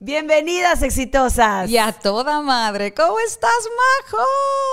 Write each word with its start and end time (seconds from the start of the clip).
Bienvenidas, 0.00 0.84
exitosas. 0.84 1.68
Y 1.68 1.76
a 1.76 1.90
toda 1.90 2.40
madre, 2.40 2.94
¿cómo 2.94 3.18
estás, 3.18 3.50
Majo? 4.06 4.22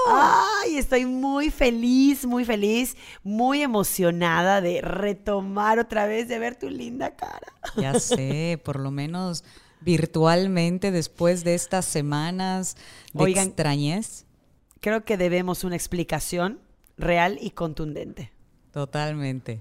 Ay, 0.07 0.77
estoy 0.77 1.07
muy 1.07 1.49
feliz, 1.49 2.27
muy 2.27 2.45
feliz, 2.45 2.95
muy 3.23 3.63
emocionada 3.63 4.61
de 4.61 4.81
retomar 4.81 5.79
otra 5.79 6.05
vez, 6.05 6.27
de 6.27 6.37
ver 6.37 6.55
tu 6.55 6.69
linda 6.69 7.15
cara. 7.15 7.47
Ya 7.75 7.99
sé, 7.99 8.61
por 8.63 8.79
lo 8.79 8.91
menos 8.91 9.43
virtualmente 9.81 10.91
después 10.91 11.43
de 11.43 11.55
estas 11.55 11.85
semanas 11.85 12.77
de 13.11 13.23
Oigan, 13.23 13.47
extrañez. 13.47 14.27
Creo 14.79 15.05
que 15.05 15.17
debemos 15.17 15.63
una 15.63 15.75
explicación 15.75 16.59
real 16.97 17.39
y 17.41 17.49
contundente. 17.49 18.31
Totalmente. 18.71 19.59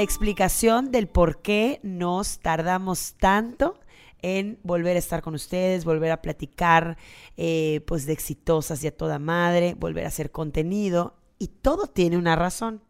La 0.00 0.04
explicación 0.04 0.92
del 0.92 1.08
por 1.08 1.42
qué 1.42 1.78
nos 1.82 2.38
tardamos 2.38 3.16
tanto 3.18 3.78
en 4.22 4.58
volver 4.62 4.96
a 4.96 4.98
estar 4.98 5.20
con 5.20 5.34
ustedes, 5.34 5.84
volver 5.84 6.10
a 6.10 6.22
platicar, 6.22 6.96
eh, 7.36 7.82
pues 7.86 8.06
de 8.06 8.14
exitosas 8.14 8.82
y 8.82 8.86
a 8.86 8.96
toda 8.96 9.18
madre, 9.18 9.74
volver 9.78 10.06
a 10.06 10.08
hacer 10.08 10.30
contenido. 10.30 11.16
Y 11.38 11.48
todo 11.48 11.86
tiene 11.86 12.16
una 12.16 12.34
razón. 12.34 12.82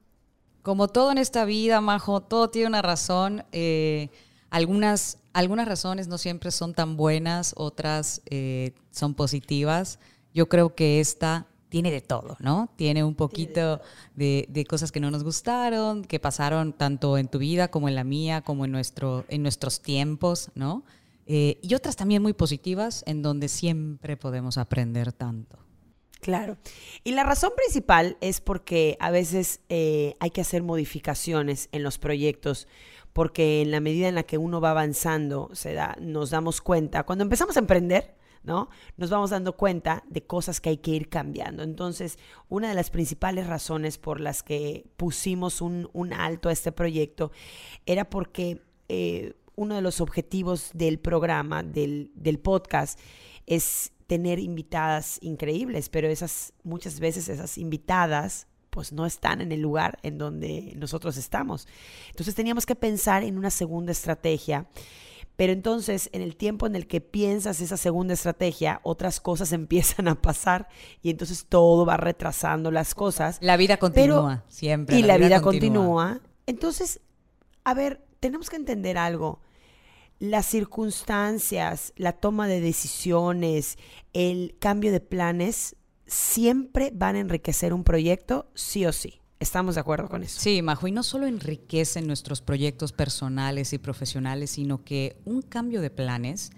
Como 0.62 0.86
todo 0.86 1.10
en 1.10 1.18
esta 1.18 1.44
vida, 1.44 1.80
Majo, 1.80 2.20
todo 2.20 2.48
tiene 2.48 2.68
una 2.68 2.80
razón. 2.80 3.44
Eh, 3.50 4.10
algunas, 4.48 5.18
algunas 5.32 5.66
razones 5.66 6.06
no 6.06 6.16
siempre 6.16 6.52
son 6.52 6.74
tan 6.74 6.96
buenas, 6.96 7.54
otras 7.56 8.22
eh, 8.26 8.72
son 8.92 9.14
positivas. 9.14 9.98
Yo 10.32 10.48
creo 10.48 10.76
que 10.76 11.00
esta 11.00 11.48
tiene 11.70 11.90
de 11.90 12.02
todo, 12.02 12.36
¿no? 12.40 12.68
Tiene 12.76 13.02
un 13.02 13.14
poquito 13.14 13.80
de, 14.14 14.44
de, 14.50 14.64
cosas 14.66 14.92
que 14.92 15.00
no 15.00 15.10
nos 15.10 15.24
gustaron, 15.24 16.04
que 16.04 16.20
pasaron 16.20 16.74
tanto 16.74 17.16
en 17.16 17.28
tu 17.28 17.38
vida 17.38 17.68
como 17.68 17.88
en 17.88 17.94
la 17.94 18.04
mía, 18.04 18.42
como 18.42 18.66
en, 18.66 18.72
nuestro, 18.72 19.24
en 19.28 19.42
nuestros 19.42 19.80
tiempos, 19.80 20.50
¿no? 20.54 20.84
Eh, 21.26 21.58
y 21.62 21.74
otras 21.74 21.94
también 21.94 22.22
muy 22.22 22.32
positivas, 22.32 23.04
en 23.06 23.22
donde 23.22 23.48
siempre 23.48 24.16
podemos 24.16 24.58
aprender 24.58 25.12
tanto. 25.12 25.58
Claro. 26.20 26.58
Y 27.04 27.12
la 27.12 27.22
razón 27.22 27.52
principal 27.56 28.18
es 28.20 28.40
porque 28.40 28.96
a 29.00 29.10
veces 29.10 29.60
eh, 29.68 30.16
hay 30.18 30.30
que 30.30 30.40
hacer 30.40 30.62
modificaciones 30.62 31.68
en 31.72 31.84
los 31.84 31.98
proyectos, 31.98 32.66
porque 33.12 33.62
en 33.62 33.70
la 33.70 33.80
medida 33.80 34.08
en 34.08 34.16
la 34.16 34.24
que 34.24 34.38
uno 34.38 34.60
va 34.60 34.72
avanzando, 34.72 35.50
se 35.52 35.72
da, 35.72 35.96
nos 36.00 36.30
damos 36.30 36.60
cuenta, 36.60 37.04
cuando 37.04 37.22
empezamos 37.22 37.56
a 37.56 37.60
emprender, 37.60 38.16
¿no? 38.42 38.70
Nos 38.96 39.10
vamos 39.10 39.30
dando 39.30 39.56
cuenta 39.56 40.02
de 40.08 40.22
cosas 40.22 40.60
que 40.60 40.70
hay 40.70 40.78
que 40.78 40.92
ir 40.92 41.08
cambiando. 41.08 41.62
Entonces, 41.62 42.18
una 42.48 42.68
de 42.68 42.74
las 42.74 42.90
principales 42.90 43.46
razones 43.46 43.98
por 43.98 44.20
las 44.20 44.42
que 44.42 44.86
pusimos 44.96 45.60
un, 45.60 45.88
un 45.92 46.12
alto 46.12 46.48
a 46.48 46.52
este 46.52 46.72
proyecto 46.72 47.32
era 47.86 48.08
porque 48.08 48.62
eh, 48.88 49.34
uno 49.56 49.74
de 49.74 49.82
los 49.82 50.00
objetivos 50.00 50.70
del 50.72 50.98
programa, 50.98 51.62
del, 51.62 52.10
del 52.14 52.38
podcast, 52.38 52.98
es 53.46 53.92
tener 54.06 54.38
invitadas 54.38 55.18
increíbles, 55.22 55.88
pero 55.88 56.08
esas 56.08 56.52
muchas 56.64 56.98
veces 56.98 57.28
esas 57.28 57.58
invitadas 57.58 58.48
pues 58.70 58.92
no 58.92 59.04
están 59.04 59.40
en 59.40 59.52
el 59.52 59.60
lugar 59.60 59.98
en 60.02 60.16
donde 60.16 60.72
nosotros 60.76 61.16
estamos. 61.16 61.68
Entonces 62.08 62.34
teníamos 62.34 62.66
que 62.66 62.74
pensar 62.74 63.22
en 63.22 63.36
una 63.36 63.50
segunda 63.50 63.92
estrategia. 63.92 64.66
Pero 65.40 65.54
entonces, 65.54 66.10
en 66.12 66.20
el 66.20 66.36
tiempo 66.36 66.66
en 66.66 66.76
el 66.76 66.86
que 66.86 67.00
piensas 67.00 67.62
esa 67.62 67.78
segunda 67.78 68.12
estrategia, 68.12 68.82
otras 68.82 69.20
cosas 69.22 69.52
empiezan 69.54 70.06
a 70.06 70.20
pasar 70.20 70.68
y 71.00 71.08
entonces 71.08 71.46
todo 71.48 71.86
va 71.86 71.96
retrasando 71.96 72.70
las 72.70 72.94
cosas. 72.94 73.38
La 73.40 73.56
vida 73.56 73.78
continúa, 73.78 74.42
Pero, 74.44 74.52
siempre. 74.52 74.98
Y 74.98 75.02
la, 75.02 75.16
vida, 75.16 75.28
vida 75.28 75.40
continúa. 75.40 76.08
continúa. 76.08 76.30
Entonces, 76.44 77.00
a 77.64 77.72
ver, 77.72 78.04
tenemos 78.20 78.50
que 78.50 78.56
entender 78.56 78.98
algo 78.98 79.40
las 80.18 80.44
circunstancias, 80.44 81.94
la 81.96 82.12
toma 82.12 82.46
de 82.46 82.60
decisiones, 82.60 83.78
el 84.12 84.58
cambio 84.58 84.92
de 84.92 85.00
planes, 85.00 85.74
siempre 86.06 86.92
van 86.94 87.16
a 87.16 87.20
enriquecer 87.20 87.72
un 87.72 87.82
proyecto, 87.82 88.50
sí 88.54 88.84
o 88.84 88.92
sí. 88.92 89.22
¿Estamos 89.40 89.74
de 89.74 89.80
acuerdo 89.80 90.10
con 90.10 90.22
eso? 90.22 90.38
Sí, 90.38 90.60
Majo, 90.60 90.86
y 90.86 90.92
no 90.92 91.02
solo 91.02 91.26
enriquecen 91.26 92.06
nuestros 92.06 92.42
proyectos 92.42 92.92
personales 92.92 93.72
y 93.72 93.78
profesionales, 93.78 94.50
sino 94.50 94.84
que 94.84 95.16
un 95.24 95.40
cambio 95.40 95.80
de 95.80 95.88
planes 95.88 96.50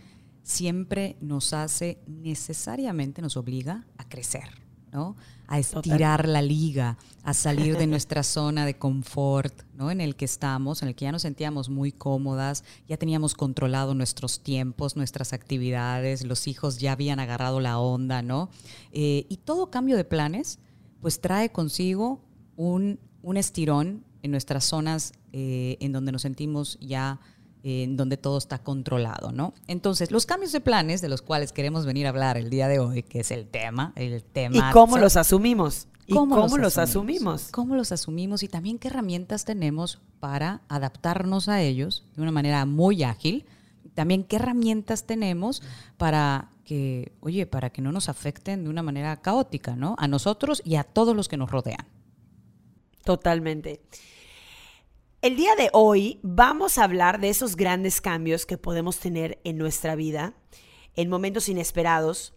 siempre 0.42 1.16
nos 1.20 1.52
hace, 1.52 2.00
necesariamente 2.08 3.22
nos 3.22 3.36
obliga 3.36 3.86
a 3.98 4.08
crecer. 4.08 4.62
¿no? 4.92 5.16
A 5.46 5.58
estirar 5.58 6.20
Total. 6.20 6.32
la 6.32 6.42
liga, 6.42 6.98
a 7.22 7.32
salir 7.32 7.78
de 7.78 7.86
nuestra 7.86 8.22
zona 8.24 8.66
de 8.66 8.74
confort, 8.74 9.62
¿no? 9.74 9.90
En 9.90 10.02
el 10.02 10.16
que 10.16 10.26
estamos, 10.26 10.82
en 10.82 10.88
el 10.88 10.94
que 10.94 11.06
ya 11.06 11.12
nos 11.12 11.22
sentíamos 11.22 11.70
muy 11.70 11.92
cómodas, 11.92 12.62
ya 12.88 12.98
teníamos 12.98 13.34
controlado 13.34 13.94
nuestros 13.94 14.40
tiempos, 14.40 14.96
nuestras 14.96 15.32
actividades, 15.32 16.26
los 16.26 16.46
hijos 16.46 16.76
ya 16.78 16.92
habían 16.92 17.20
agarrado 17.20 17.58
la 17.58 17.78
onda, 17.78 18.20
¿no? 18.20 18.50
Eh, 18.92 19.24
y 19.30 19.38
todo 19.38 19.70
cambio 19.70 19.96
de 19.96 20.04
planes, 20.04 20.58
pues 21.00 21.22
trae 21.22 21.50
consigo 21.50 22.20
un, 22.56 22.98
un 23.22 23.36
estirón 23.36 24.04
en 24.22 24.30
nuestras 24.30 24.64
zonas 24.64 25.12
eh, 25.32 25.76
en 25.80 25.92
donde 25.92 26.12
nos 26.12 26.22
sentimos 26.22 26.78
ya 26.80 27.20
en 27.64 27.96
donde 27.96 28.16
todo 28.16 28.38
está 28.38 28.58
controlado, 28.58 29.30
¿no? 29.30 29.54
Entonces, 29.68 30.10
los 30.10 30.26
cambios 30.26 30.52
de 30.52 30.60
planes 30.60 31.00
de 31.00 31.08
los 31.08 31.22
cuales 31.22 31.52
queremos 31.52 31.86
venir 31.86 32.06
a 32.06 32.08
hablar 32.08 32.36
el 32.36 32.50
día 32.50 32.66
de 32.68 32.80
hoy, 32.80 33.02
que 33.04 33.20
es 33.20 33.30
el 33.30 33.46
tema, 33.46 33.92
el 33.94 34.22
tema. 34.24 34.70
¿Y 34.70 34.72
cómo 34.72 34.98
los 34.98 35.16
asumimos? 35.16 35.86
¿Y 36.06 36.12
cómo, 36.12 36.34
cómo 36.34 36.56
los, 36.56 36.64
los 36.64 36.78
asumimos? 36.78 37.34
asumimos? 37.44 37.52
¿Cómo 37.52 37.76
los 37.76 37.92
asumimos? 37.92 38.42
Y 38.42 38.48
también 38.48 38.78
qué 38.78 38.88
herramientas 38.88 39.44
tenemos 39.44 40.00
para 40.18 40.62
adaptarnos 40.68 41.48
a 41.48 41.62
ellos 41.62 42.04
de 42.16 42.22
una 42.22 42.32
manera 42.32 42.66
muy 42.66 43.04
ágil. 43.04 43.44
También 43.94 44.24
qué 44.24 44.36
herramientas 44.36 45.04
tenemos 45.04 45.62
para 45.98 46.50
que, 46.64 47.12
oye, 47.20 47.46
para 47.46 47.70
que 47.70 47.82
no 47.82 47.92
nos 47.92 48.08
afecten 48.08 48.64
de 48.64 48.70
una 48.70 48.82
manera 48.82 49.16
caótica, 49.20 49.76
¿no? 49.76 49.94
A 49.98 50.08
nosotros 50.08 50.62
y 50.64 50.76
a 50.76 50.84
todos 50.84 51.14
los 51.14 51.28
que 51.28 51.36
nos 51.36 51.50
rodean. 51.50 51.86
Totalmente. 53.04 53.80
El 55.22 55.36
día 55.36 55.54
de 55.54 55.70
hoy 55.72 56.18
vamos 56.22 56.78
a 56.78 56.84
hablar 56.84 57.20
de 57.20 57.28
esos 57.28 57.56
grandes 57.56 58.00
cambios 58.00 58.44
que 58.46 58.58
podemos 58.58 58.98
tener 58.98 59.40
en 59.44 59.56
nuestra 59.56 59.94
vida, 59.94 60.34
en 60.94 61.08
momentos 61.08 61.48
inesperados, 61.48 62.34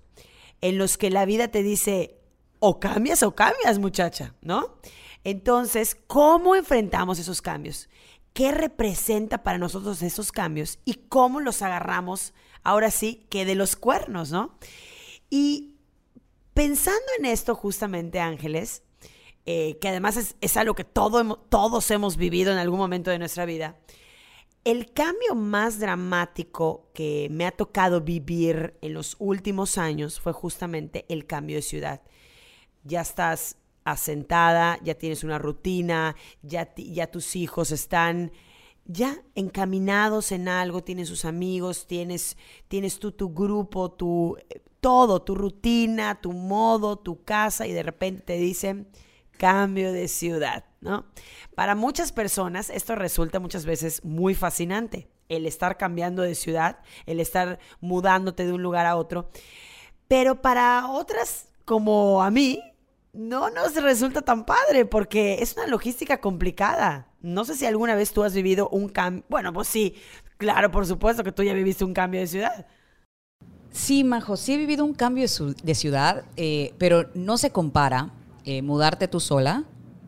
en 0.62 0.78
los 0.78 0.98
que 0.98 1.10
la 1.10 1.26
vida 1.26 1.48
te 1.48 1.64
dice, 1.64 2.20
o 2.60 2.80
cambias 2.80 3.24
o 3.24 3.36
cambias, 3.36 3.80
muchacha, 3.80 4.36
¿no? 4.42 4.78
Entonces, 5.24 5.98
¿cómo 6.08 6.56
enfrentamos 6.56 7.20
esos 7.20 7.42
cambios? 7.42 7.90
¿Qué 8.34 8.52
representa 8.52 9.44
para 9.44 9.58
nosotros 9.58 10.02
esos 10.02 10.32
cambios? 10.32 10.80
Y 10.86 10.96
cómo 11.10 11.42
los 11.42 11.62
agarramos, 11.62 12.34
ahora 12.64 12.92
sí, 12.92 13.26
que 13.30 13.46
de 13.46 13.56
los 13.56 13.76
cuernos, 13.76 14.32
¿no? 14.32 14.58
Y 15.30 15.76
pensando 16.54 17.06
en 17.20 17.26
esto 17.26 17.56
justamente, 17.56 18.20
Ángeles, 18.20 18.84
eh, 19.46 19.78
que 19.80 19.90
además 19.90 20.18
es, 20.18 20.36
es 20.42 20.58
algo 20.58 20.74
que 20.74 20.84
todo, 20.84 21.38
todos 21.50 21.92
hemos 21.92 22.18
vivido 22.18 22.52
en 22.52 22.58
algún 22.58 22.80
momento 22.80 23.12
de 23.12 23.20
nuestra 23.20 23.46
vida, 23.46 23.78
el 24.64 24.92
cambio 24.92 25.36
más 25.36 25.80
dramático 25.80 26.90
que 26.94 27.28
me 27.30 27.46
ha 27.46 27.52
tocado 27.52 28.02
vivir 28.02 28.76
en 28.82 28.96
los 28.96 29.16
últimos 29.20 29.78
años 29.78 30.20
fue 30.20 30.34
justamente 30.34 31.06
el 31.08 31.28
cambio 31.28 31.58
de 31.58 31.62
ciudad. 31.62 32.02
Ya 32.84 33.02
estás 33.02 33.58
asentada, 33.84 34.80
ya 34.84 34.96
tienes 34.96 35.24
una 35.24 35.38
rutina, 35.38 36.16
ya, 36.42 36.74
ya 36.76 37.12
tus 37.12 37.36
hijos 37.36 37.72
están 37.72 38.32
ya 38.86 39.22
encaminados 39.36 40.32
en 40.32 40.48
algo, 40.48 40.84
tienes 40.84 41.10
sus 41.10 41.26
amigos, 41.26 41.86
tienes, 41.86 42.36
tienes 42.68 42.98
tú 42.98 43.12
tu 43.12 43.34
grupo, 43.34 43.92
tu, 43.92 44.36
todo, 44.80 45.22
tu 45.22 45.36
rutina, 45.36 46.20
tu 46.22 46.34
modo, 46.34 46.96
tu 46.98 47.24
casa 47.24 47.68
y 47.68 47.74
de 47.74 47.84
repente 47.84 48.22
te 48.24 48.38
dicen 48.38 48.88
cambio 49.38 49.92
de 49.92 50.08
ciudad, 50.08 50.66
¿no? 50.82 51.06
Para 51.56 51.76
muchas 51.76 52.12
personas 52.12 52.70
esto 52.70 52.96
resulta 52.96 53.40
muchas 53.40 53.66
veces 53.66 54.04
muy 54.04 54.36
fascinante, 54.36 55.08
el 55.30 55.46
estar 55.46 55.78
cambiando 55.78 56.22
de 56.22 56.36
ciudad, 56.36 56.80
el 57.06 57.20
estar 57.20 57.60
mudándote 57.80 58.46
de 58.46 58.54
un 58.54 58.62
lugar 58.62 58.86
a 58.86 58.96
otro, 58.96 59.30
pero 60.08 60.42
para 60.42 60.88
otras 60.90 61.50
como 61.66 62.22
a 62.22 62.30
mí, 62.30 62.62
no 63.12 63.50
nos 63.50 63.76
resulta 63.76 64.22
tan 64.22 64.46
padre 64.46 64.86
porque 64.86 65.42
es 65.42 65.56
una 65.58 65.68
logística 65.68 66.22
complicada. 66.22 67.08
No 67.22 67.44
sé 67.44 67.56
si 67.56 67.66
alguna 67.66 67.96
vez 67.96 68.12
tú 68.12 68.24
has 68.24 68.34
vivido 68.34 68.70
un 68.70 68.88
cambio, 68.88 69.26
bueno, 69.30 69.52
pues 69.52 69.68
sí, 69.68 69.96
claro, 70.38 70.70
por 70.72 70.86
supuesto 70.86 71.24
que 71.24 71.32
tú 71.32 71.44
ya 71.44 71.54
viviste 71.54 71.84
un 71.84 71.94
cambio 71.94 72.22
de 72.22 72.28
ciudad. 72.28 72.68
Sí, 73.72 74.04
Majo, 74.04 74.38
sí 74.38 74.54
he 74.54 74.58
vivido 74.58 74.86
un 74.86 74.94
cambio 74.94 75.26
de 75.64 75.76
ciudad, 75.76 76.24
eh, 76.38 76.74
pero 76.78 77.10
no 77.14 77.38
se 77.38 77.50
compara 77.50 78.12
eh, 78.46 78.62
mudarte 78.62 79.08
tú 79.08 79.20
sola, 79.20 79.64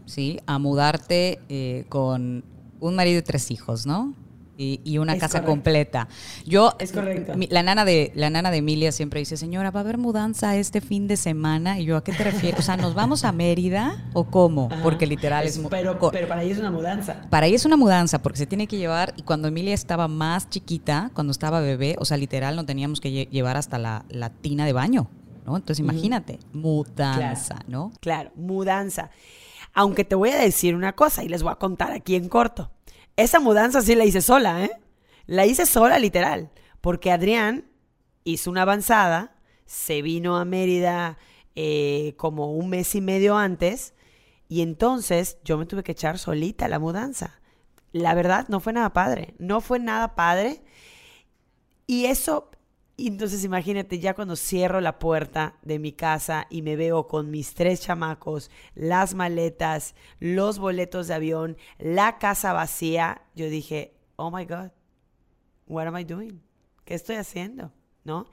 ¿sí? 0.05 0.39
A 0.45 0.59
mudarte 0.59 1.39
eh, 1.49 1.85
con 1.89 2.43
un 2.79 2.95
marido 2.95 3.19
y 3.19 3.23
tres 3.23 3.51
hijos, 3.51 3.85
¿no? 3.85 4.13
y, 4.57 4.97
una 4.97 5.17
casa 5.17 5.43
completa. 5.43 6.07
Yo, 6.45 6.75
es 6.79 6.91
correcto. 6.91 7.33
la 7.49 7.63
nana 7.63 7.85
de 7.85 8.11
la 8.15 8.29
nana 8.29 8.51
de 8.51 8.57
Emilia 8.57 8.91
siempre 8.91 9.19
dice, 9.19 9.37
señora, 9.37 9.71
va 9.71 9.81
a 9.81 9.83
haber 9.83 9.97
mudanza 9.97 10.55
este 10.55 10.81
fin 10.81 11.07
de 11.07 11.17
semana 11.17 11.79
y 11.79 11.85
yo, 11.85 11.97
¿a 11.97 12.03
qué 12.03 12.11
te 12.11 12.23
refieres? 12.23 12.59
O 12.59 12.63
sea, 12.63 12.77
¿nos 12.77 12.93
vamos 12.93 13.23
a 13.23 13.31
Mérida 13.31 14.09
o 14.13 14.25
cómo? 14.25 14.69
Porque 14.83 15.05
literal 15.05 15.45
es, 15.45 15.59
pero, 15.69 15.99
pero 16.11 16.27
para 16.27 16.43
ella 16.43 16.53
es 16.53 16.59
una 16.59 16.71
mudanza. 16.71 17.27
Para 17.29 17.47
ella 17.47 17.55
es 17.55 17.65
una 17.65 17.77
mudanza 17.77 18.21
porque 18.21 18.39
se 18.39 18.47
tiene 18.47 18.67
que 18.67 18.77
llevar 18.77 19.13
y 19.15 19.21
cuando 19.21 19.47
Emilia 19.47 19.73
estaba 19.73 20.07
más 20.07 20.49
chiquita, 20.49 21.11
cuando 21.13 21.31
estaba 21.31 21.59
bebé, 21.59 21.95
o 21.99 22.05
sea, 22.05 22.17
literal 22.17 22.55
no 22.55 22.65
teníamos 22.65 22.99
que 22.99 23.11
llevar 23.25 23.57
hasta 23.57 23.77
la, 23.77 24.03
tina 24.41 24.65
de 24.65 24.73
baño, 24.73 25.09
¿no? 25.47 25.55
Entonces 25.55 25.79
imagínate, 25.79 26.39
mudanza, 26.51 27.63
¿no? 27.67 27.93
Claro, 28.01 28.31
mudanza. 28.35 29.11
Aunque 29.73 30.03
te 30.03 30.15
voy 30.15 30.29
a 30.31 30.37
decir 30.37 30.75
una 30.75 30.93
cosa 30.93 31.23
y 31.23 31.29
les 31.29 31.41
voy 31.41 31.53
a 31.53 31.55
contar 31.55 31.93
aquí 31.93 32.15
en 32.15 32.27
corto. 32.27 32.69
Esa 33.15 33.39
mudanza 33.39 33.81
sí 33.81 33.95
la 33.95 34.03
hice 34.03 34.21
sola, 34.21 34.65
¿eh? 34.65 34.71
La 35.25 35.45
hice 35.45 35.65
sola, 35.65 35.99
literal. 35.99 36.51
Porque 36.81 37.11
Adrián 37.11 37.65
hizo 38.25 38.51
una 38.51 38.63
avanzada, 38.63 39.37
se 39.65 40.01
vino 40.01 40.37
a 40.37 40.43
Mérida 40.43 41.17
eh, 41.55 42.13
como 42.17 42.51
un 42.51 42.69
mes 42.69 42.93
y 42.95 43.01
medio 43.01 43.37
antes, 43.37 43.93
y 44.49 44.61
entonces 44.61 45.37
yo 45.45 45.57
me 45.57 45.65
tuve 45.65 45.83
que 45.83 45.93
echar 45.93 46.19
solita 46.19 46.67
la 46.67 46.79
mudanza. 46.79 47.39
La 47.93 48.13
verdad, 48.15 48.47
no 48.49 48.59
fue 48.59 48.73
nada 48.73 48.91
padre. 48.91 49.33
No 49.39 49.61
fue 49.61 49.79
nada 49.79 50.13
padre. 50.13 50.61
Y 51.85 52.05
eso 52.05 52.51
entonces 53.05 53.43
imagínate 53.43 53.99
ya 53.99 54.15
cuando 54.15 54.35
cierro 54.35 54.81
la 54.81 54.97
puerta 54.97 55.59
de 55.61 55.77
mi 55.77 55.91
casa 55.91 56.47
y 56.49 56.63
me 56.63 56.75
veo 56.75 57.07
con 57.07 57.29
mis 57.29 57.53
tres 57.53 57.81
chamacos, 57.81 58.49
las 58.73 59.13
maletas, 59.13 59.93
los 60.19 60.57
boletos 60.57 61.07
de 61.07 61.13
avión, 61.13 61.57
la 61.77 62.17
casa 62.17 62.53
vacía, 62.53 63.21
yo 63.35 63.51
dije, 63.51 63.93
oh 64.15 64.31
my 64.31 64.45
God, 64.45 64.71
what 65.67 65.85
am 65.85 65.95
I 65.95 66.03
doing? 66.03 66.41
¿Qué 66.85 66.95
estoy 66.95 67.17
haciendo? 67.17 67.71
¿No? 68.03 68.25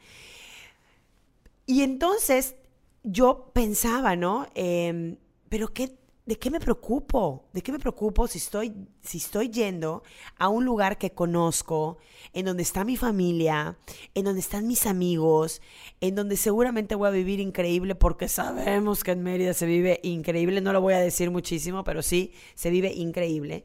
Y 1.66 1.82
entonces 1.82 2.56
yo 3.02 3.50
pensaba, 3.52 4.16
¿no? 4.16 4.46
Em, 4.54 5.18
pero 5.50 5.74
qué 5.74 5.98
¿de 6.26 6.36
qué 6.36 6.50
me 6.50 6.58
preocupo? 6.58 7.44
¿De 7.52 7.62
qué 7.62 7.70
me 7.70 7.78
preocupo 7.78 8.26
si 8.26 8.38
estoy, 8.38 8.74
si 9.02 9.18
estoy 9.18 9.50
yendo 9.50 10.02
a 10.38 10.48
un 10.48 10.64
lugar 10.64 10.96
que 10.96 11.12
conozco, 11.12 11.98
en 12.32 12.46
donde 12.46 12.62
está 12.62 12.84
mi 12.84 12.96
familia, 12.96 13.76
en 14.14 14.24
donde 14.24 14.40
están 14.40 14.66
mis 14.66 14.86
amigos, 14.86 15.60
en 16.00 16.14
donde 16.14 16.36
seguramente 16.36 16.94
voy 16.94 17.08
a 17.08 17.10
vivir 17.10 17.40
increíble 17.40 17.94
porque 17.94 18.28
sabemos 18.28 19.04
que 19.04 19.12
en 19.12 19.22
Mérida 19.22 19.52
se 19.52 19.66
vive 19.66 20.00
increíble? 20.02 20.60
No 20.62 20.72
lo 20.72 20.80
voy 20.80 20.94
a 20.94 21.00
decir 21.00 21.30
muchísimo, 21.30 21.84
pero 21.84 22.02
sí, 22.02 22.32
se 22.54 22.70
vive 22.70 22.92
increíble. 22.92 23.64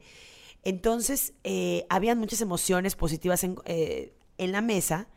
Entonces, 0.62 1.32
eh, 1.44 1.86
habían 1.88 2.18
muchas 2.18 2.42
emociones 2.42 2.94
positivas 2.94 3.42
en, 3.44 3.56
eh, 3.64 4.12
en 4.36 4.52
la 4.52 4.60
mesa, 4.60 5.08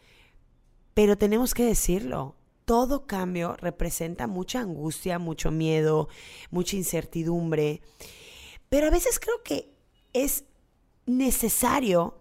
pero 0.94 1.18
tenemos 1.18 1.54
que 1.54 1.66
decirlo 1.66 2.36
todo 2.66 3.06
cambio 3.06 3.56
representa 3.58 4.28
mucha 4.28 4.62
angustia, 4.62 5.20
mucho 5.20 5.52
miedo, 5.52 6.10
mucha 6.52 6.76
incertidumbre. 6.76 7.82
Pero 8.70 8.88
a 8.88 8.92
veces 8.92 9.20
creo 9.20 9.44
que 9.44 9.74
es 10.14 10.46
necesario 11.06 12.20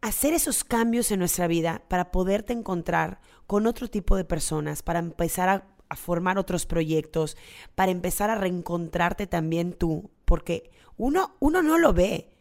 hacer 0.00 0.34
esos 0.34 0.64
cambios 0.64 1.10
en 1.10 1.20
nuestra 1.20 1.46
vida 1.46 1.82
para 1.88 2.10
poderte 2.10 2.52
encontrar 2.52 3.20
con 3.46 3.66
otro 3.66 3.88
tipo 3.88 4.16
de 4.16 4.24
personas, 4.24 4.82
para 4.82 4.98
empezar 4.98 5.48
a, 5.48 5.68
formar 5.94 6.38
otros 6.38 6.64
proyectos, 6.64 7.36
para 7.74 7.92
empezar 7.92 8.30
a 8.30 8.34
reencontrarte 8.34 9.26
también 9.26 9.74
tú, 9.74 10.10
porque 10.24 10.70
uno, 10.96 11.36
uno 11.38 11.62
no 11.62 11.76
lo 11.76 11.92
ve, 11.92 12.31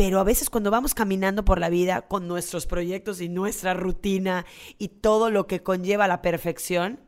pero 0.00 0.18
a 0.18 0.24
veces 0.24 0.48
cuando 0.48 0.70
vamos 0.70 0.94
caminando 0.94 1.44
por 1.44 1.60
la 1.60 1.68
vida 1.68 2.00
con 2.00 2.26
nuestros 2.26 2.64
proyectos 2.64 3.20
y 3.20 3.28
nuestra 3.28 3.74
rutina 3.74 4.46
y 4.78 4.88
todo 4.88 5.28
lo 5.28 5.46
que 5.46 5.62
conlleva 5.62 6.08
la 6.08 6.22
perfección, 6.22 7.00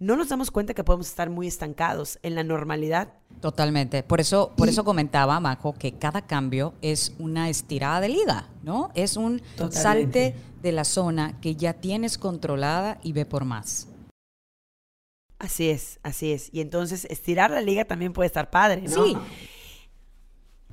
no 0.00 0.16
nos 0.16 0.30
damos 0.30 0.50
cuenta 0.50 0.74
que 0.74 0.82
podemos 0.82 1.06
estar 1.06 1.30
muy 1.30 1.46
estancados 1.46 2.18
en 2.24 2.34
la 2.34 2.42
normalidad. 2.42 3.12
Totalmente. 3.40 4.02
Por 4.02 4.20
eso, 4.20 4.52
por 4.56 4.68
eso 4.68 4.82
comentaba, 4.82 5.38
Majo, 5.38 5.74
que 5.74 5.92
cada 5.92 6.22
cambio 6.22 6.74
es 6.82 7.14
una 7.20 7.48
estirada 7.48 8.00
de 8.00 8.08
liga, 8.08 8.48
¿no? 8.64 8.90
Es 8.96 9.16
un 9.16 9.40
salte 9.70 10.34
de 10.60 10.72
la 10.72 10.82
zona 10.82 11.40
que 11.40 11.54
ya 11.54 11.74
tienes 11.74 12.18
controlada 12.18 12.98
y 13.04 13.12
ve 13.12 13.26
por 13.26 13.44
más. 13.44 13.86
Así 15.38 15.70
es, 15.70 16.00
así 16.02 16.32
es. 16.32 16.50
Y 16.52 16.62
entonces 16.62 17.04
estirar 17.04 17.52
la 17.52 17.60
liga 17.60 17.84
también 17.84 18.12
puede 18.12 18.26
estar 18.26 18.50
padre, 18.50 18.82
¿no? 18.88 19.04
Sí. 19.04 19.16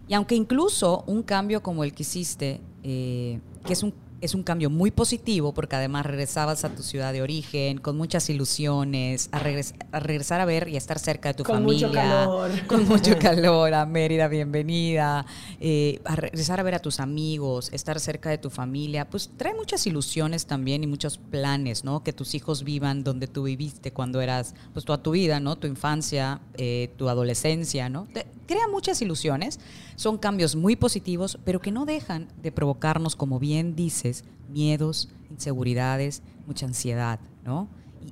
Y 0.07 0.13
aunque 0.13 0.35
incluso 0.35 1.03
un 1.07 1.23
cambio 1.23 1.61
como 1.61 1.83
el 1.83 1.93
que 1.93 2.03
hiciste, 2.03 2.61
eh, 2.83 3.39
que 3.65 3.73
es 3.73 3.83
un 3.83 3.93
es 4.21 4.33
un 4.33 4.43
cambio 4.43 4.69
muy 4.69 4.91
positivo 4.91 5.53
porque 5.53 5.75
además 5.75 6.05
regresabas 6.05 6.65
a 6.65 6.69
tu 6.69 6.83
ciudad 6.83 7.13
de 7.13 7.21
origen 7.21 7.77
con 7.77 7.97
muchas 7.97 8.29
ilusiones, 8.29 9.29
a, 9.31 9.39
regresar 9.39 10.41
a 10.41 10.45
ver 10.45 10.67
y 10.67 10.75
a 10.75 10.77
estar 10.77 10.99
cerca 10.99 11.29
de 11.29 11.35
tu 11.35 11.43
familia. 11.43 11.87
Con 11.87 11.89
mucho 11.89 11.93
calor. 11.93 12.51
Con 12.67 12.87
mucho 12.87 13.17
calor, 13.19 13.73
a 13.73 13.85
Mérida, 13.85 14.27
bienvenida. 14.27 15.25
Eh, 15.59 16.01
a 16.05 16.15
regresar 16.15 16.59
a 16.59 16.63
ver 16.63 16.75
a 16.75 16.79
tus 16.79 16.99
amigos, 16.99 17.69
estar 17.73 17.99
cerca 17.99 18.29
de 18.29 18.37
tu 18.37 18.49
familia. 18.49 19.09
Pues 19.09 19.29
trae 19.37 19.53
muchas 19.53 19.85
ilusiones 19.85 20.45
también 20.45 20.83
y 20.83 20.87
muchos 20.87 21.17
planes, 21.17 21.83
¿no? 21.83 22.03
Que 22.03 22.13
tus 22.13 22.33
hijos 22.33 22.63
vivan 22.63 23.03
donde 23.03 23.27
tú 23.27 23.43
viviste 23.43 23.91
cuando 23.91 24.21
eras, 24.21 24.55
pues 24.73 24.85
toda 24.85 25.01
tu 25.01 25.11
vida, 25.11 25.39
¿no? 25.39 25.57
Tu 25.57 25.67
infancia, 25.67 26.41
eh, 26.55 26.91
tu 26.97 27.09
adolescencia, 27.09 27.89
¿no? 27.89 28.07
crea 28.47 28.67
muchas 28.67 29.01
ilusiones. 29.01 29.59
Son 29.95 30.17
cambios 30.17 30.55
muy 30.55 30.75
positivos, 30.75 31.37
pero 31.43 31.59
que 31.59 31.71
no 31.71 31.85
dejan 31.85 32.27
de 32.41 32.51
provocarnos, 32.51 33.15
como 33.15 33.39
bien 33.39 33.75
dice, 33.75 34.06
miedos, 34.49 35.09
inseguridades, 35.29 36.23
mucha 36.45 36.65
ansiedad, 36.65 37.19
¿no? 37.43 37.69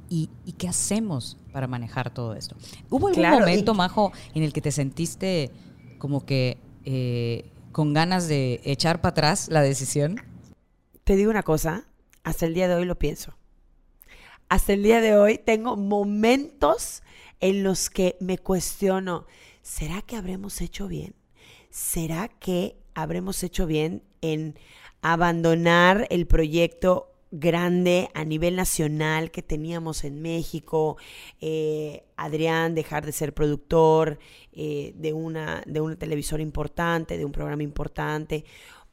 ¿Y, 0.09 0.29
qué 0.57 0.67
hacemos 0.67 1.37
para 1.51 1.67
manejar 1.67 2.13
todo 2.13 2.35
esto? 2.35 2.55
¿Hubo 2.89 3.07
algún 3.07 3.29
momento, 3.29 3.73
Majo, 3.73 4.11
en 4.33 4.43
el 4.43 4.53
que 4.53 4.61
te 4.61 4.71
sentiste 4.71 5.51
como 5.97 6.25
que 6.25 6.57
eh, 6.83 7.51
con 7.71 7.93
ganas 7.93 8.27
de 8.27 8.61
echar 8.63 9.01
para 9.01 9.11
atrás 9.11 9.47
la 9.49 9.61
decisión? 9.61 10.21
Te 11.03 11.15
digo 11.15 11.31
una 11.31 11.43
cosa, 11.43 11.85
hasta 12.23 12.45
el 12.45 12.53
día 12.53 12.67
de 12.67 12.75
hoy 12.75 12.85
lo 12.85 12.97
pienso. 12.97 13.33
Hasta 14.49 14.73
el 14.73 14.83
día 14.83 15.01
de 15.01 15.17
hoy 15.17 15.37
tengo 15.37 15.75
momentos 15.75 17.03
en 17.39 17.63
los 17.63 17.89
que 17.89 18.17
me 18.19 18.37
cuestiono, 18.37 19.25
¿será 19.61 20.01
que 20.01 20.15
habremos 20.15 20.61
hecho 20.61 20.87
bien? 20.87 21.15
¿Será 21.69 22.27
que 22.27 22.77
habremos 22.93 23.43
hecho 23.43 23.67
bien 23.67 24.03
en 24.21 24.57
abandonar 25.13 26.07
el 26.09 26.25
proyecto 26.25 27.11
grande 27.29 28.09
a 28.15 28.25
nivel 28.25 28.55
nacional 28.55 29.29
que 29.29 29.43
teníamos 29.43 30.03
en 30.03 30.19
México, 30.19 30.97
eh, 31.41 32.05
Adrián 32.17 32.73
dejar 32.73 33.05
de 33.05 33.11
ser 33.11 33.33
productor 33.33 34.17
eh, 34.53 34.93
de, 34.95 35.13
una, 35.13 35.61
de 35.67 35.81
una 35.81 35.95
televisora 35.95 36.41
importante, 36.41 37.19
de 37.19 37.25
un 37.25 37.31
programa 37.31 37.61
importante, 37.61 38.45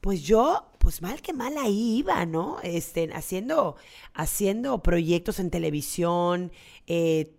pues 0.02 0.22
yo, 0.22 0.66
pues 0.78 1.00
mal 1.00 1.22
que 1.22 1.32
mal 1.32 1.56
ahí 1.56 1.98
iba, 1.98 2.26
¿no? 2.26 2.58
Este, 2.62 3.08
haciendo, 3.14 3.76
haciendo 4.12 4.82
proyectos 4.82 5.38
en 5.38 5.48
televisión, 5.48 6.52
eh, 6.86 7.32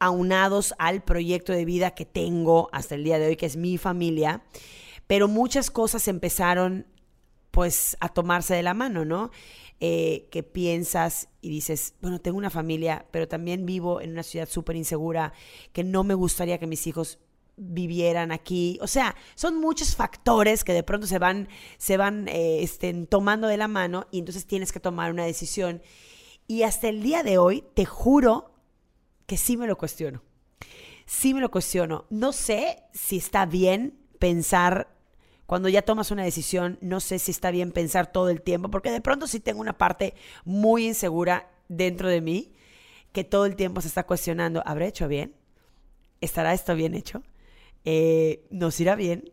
aunados 0.00 0.74
al 0.78 1.04
proyecto 1.04 1.52
de 1.52 1.64
vida 1.64 1.92
que 1.92 2.04
tengo 2.04 2.68
hasta 2.72 2.96
el 2.96 3.04
día 3.04 3.20
de 3.20 3.28
hoy, 3.28 3.36
que 3.36 3.46
es 3.46 3.56
mi 3.56 3.78
familia, 3.78 4.42
pero 5.06 5.28
muchas 5.28 5.70
cosas 5.70 6.08
empezaron 6.08 6.86
pues 7.58 7.96
a 7.98 8.08
tomarse 8.08 8.54
de 8.54 8.62
la 8.62 8.72
mano, 8.72 9.04
¿no? 9.04 9.32
Eh, 9.80 10.28
que 10.30 10.44
piensas 10.44 11.28
y 11.40 11.48
dices, 11.48 11.94
bueno, 12.00 12.20
tengo 12.20 12.38
una 12.38 12.50
familia, 12.50 13.06
pero 13.10 13.26
también 13.26 13.66
vivo 13.66 14.00
en 14.00 14.12
una 14.12 14.22
ciudad 14.22 14.48
súper 14.48 14.76
insegura, 14.76 15.32
que 15.72 15.82
no 15.82 16.04
me 16.04 16.14
gustaría 16.14 16.58
que 16.58 16.68
mis 16.68 16.86
hijos 16.86 17.18
vivieran 17.56 18.30
aquí. 18.30 18.78
O 18.80 18.86
sea, 18.86 19.16
son 19.34 19.60
muchos 19.60 19.96
factores 19.96 20.62
que 20.62 20.72
de 20.72 20.84
pronto 20.84 21.08
se 21.08 21.18
van, 21.18 21.48
se 21.78 21.96
van 21.96 22.28
eh, 22.28 22.62
este, 22.62 22.94
tomando 23.06 23.48
de 23.48 23.56
la 23.56 23.66
mano 23.66 24.06
y 24.12 24.20
entonces 24.20 24.46
tienes 24.46 24.70
que 24.70 24.78
tomar 24.78 25.10
una 25.10 25.24
decisión. 25.24 25.82
Y 26.46 26.62
hasta 26.62 26.88
el 26.88 27.02
día 27.02 27.24
de 27.24 27.38
hoy, 27.38 27.64
te 27.74 27.86
juro 27.86 28.54
que 29.26 29.36
sí 29.36 29.56
me 29.56 29.66
lo 29.66 29.76
cuestiono. 29.76 30.22
Sí 31.06 31.34
me 31.34 31.40
lo 31.40 31.50
cuestiono. 31.50 32.04
No 32.08 32.32
sé 32.32 32.84
si 32.92 33.16
está 33.16 33.46
bien 33.46 33.98
pensar 34.20 34.96
cuando 35.48 35.70
ya 35.70 35.80
tomas 35.80 36.10
una 36.10 36.24
decisión, 36.24 36.76
no 36.82 37.00
sé 37.00 37.18
si 37.18 37.30
está 37.30 37.50
bien 37.50 37.72
pensar 37.72 38.12
todo 38.12 38.28
el 38.28 38.42
tiempo, 38.42 38.70
porque 38.70 38.90
de 38.90 39.00
pronto 39.00 39.26
sí 39.26 39.40
tengo 39.40 39.62
una 39.62 39.78
parte 39.78 40.12
muy 40.44 40.86
insegura 40.86 41.50
dentro 41.70 42.10
de 42.10 42.20
mí 42.20 42.52
que 43.12 43.24
todo 43.24 43.46
el 43.46 43.56
tiempo 43.56 43.80
se 43.80 43.88
está 43.88 44.04
cuestionando, 44.04 44.62
¿habré 44.66 44.88
hecho 44.88 45.08
bien? 45.08 45.34
¿Estará 46.20 46.52
esto 46.52 46.74
bien 46.74 46.92
hecho? 46.94 47.22
Eh, 47.86 48.46
¿Nos 48.50 48.78
irá 48.78 48.94
bien? 48.94 49.32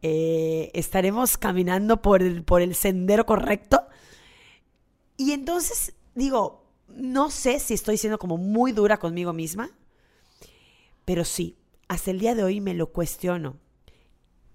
Eh, 0.00 0.70
¿Estaremos 0.72 1.36
caminando 1.36 2.00
por 2.00 2.22
el, 2.22 2.44
por 2.44 2.62
el 2.62 2.74
sendero 2.74 3.26
correcto? 3.26 3.86
Y 5.18 5.32
entonces 5.32 5.94
digo, 6.14 6.64
no 6.88 7.28
sé 7.28 7.60
si 7.60 7.74
estoy 7.74 7.98
siendo 7.98 8.18
como 8.18 8.38
muy 8.38 8.72
dura 8.72 8.96
conmigo 8.96 9.34
misma, 9.34 9.70
pero 11.04 11.26
sí, 11.26 11.58
hasta 11.88 12.10
el 12.10 12.20
día 12.20 12.34
de 12.34 12.42
hoy 12.42 12.62
me 12.62 12.72
lo 12.72 12.86
cuestiono 12.90 13.58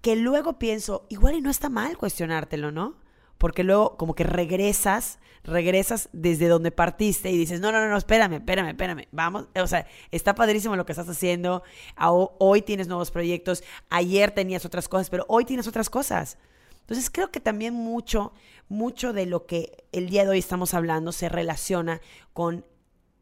que 0.00 0.16
luego 0.16 0.58
pienso, 0.58 1.06
igual 1.08 1.34
y 1.34 1.40
no 1.40 1.50
está 1.50 1.68
mal 1.68 1.96
cuestionártelo, 1.96 2.70
¿no? 2.72 2.96
porque 3.38 3.62
luego 3.62 3.96
como 3.96 4.14
que 4.14 4.24
regresas, 4.24 5.20
regresas 5.44 6.08
desde 6.12 6.48
donde 6.48 6.72
partiste 6.72 7.30
y 7.30 7.38
dices, 7.38 7.60
no, 7.60 7.70
no, 7.72 7.88
no, 7.88 7.96
espérame, 7.96 8.34
espérame, 8.34 8.70
espérame, 8.70 9.06
vamos, 9.12 9.46
o 9.54 9.66
sea, 9.66 9.86
está 10.10 10.34
padrísimo 10.34 10.76
lo 10.76 10.84
que 10.84 10.92
estás 10.92 11.08
haciendo, 11.08 11.62
hoy 11.96 12.62
tienes 12.62 12.88
nuevos 12.88 13.12
proyectos, 13.12 13.62
ayer 13.88 14.32
tenías 14.32 14.64
otras 14.64 14.88
cosas, 14.88 15.08
pero 15.08 15.24
hoy 15.28 15.44
tienes 15.44 15.68
otras 15.68 15.88
cosas. 15.88 16.36
Entonces 16.80 17.10
creo 17.10 17.30
que 17.30 17.40
también 17.40 17.74
mucho, 17.74 18.32
mucho 18.68 19.12
de 19.12 19.26
lo 19.26 19.46
que 19.46 19.84
el 19.92 20.08
día 20.08 20.24
de 20.24 20.30
hoy 20.30 20.38
estamos 20.38 20.74
hablando 20.74 21.12
se 21.12 21.28
relaciona 21.28 22.00
con 22.32 22.64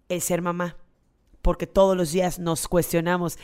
el 0.08 0.20
ser 0.20 0.40
mamá 0.40 0.76
porque 1.46 1.68
todos 1.68 1.96
los 1.96 2.10
días 2.10 2.40
nos 2.40 2.66
cuestionamos, 2.66 3.38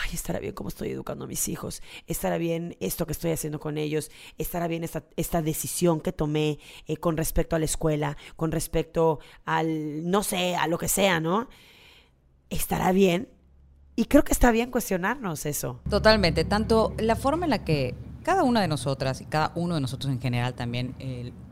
ay, 0.00 0.10
estará 0.14 0.38
bien 0.38 0.54
cómo 0.54 0.68
estoy 0.68 0.90
educando 0.90 1.24
a 1.24 1.26
mis 1.26 1.48
hijos, 1.48 1.82
estará 2.06 2.38
bien 2.38 2.76
esto 2.78 3.04
que 3.04 3.10
estoy 3.10 3.32
haciendo 3.32 3.58
con 3.58 3.78
ellos, 3.78 4.12
estará 4.38 4.68
bien 4.68 4.84
esta, 4.84 5.42
decisión 5.42 6.00
que 6.00 6.12
tomé 6.12 6.60
eh, 6.86 6.98
con 6.98 7.16
respecto 7.16 7.56
a 7.56 7.58
la 7.58 7.64
escuela, 7.64 8.16
con 8.36 8.52
respecto 8.52 9.18
al, 9.44 10.08
no 10.08 10.22
sé, 10.22 10.54
a 10.54 10.68
lo 10.68 10.78
que 10.78 10.86
sea, 10.86 11.18
¿no? 11.18 11.48
¿Estará 12.48 12.92
bien? 12.92 13.28
Y 13.96 14.04
creo 14.04 14.22
que 14.22 14.34
está 14.34 14.52
bien 14.52 14.70
cuestionarnos 14.70 15.44
eso. 15.44 15.80
Totalmente, 15.90 16.44
tanto 16.44 16.94
la 16.98 17.16
forma 17.16 17.46
en 17.46 17.50
la 17.50 17.64
que 17.64 17.96
cada 18.22 18.44
una 18.44 18.60
de 18.60 18.68
nosotras 18.68 19.20
y 19.20 19.24
cada 19.24 19.50
uno 19.56 19.74
de 19.74 19.80
nosotros 19.80 20.12
en 20.12 20.20
general 20.20 20.54
también, 20.54 20.94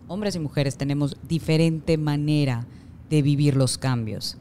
hombres 0.06 0.36
y 0.36 0.38
mujeres, 0.38 0.76
tenemos 0.76 1.16
diferente 1.26 1.98
manera 1.98 2.64
de 3.10 3.22
vivir 3.22 3.56
los 3.56 3.76
cambios. 3.76 4.38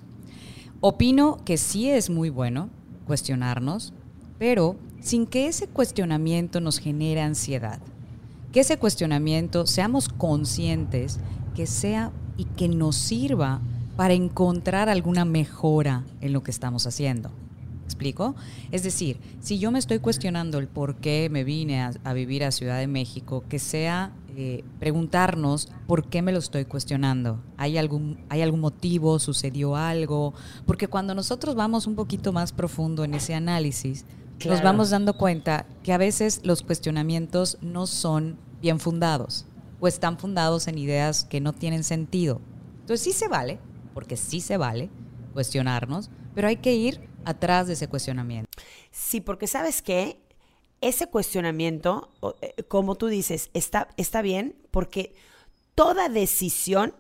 Opino 0.88 1.40
que 1.44 1.58
sí 1.58 1.90
es 1.90 2.12
muy 2.12 2.30
bueno 2.30 2.70
cuestionarnos, 3.08 3.92
pero 4.38 4.76
sin 5.02 5.26
que 5.26 5.48
ese 5.48 5.66
cuestionamiento 5.66 6.62
nos 6.62 6.78
genere 6.78 7.22
ansiedad. 7.22 7.80
Que 8.52 8.60
ese 8.60 8.78
cuestionamiento 8.78 9.66
seamos 9.66 10.10
conscientes 10.10 11.20
que 11.56 11.66
sea 11.66 12.12
y 12.38 12.46
que 12.46 12.68
nos 12.68 12.98
sirva 12.98 13.62
para 13.96 14.14
encontrar 14.14 14.88
alguna 14.88 15.26
mejora 15.26 16.04
en 16.22 16.34
lo 16.34 16.44
que 16.44 16.52
estamos 16.52 16.86
haciendo. 16.86 17.32
¿Explico? 17.86 18.36
Es 18.72 18.84
decir, 18.84 19.18
si 19.40 19.58
yo 19.58 19.72
me 19.72 19.80
estoy 19.80 19.98
cuestionando 19.98 20.60
el 20.60 20.68
por 20.68 20.98
qué 20.98 21.30
me 21.32 21.44
vine 21.44 21.82
a, 21.82 21.94
a 22.04 22.14
vivir 22.14 22.44
a 22.44 22.52
Ciudad 22.52 22.78
de 22.78 22.86
México, 22.86 23.44
que 23.50 23.58
sea 23.58 24.12
eh, 24.38 24.64
preguntarnos 24.80 25.70
por 25.88 26.10
qué 26.10 26.22
me 26.22 26.32
lo 26.32 26.40
estoy 26.40 26.66
cuestionando. 26.66 27.42
¿Hay 27.58 27.78
algún, 27.78 28.24
¿Hay 28.30 28.42
algún 28.42 28.60
motivo? 28.60 29.20
¿Sucedió 29.20 29.76
algo? 29.76 30.34
Porque 30.66 30.88
cuando 30.88 31.16
nosotros 31.16 31.56
vamos 31.56 31.88
un 31.88 31.96
poquito 31.96 32.34
más 32.34 32.52
profundo 32.52 33.04
en 33.04 33.14
ese 33.14 33.34
análisis, 33.34 34.06
nos 34.46 34.62
vamos 34.62 34.90
dando 34.90 35.18
cuenta 35.18 35.66
que 35.84 35.94
a 35.94 35.98
veces 35.98 36.42
los 36.44 36.62
cuestionamientos 36.62 37.58
no 37.62 37.88
son 37.88 38.38
bien 38.62 38.80
fundados 38.80 39.46
o 39.80 39.88
están 39.88 40.18
fundados 40.18 40.68
en 40.68 40.78
ideas 40.78 41.24
que 41.24 41.40
no 41.40 41.54
tienen 41.54 41.84
sentido. 41.84 42.42
Entonces 42.82 43.02
sí 43.02 43.14
se 43.14 43.28
vale, 43.28 43.60
porque 43.94 44.18
sí 44.18 44.42
se 44.42 44.58
vale 44.58 44.90
cuestionarnos, 45.34 46.10
pero 46.34 46.48
hay 46.48 46.58
que 46.58 46.74
ir 46.76 47.10
atrás 47.24 47.68
de 47.68 47.74
ese 47.74 47.88
cuestionamiento. 47.88 48.50
Sí, 48.92 49.22
porque 49.22 49.48
sabes 49.48 49.82
qué, 49.82 50.20
ese 50.88 51.08
cuestionamiento, 51.08 52.10
eh, 52.42 52.64
como 52.68 52.96
tú 52.96 53.08
dices, 53.08 53.50
está, 53.54 53.90
está 53.98 54.22
bien 54.22 54.56
porque 54.70 55.16
toda 55.74 56.10
decisión 56.10 56.94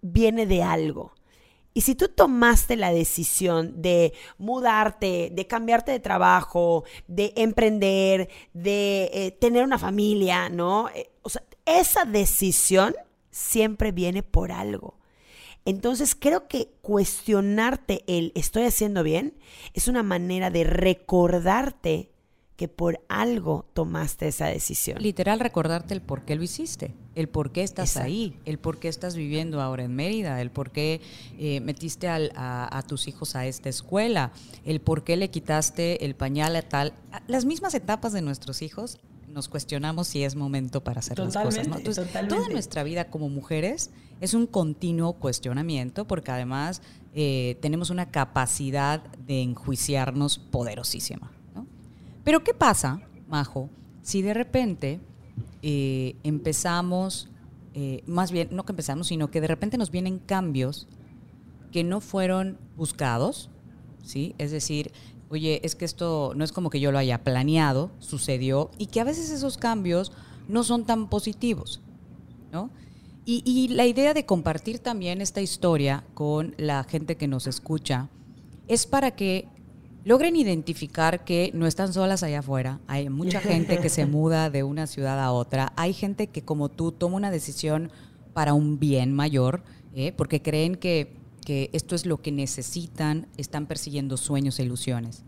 viene 0.00 0.46
de 0.46 0.62
algo. 0.62 1.12
Y 1.74 1.82
si 1.82 1.94
tú 1.94 2.08
tomaste 2.08 2.74
la 2.76 2.90
decisión 2.90 3.82
de 3.82 4.14
mudarte, 4.38 5.30
de 5.30 5.46
cambiarte 5.46 5.92
de 5.92 6.00
trabajo, 6.00 6.84
de 7.06 7.34
emprender, 7.36 8.30
de 8.54 9.10
eh, 9.12 9.30
tener 9.32 9.62
una 9.62 9.78
familia, 9.78 10.48
¿no? 10.48 10.88
Eh, 10.94 11.10
o 11.22 11.28
sea, 11.28 11.42
esa 11.66 12.04
decisión 12.06 12.94
siempre 13.30 13.92
viene 13.92 14.22
por 14.22 14.52
algo. 14.52 14.98
Entonces 15.66 16.16
creo 16.18 16.48
que 16.48 16.72
cuestionarte 16.80 18.02
el 18.06 18.32
estoy 18.34 18.64
haciendo 18.64 19.02
bien 19.02 19.34
es 19.74 19.86
una 19.86 20.02
manera 20.02 20.48
de 20.50 20.64
recordarte 20.64 22.10
que 22.58 22.66
por 22.66 23.00
algo 23.08 23.66
tomaste 23.72 24.26
esa 24.26 24.46
decisión. 24.46 25.00
Literal, 25.00 25.38
recordarte 25.38 25.94
el 25.94 26.02
por 26.02 26.24
qué 26.24 26.34
lo 26.34 26.42
hiciste, 26.42 26.92
el 27.14 27.28
por 27.28 27.52
qué 27.52 27.62
estás 27.62 27.96
ahí, 27.96 28.36
el 28.46 28.58
por 28.58 28.80
qué 28.80 28.88
estás 28.88 29.14
viviendo 29.14 29.62
ahora 29.62 29.84
en 29.84 29.94
Mérida, 29.94 30.40
el 30.42 30.50
por 30.50 30.72
qué 30.72 31.00
eh, 31.38 31.60
metiste 31.60 32.08
a, 32.08 32.84
tus 32.88 33.06
hijos 33.06 33.36
a 33.36 33.46
esta 33.46 33.68
escuela, 33.68 34.32
el 34.64 34.80
por 34.80 35.04
qué 35.04 35.16
le 35.16 35.30
quitaste 35.30 36.04
el 36.04 36.16
pañal 36.16 36.56
a 36.56 36.62
tal. 36.62 36.94
Las 37.28 37.44
mismas 37.44 37.74
etapas 37.74 38.12
de 38.12 38.22
nuestros 38.22 38.60
hijos 38.60 38.98
nos 39.28 39.48
cuestionamos 39.48 40.08
si 40.08 40.24
es 40.24 40.34
momento 40.34 40.82
para 40.82 40.98
hacer 40.98 41.16
las 41.16 41.36
cosas. 41.36 41.68
toda 42.28 42.48
nuestra 42.48 42.82
vida 42.82 43.08
como 43.08 43.28
mujeres 43.28 43.92
es 44.20 44.34
un 44.34 44.48
continuo 44.48 45.12
cuestionamiento 45.12 46.08
porque 46.08 46.32
además 46.32 46.82
eh, 47.14 47.56
tenemos 47.62 47.90
una 47.90 48.10
capacidad 48.10 49.00
de 49.00 49.42
enjuiciarnos 49.42 50.40
poderosísima. 50.40 51.37
Pero 52.28 52.44
¿qué 52.44 52.52
pasa, 52.52 53.00
Majo, 53.26 53.70
si 54.02 54.20
de 54.20 54.34
repente 54.34 55.00
eh, 55.62 56.14
empezamos, 56.24 57.30
eh, 57.72 58.02
más 58.06 58.32
bien, 58.32 58.48
no 58.50 58.66
que 58.66 58.72
empezamos, 58.72 59.06
sino 59.06 59.30
que 59.30 59.40
de 59.40 59.46
repente 59.46 59.78
nos 59.78 59.90
vienen 59.90 60.18
cambios 60.18 60.88
que 61.72 61.84
no 61.84 62.02
fueron 62.02 62.58
buscados, 62.76 63.48
¿sí? 64.02 64.34
Es 64.36 64.50
decir, 64.50 64.92
oye, 65.30 65.62
es 65.64 65.74
que 65.74 65.86
esto 65.86 66.34
no 66.36 66.44
es 66.44 66.52
como 66.52 66.68
que 66.68 66.80
yo 66.80 66.92
lo 66.92 66.98
haya 66.98 67.24
planeado, 67.24 67.92
sucedió, 67.98 68.72
y 68.76 68.88
que 68.88 69.00
a 69.00 69.04
veces 69.04 69.30
esos 69.30 69.56
cambios 69.56 70.12
no 70.48 70.64
son 70.64 70.84
tan 70.84 71.08
positivos, 71.08 71.80
¿no? 72.52 72.68
Y, 73.24 73.42
y, 73.46 73.68
la 73.68 73.86
idea 73.86 74.12
de 74.12 74.26
compartir 74.26 74.80
también 74.80 75.22
esta 75.22 75.40
historia 75.40 76.04
con 76.12 76.54
la 76.58 76.84
gente 76.84 77.16
que 77.16 77.26
nos 77.26 77.46
escucha 77.46 78.10
es 78.66 78.84
para 78.84 79.12
que 79.12 79.48
logren 80.08 80.36
identificar 80.36 81.22
que 81.22 81.50
no 81.52 81.66
están 81.66 81.92
solas 81.92 82.22
allá 82.22 82.38
afuera. 82.38 82.80
Hay 82.86 83.10
mucha 83.10 83.42
gente 83.42 83.78
que 83.78 83.90
se 83.90 84.06
muda 84.16 84.48
de 84.48 84.62
una 84.62 84.86
ciudad 84.86 85.22
a 85.22 85.32
otra. 85.32 85.74
Hay 85.76 85.92
gente 85.92 86.28
que 86.28 86.40
como 86.40 86.70
tú 86.70 86.92
toma 86.92 87.16
una 87.16 87.30
decisión 87.30 87.92
para 88.32 88.54
un 88.54 88.78
bien 88.78 89.12
mayor, 89.12 89.62
¿eh? 89.94 90.14
porque 90.16 90.40
creen 90.40 90.76
que, 90.76 91.12
que 91.44 91.68
esto 91.74 91.94
es 91.94 92.06
lo 92.06 92.22
que 92.22 92.32
necesitan, 92.32 93.26
están 93.36 93.66
persiguiendo 93.66 94.16
sueños 94.16 94.58
e 94.58 94.62
ilusiones. 94.62 95.24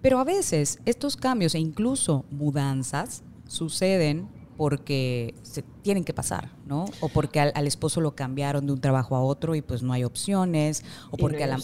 Pero 0.00 0.20
a 0.20 0.24
veces 0.24 0.78
estos 0.84 1.16
cambios 1.16 1.56
e 1.56 1.58
incluso 1.58 2.24
mudanzas 2.30 3.24
suceden 3.48 4.28
porque 4.56 5.34
se 5.42 5.62
tienen 5.82 6.04
que 6.04 6.14
pasar, 6.14 6.52
¿no? 6.66 6.84
O 7.00 7.08
porque 7.08 7.40
al, 7.40 7.66
esposo 7.66 8.00
lo 8.00 8.14
cambiaron 8.14 8.64
de 8.64 8.74
un 8.74 8.80
trabajo 8.80 9.16
a 9.16 9.22
otro 9.22 9.56
y 9.56 9.62
pues 9.62 9.82
no 9.82 9.92
hay 9.92 10.04
opciones, 10.04 10.84
o 11.10 11.16
porque 11.16 11.42
a 11.42 11.48
la, 11.48 11.58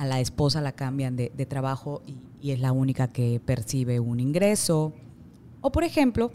a 0.00 0.06
la 0.06 0.18
esposa 0.18 0.62
la 0.62 0.72
cambian 0.72 1.14
de, 1.14 1.28
trabajo 1.46 2.00
y, 2.40 2.52
es 2.52 2.58
la 2.58 2.72
única 2.72 3.08
que 3.08 3.38
percibe 3.38 4.00
un 4.00 4.18
ingreso. 4.18 4.94
O 5.60 5.70
por 5.72 5.84
ejemplo, 5.84 6.32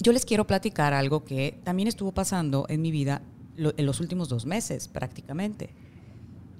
yo 0.00 0.12
les 0.12 0.24
quiero 0.24 0.46
platicar 0.46 0.94
algo 0.94 1.24
que 1.24 1.58
también 1.64 1.88
estuvo 1.88 2.12
pasando 2.12 2.66
en 2.68 2.80
mi 2.82 2.92
vida 2.92 3.20
en 3.58 3.84
los 3.84 3.98
últimos 3.98 4.28
dos 4.28 4.46
meses 4.46 4.86
prácticamente. 4.86 5.74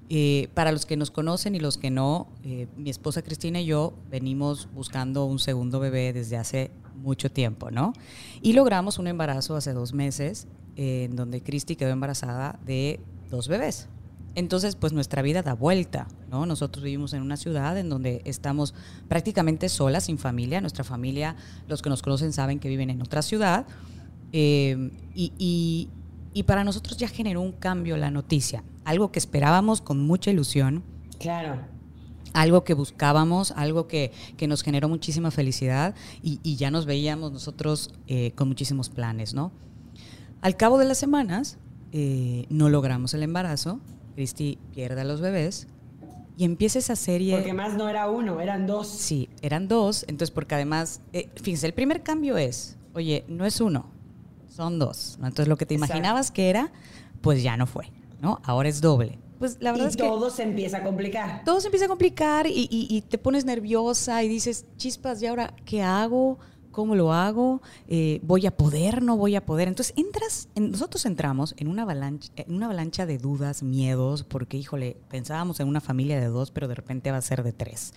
Eh, 0.09 0.49
para 0.53 0.73
los 0.73 0.85
que 0.85 0.97
nos 0.97 1.09
conocen 1.09 1.55
y 1.55 1.59
los 1.61 1.77
que 1.77 1.89
no, 1.89 2.27
eh, 2.43 2.67
mi 2.75 2.89
esposa 2.89 3.21
Cristina 3.21 3.61
y 3.61 3.67
yo 3.67 3.93
venimos 4.11 4.67
buscando 4.73 5.23
un 5.23 5.39
segundo 5.39 5.79
bebé 5.79 6.11
desde 6.11 6.35
hace 6.35 6.69
mucho 6.95 7.31
tiempo, 7.31 7.71
¿no? 7.71 7.93
Y 8.41 8.51
logramos 8.51 8.99
un 8.99 9.07
embarazo 9.07 9.55
hace 9.55 9.71
dos 9.71 9.93
meses, 9.93 10.47
en 10.75 11.15
donde 11.15 11.41
Cristi 11.41 11.77
quedó 11.77 11.91
embarazada 11.91 12.59
de 12.65 12.99
dos 13.31 13.47
bebés. 13.47 13.87
Entonces, 14.35 14.75
pues 14.75 14.91
nuestra 14.91 15.21
vida 15.21 15.41
da 15.41 15.53
vuelta, 15.53 16.07
¿no? 16.29 16.45
Nosotros 16.45 16.83
vivimos 16.83 17.13
en 17.13 17.21
una 17.21 17.37
ciudad 17.37 17.77
en 17.77 17.89
donde 17.89 18.21
estamos 18.25 18.73
prácticamente 19.07 19.69
solas, 19.69 20.05
sin 20.05 20.17
familia. 20.17 20.59
Nuestra 20.59 20.83
familia, 20.83 21.37
los 21.69 21.81
que 21.81 21.89
nos 21.89 22.01
conocen 22.01 22.33
saben 22.33 22.59
que 22.59 22.67
viven 22.67 22.89
en 22.89 23.01
otra 23.01 23.21
ciudad. 23.21 23.65
Eh, 24.33 24.91
y, 25.15 25.89
para 26.45 26.65
nosotros 26.65 26.97
ya 26.97 27.07
generó 27.07 27.39
un 27.39 27.53
cambio 27.53 27.95
la 27.95 28.11
noticia, 28.11 28.61
algo 28.83 29.09
que 29.09 29.19
esperábamos 29.19 29.79
con 29.79 30.05
mucha 30.05 30.31
ilusión. 30.31 30.83
Claro. 31.17 31.61
Algo 32.33 32.65
que 32.65 32.73
buscábamos, 32.73 33.51
algo 33.51 33.87
que, 33.87 34.11
nos 34.45 34.61
generó 34.61 34.89
muchísima 34.89 35.31
felicidad 35.31 35.95
y, 36.21 36.57
ya 36.57 36.71
nos 36.71 36.85
veíamos 36.85 37.31
nosotros 37.31 37.93
eh, 38.07 38.33
con 38.35 38.49
muchísimos 38.49 38.89
planes, 38.89 39.33
¿no? 39.33 39.53
Al 40.41 40.57
cabo 40.57 40.77
de 40.77 40.85
las 40.85 40.97
semanas, 40.97 41.57
eh, 41.93 42.45
no 42.49 42.67
logramos 42.67 43.13
el 43.13 43.23
embarazo, 43.23 43.79
Cristi 44.15 44.57
pierde 44.73 45.01
a 45.01 45.03
los 45.03 45.21
bebés 45.21 45.67
y 46.37 46.45
empieza 46.45 46.79
esa 46.79 46.95
serie. 46.95 47.35
Porque 47.35 47.53
más 47.53 47.75
no 47.75 47.87
era 47.87 48.09
uno, 48.09 48.41
eran 48.41 48.67
dos. 48.67 48.87
Sí, 48.87 49.29
eran 49.41 49.67
dos. 49.67 50.03
Entonces, 50.07 50.31
porque 50.31 50.55
además, 50.55 51.01
eh, 51.13 51.29
fíjense, 51.35 51.67
el 51.67 51.73
primer 51.73 52.03
cambio 52.03 52.37
es, 52.37 52.77
oye, 52.93 53.23
no 53.27 53.45
es 53.45 53.61
uno, 53.61 53.89
son 54.47 54.79
dos. 54.79 55.17
Entonces, 55.17 55.47
lo 55.47 55.57
que 55.57 55.65
te 55.65 55.73
imaginabas 55.73 56.31
que 56.31 56.49
era, 56.49 56.71
pues 57.21 57.43
ya 57.43 57.57
no 57.57 57.67
fue, 57.67 57.91
¿no? 58.21 58.41
Ahora 58.43 58.69
es 58.69 58.81
doble. 58.81 59.19
Pues 59.39 59.57
la 59.59 59.73
verdad 59.73 59.87
y 59.87 59.89
es 59.89 59.97
todo 59.97 60.29
se 60.29 60.43
empieza 60.43 60.77
a 60.77 60.83
complicar. 60.83 61.43
Todo 61.43 61.59
se 61.59 61.67
empieza 61.67 61.85
a 61.85 61.89
complicar 61.89 62.47
y, 62.47 62.67
y, 62.69 63.01
te 63.01 63.17
pones 63.17 63.43
nerviosa 63.43 64.23
y 64.23 64.29
dices, 64.29 64.65
chispas, 64.77 65.21
¿y 65.21 65.27
ahora 65.27 65.53
qué 65.65 65.81
hago? 65.81 66.39
¿Cómo 66.75 66.95
lo 66.95 67.13
hago? 67.13 67.61
Eh, 67.87 68.19
¿Voy 68.21 68.45
a 68.45 68.51
poder? 68.51 69.01
¿No 69.01 69.15
voy 69.15 69.37
a 69.37 69.45
poder? 69.45 69.69
Entonces 69.69 69.93
entras, 69.95 70.49
nosotros 70.55 71.05
entramos 71.05 71.55
en 71.57 71.69
una, 71.69 71.83
avalancha, 71.83 72.33
en 72.35 72.53
una 72.53 72.65
avalancha 72.65 73.05
de 73.05 73.17
dudas, 73.17 73.63
miedos, 73.63 74.23
porque, 74.23 74.57
híjole, 74.57 74.97
pensábamos 75.09 75.61
en 75.61 75.69
una 75.69 75.79
familia 75.79 76.19
de 76.19 76.25
dos, 76.25 76.51
pero 76.51 76.67
de 76.67 76.75
repente 76.75 77.11
va 77.11 77.17
a 77.17 77.21
ser 77.21 77.43
de 77.43 77.53
tres. 77.53 77.93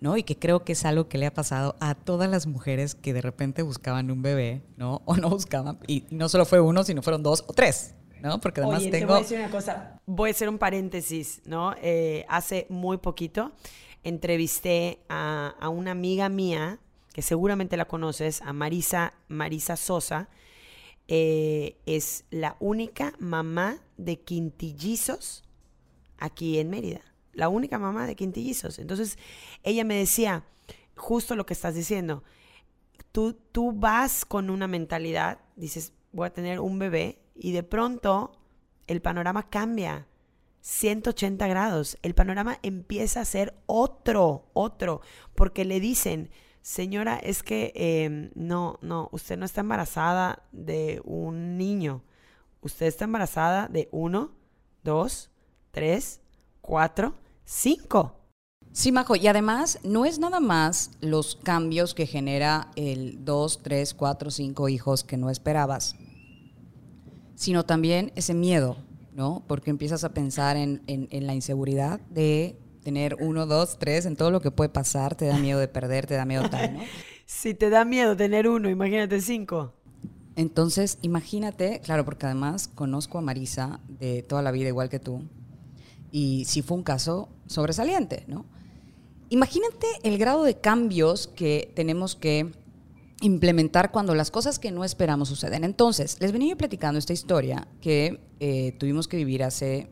¿no? 0.00 0.16
Y 0.16 0.22
que 0.22 0.38
creo 0.38 0.62
que 0.62 0.74
es 0.74 0.84
algo 0.84 1.08
que 1.08 1.18
le 1.18 1.26
ha 1.26 1.34
pasado 1.34 1.74
a 1.80 1.96
todas 1.96 2.30
las 2.30 2.46
mujeres 2.46 2.94
que 2.94 3.12
de 3.12 3.20
repente 3.20 3.62
buscaban 3.62 4.12
un 4.12 4.22
bebé, 4.22 4.62
¿no? 4.76 5.02
O 5.06 5.16
no 5.16 5.28
buscaban, 5.28 5.80
y 5.88 6.04
no 6.10 6.28
solo 6.28 6.44
fue 6.44 6.60
uno, 6.60 6.84
sino 6.84 7.02
fueron 7.02 7.24
dos 7.24 7.44
o 7.48 7.52
tres, 7.52 7.96
¿no? 8.22 8.40
Porque 8.40 8.60
además 8.60 8.88
tengo... 8.92 9.08
voy 9.08 9.18
a 9.18 9.22
decir 9.22 9.40
una 9.40 9.50
cosa, 9.50 10.00
voy 10.06 10.30
a 10.30 10.32
hacer 10.34 10.48
un 10.48 10.58
paréntesis, 10.58 11.42
¿no? 11.46 11.74
Eh, 11.82 12.24
hace 12.28 12.68
muy 12.70 12.98
poquito 12.98 13.50
entrevisté 14.04 15.00
a, 15.08 15.56
a, 15.60 15.68
una 15.68 15.90
amiga 15.90 16.28
mía, 16.28 16.78
que 17.12 17.22
seguramente 17.22 17.76
la 17.76 17.86
conoces, 17.86 18.42
a 18.42 18.52
Marisa, 18.52 19.14
Marisa 19.28 19.76
Sosa, 19.76 20.28
eh, 21.08 21.76
es 21.86 22.24
la 22.30 22.56
única 22.60 23.14
mamá 23.18 23.78
de 23.96 24.20
quintillizos 24.20 25.42
aquí 26.18 26.58
en 26.58 26.70
Mérida 26.70 27.02
la 27.32 27.48
única 27.48 27.78
mamá 27.78 28.06
de 28.06 28.16
quintillizos. 28.16 28.78
Entonces, 28.78 29.18
ella 29.62 29.84
me 29.84 29.96
decía, 29.96 30.44
justo 30.96 31.36
lo 31.36 31.46
que 31.46 31.54
estás 31.54 31.74
diciendo, 31.74 32.22
tú, 33.12 33.34
tú 33.52 33.72
vas 33.72 34.24
con 34.24 34.50
una 34.50 34.66
mentalidad, 34.66 35.38
dices, 35.56 35.92
voy 36.12 36.26
a 36.26 36.32
tener 36.32 36.60
un 36.60 36.78
bebé, 36.78 37.22
y 37.34 37.52
de 37.52 37.62
pronto 37.62 38.32
el 38.86 39.00
panorama 39.00 39.48
cambia. 39.48 40.06
180 40.62 41.48
grados. 41.48 41.96
El 42.02 42.14
panorama 42.14 42.58
empieza 42.62 43.22
a 43.22 43.24
ser 43.24 43.54
otro, 43.64 44.50
otro, 44.52 45.00
porque 45.34 45.64
le 45.64 45.80
dicen, 45.80 46.28
señora, 46.62 47.18
es 47.18 47.42
que 47.42 47.72
em, 47.74 48.30
no, 48.34 48.78
no, 48.82 49.08
usted 49.12 49.36
no 49.36 49.44
está 49.44 49.60
embarazada 49.60 50.42
de 50.52 51.00
un 51.04 51.56
niño, 51.56 52.02
usted 52.60 52.86
está 52.86 53.04
embarazada 53.04 53.68
de 53.68 53.88
uno, 53.92 54.32
dos, 54.82 55.30
tres, 55.70 56.20
cuatro, 56.60 57.14
cinco. 57.44 58.16
Sí, 58.72 58.92
Majo, 58.92 59.16
y 59.16 59.26
además 59.26 59.80
no 59.82 60.04
es 60.04 60.20
nada 60.20 60.38
más 60.38 60.92
los 61.00 61.34
cambios 61.34 61.92
que 61.92 62.06
genera 62.06 62.70
el 62.76 63.24
dos, 63.24 63.62
tres, 63.62 63.94
cuatro, 63.94 64.30
cinco 64.30 64.68
hijos 64.68 65.02
que 65.02 65.16
no 65.16 65.28
esperabas, 65.28 65.96
sino 67.34 67.64
también 67.64 68.12
ese 68.14 68.32
miedo, 68.32 68.76
¿no? 69.12 69.42
Porque 69.48 69.70
empiezas 69.70 70.04
a 70.04 70.14
pensar 70.14 70.56
en, 70.56 70.82
en, 70.86 71.26
la 71.26 71.34
inseguridad 71.34 71.98
de 72.10 72.59
tener 72.82 73.16
uno, 73.20 73.46
dos, 73.46 73.78
tres, 73.78 74.06
en 74.06 74.16
todo 74.16 74.30
lo 74.30 74.40
que 74.40 74.50
puede 74.50 74.70
pasar, 74.70 75.14
te 75.14 75.26
da 75.26 75.38
miedo 75.38 75.60
de 75.60 75.68
perder, 75.68 76.06
te 76.06 76.14
da 76.14 76.24
miedo 76.24 76.48
tal, 76.48 76.74
¿no? 76.74 76.80
si 77.26 77.54
te 77.54 77.70
da 77.70 77.84
miedo 77.84 78.16
tener 78.16 78.48
uno, 78.48 78.68
imagínate 78.68 79.20
cinco. 79.20 79.74
Entonces, 80.36 80.98
imagínate, 81.02 81.80
claro, 81.80 82.04
porque 82.04 82.26
además 82.26 82.68
conozco 82.68 83.18
a 83.18 83.20
Marisa 83.20 83.80
de 83.88 84.22
toda 84.22 84.42
la 84.42 84.52
vida, 84.52 84.68
igual 84.68 84.88
que 84.88 84.98
tú, 84.98 85.24
y 86.10 86.44
sí 86.46 86.62
fue 86.62 86.76
un 86.78 86.82
caso 86.82 87.28
sobresaliente, 87.46 88.24
¿no? 88.26 88.46
Imagínate 89.28 89.86
el 90.02 90.18
grado 90.18 90.42
de 90.42 90.58
cambios 90.58 91.28
que 91.28 91.72
tenemos 91.76 92.16
que 92.16 92.52
implementar 93.20 93.92
cuando 93.92 94.14
las 94.14 94.30
cosas 94.30 94.58
que 94.58 94.70
no 94.70 94.82
esperamos 94.82 95.28
suceden. 95.28 95.62
Entonces, 95.62 96.16
les 96.20 96.32
venía 96.32 96.50
yo 96.50 96.56
platicando 96.56 96.98
esta 96.98 97.12
historia 97.12 97.68
que 97.80 98.20
eh, 98.40 98.72
tuvimos 98.78 99.06
que 99.06 99.18
vivir 99.18 99.44
hace 99.44 99.88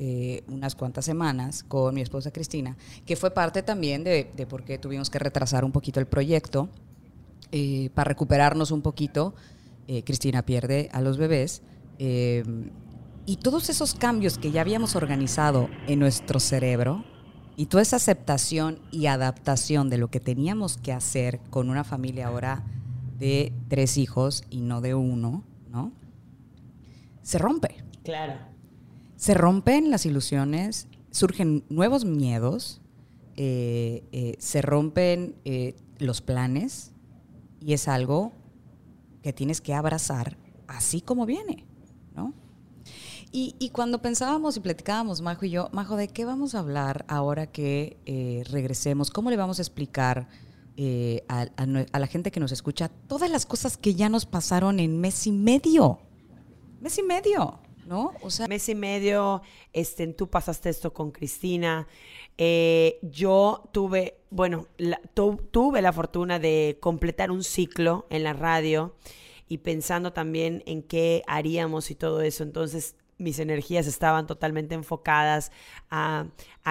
eh, 0.00 0.44
unas 0.46 0.76
cuantas 0.76 1.04
semanas 1.04 1.64
con 1.64 1.94
mi 1.94 2.00
esposa 2.00 2.30
Cristina, 2.30 2.76
que 3.04 3.16
fue 3.16 3.32
parte 3.32 3.62
también 3.62 4.04
de, 4.04 4.24
por 4.48 4.62
qué 4.62 4.78
tuvimos 4.78 5.10
que 5.10 5.18
retrasar 5.18 5.64
un 5.64 5.72
poquito 5.72 5.98
el 5.98 6.06
proyecto 6.06 6.68
eh, 7.50 7.90
para 7.94 8.08
recuperarnos 8.08 8.70
un 8.70 8.82
poquito. 8.82 9.34
Cristina 10.04 10.44
pierde 10.44 10.90
a 10.92 11.00
los 11.00 11.16
bebés 11.16 11.62
y 11.98 13.36
todos 13.36 13.70
esos 13.70 13.94
cambios 13.94 14.36
que 14.36 14.50
ya 14.50 14.60
habíamos 14.60 14.96
organizado 14.96 15.70
en 15.86 15.98
nuestro 15.98 16.40
cerebro 16.40 17.04
y 17.56 17.66
toda 17.66 17.82
esa 17.82 17.96
aceptación 17.96 18.78
y 18.90 19.06
adaptación 19.06 19.90
de 19.90 19.98
lo 19.98 20.08
que 20.08 20.20
teníamos 20.20 20.76
que 20.76 20.92
hacer 20.92 21.40
con 21.50 21.70
una 21.70 21.84
familia 21.84 22.28
ahora 22.28 22.62
de 23.18 23.52
tres 23.68 23.98
hijos 23.98 24.44
y 24.48 24.60
no 24.60 24.80
de 24.80 24.94
uno, 24.94 25.42
¿no? 25.68 25.90
Se 27.22 27.36
rompe. 27.36 27.84
Claro. 28.04 28.57
Se 29.18 29.34
rompen 29.34 29.90
las 29.90 30.06
ilusiones, 30.06 30.86
surgen 31.10 31.64
nuevos 31.68 32.04
miedos, 32.04 32.80
eh, 33.34 34.04
eh, 34.12 34.36
se 34.38 34.62
rompen 34.62 35.34
eh, 35.44 35.74
los 35.98 36.22
planes 36.22 36.92
y 37.60 37.72
es 37.72 37.88
algo 37.88 38.30
que 39.20 39.32
tienes 39.32 39.60
que 39.60 39.74
abrazar 39.74 40.38
así 40.68 41.00
como 41.00 41.26
viene, 41.26 41.66
¿no? 42.14 42.32
Y, 43.32 43.70
cuando 43.74 44.00
pensábamos 44.00 44.56
y 44.56 44.60
platicábamos, 44.60 45.20
Majo 45.20 45.44
y 45.44 45.50
yo, 45.50 45.68
Majo, 45.72 45.96
¿de 45.96 46.08
qué 46.08 46.24
vamos 46.24 46.54
a 46.54 46.60
hablar 46.60 47.04
ahora 47.08 47.46
que 47.48 47.98
regresemos? 48.50 49.10
¿Cómo 49.10 49.30
le 49.30 49.36
vamos 49.36 49.58
a 49.58 49.62
explicar 49.62 50.28
a, 51.28 51.98
la 51.98 52.06
gente 52.06 52.30
que 52.30 52.40
nos 52.40 52.52
escucha 52.52 52.88
todas 52.88 53.30
las 53.30 53.44
cosas 53.44 53.76
que 53.76 53.94
ya 53.94 54.08
nos 54.08 54.26
pasaron 54.26 54.80
en 54.80 54.98
mes 55.00 55.26
y 55.26 55.32
medio? 55.32 55.98
Mes 56.80 56.96
y 56.98 57.02
medio, 57.02 57.60
¿no? 57.88 58.12
O 58.22 58.30
sea, 58.30 58.46
mes 58.46 58.68
y 58.68 58.74
medio, 58.74 59.42
este, 59.72 60.06
tú 60.08 60.28
pasaste 60.28 60.68
esto 60.68 60.92
con 60.92 61.10
Cristina. 61.10 61.88
Eh, 62.36 62.98
yo 63.02 63.68
tuve, 63.72 64.18
bueno, 64.30 64.68
tuve 65.50 65.82
la 65.82 65.92
fortuna 65.92 66.38
de 66.38 66.78
completar 66.80 67.30
un 67.30 67.42
ciclo 67.42 68.06
en 68.10 68.22
la 68.22 68.34
radio 68.34 68.94
y 69.48 69.58
pensando 69.58 70.12
también 70.12 70.62
en 70.66 70.82
qué 70.82 71.22
haríamos 71.26 71.90
y 71.90 71.94
todo 71.94 72.20
eso. 72.20 72.42
Entonces 72.42 72.94
mis 73.18 73.38
energías 73.40 73.86
estaban 73.86 74.26
totalmente 74.26 74.74
enfocadas 74.74 75.50
a, 75.90 76.26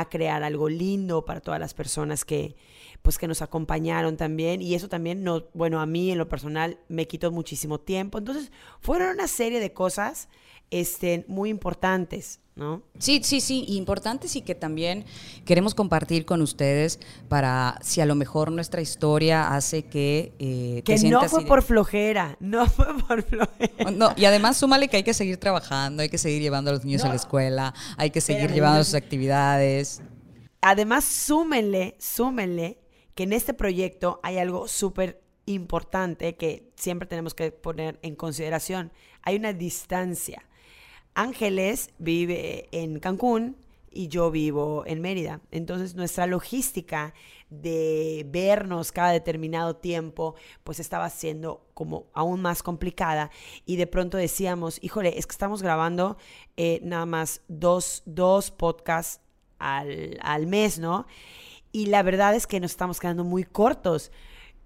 crear 0.10 0.44
algo 0.44 0.70
lindo 0.70 1.26
para 1.26 1.42
todas 1.42 1.60
las 1.60 1.74
personas 1.74 2.24
que, 2.24 2.56
pues, 3.02 3.18
que 3.18 3.28
nos 3.28 3.42
acompañaron 3.42 4.16
también. 4.16 4.62
Y 4.62 4.76
eso 4.76 4.88
también, 4.88 5.24
no, 5.24 5.46
bueno, 5.54 5.82
a 5.82 5.88
mí 5.88 6.12
en 6.12 6.20
lo 6.20 6.30
personal 6.30 6.80
me 6.88 7.08
quitó 7.08 7.32
muchísimo 7.32 7.80
tiempo. 7.80 8.20
Entonces, 8.20 8.52
fueron 8.80 9.10
una 9.10 9.28
serie 9.28 9.60
de 9.60 9.74
cosas 9.74 10.30
este, 10.72 11.26
muy 11.28 11.50
importantes. 11.50 12.40
¿No? 12.56 12.82
Sí, 12.98 13.22
sí, 13.24 13.40
sí, 13.40 13.66
importantes 13.68 14.36
y 14.36 14.42
que 14.42 14.56
también 14.56 15.06
queremos 15.46 15.76
compartir 15.76 16.26
con 16.26 16.42
ustedes 16.42 17.00
para 17.30 17.78
si 17.84 18.02
a 18.02 18.08
lo 18.08 18.16
mejor 18.16 18.52
nuestra 18.52 18.82
historia 18.82 19.54
hace 19.56 19.86
que... 19.86 20.34
Eh, 20.40 20.82
que 20.84 20.98
no 21.08 21.22
fue 21.30 21.46
por 21.46 21.62
flojera, 21.62 22.36
no 22.40 22.66
fue 22.70 22.98
por 22.98 23.22
flojera. 23.22 23.92
No, 23.92 24.12
y 24.18 24.26
además 24.26 24.58
súmale 24.58 24.88
que 24.88 24.98
hay 24.98 25.04
que 25.04 25.14
seguir 25.14 25.38
trabajando, 25.38 26.02
hay 26.02 26.10
que 26.10 26.18
seguir 26.18 26.42
llevando 26.42 26.72
a 26.72 26.74
los 26.74 26.84
niños 26.84 27.04
a 27.04 27.10
la 27.10 27.16
escuela, 27.16 27.76
hay 27.96 28.10
que 28.10 28.22
seguir 28.22 28.52
llevando 28.52 28.84
sus 28.84 28.96
actividades. 28.96 30.02
Además, 30.62 31.06
súmenle, 31.06 31.96
súmenle 32.00 32.80
que 33.14 33.24
en 33.24 33.34
este 33.34 33.54
proyecto 33.54 34.20
hay 34.24 34.40
algo 34.40 34.68
súper 34.68 35.22
importante 35.46 36.36
que 36.36 36.72
siempre 36.76 37.08
tenemos 37.08 37.36
que 37.36 37.52
poner 37.52 38.00
en 38.02 38.16
consideración. 38.16 38.92
Hay 39.22 39.36
una 39.36 39.54
distancia 39.54 40.47
Ángeles 41.18 41.90
vive 41.98 42.70
en 42.72 43.00
Cancún 43.00 43.58
y 43.90 44.08
yo 44.08 44.30
vivo 44.30 44.84
en 44.86 45.02
Mérida. 45.02 45.42
Entonces 45.50 45.96
nuestra 45.96 46.28
logística 46.28 47.16
de 47.50 48.24
vernos 48.30 48.92
cada 48.92 49.14
determinado 49.14 49.76
tiempo, 49.78 50.36
pues 50.64 50.80
estaba 50.80 51.10
siendo 51.10 51.66
como 51.74 52.06
aún 52.14 52.40
más 52.44 52.62
complicada 52.62 53.32
y 53.66 53.78
de 53.78 53.88
pronto 53.88 54.16
decíamos, 54.16 54.78
híjole, 54.84 55.18
es 55.18 55.26
que 55.26 55.32
estamos 55.32 55.64
grabando 55.64 56.18
eh, 56.56 56.82
nada 56.84 57.08
más 57.08 57.42
dos, 57.48 58.04
dos 58.06 58.52
podcasts 58.52 59.20
al, 59.58 60.20
al 60.22 60.46
mes, 60.46 60.78
¿no? 60.78 61.08
Y 61.72 61.88
la 61.88 62.04
verdad 62.04 62.36
es 62.36 62.46
que 62.46 62.60
nos 62.60 62.70
estamos 62.70 63.00
quedando 63.00 63.24
muy 63.24 63.44
cortos. 63.44 64.12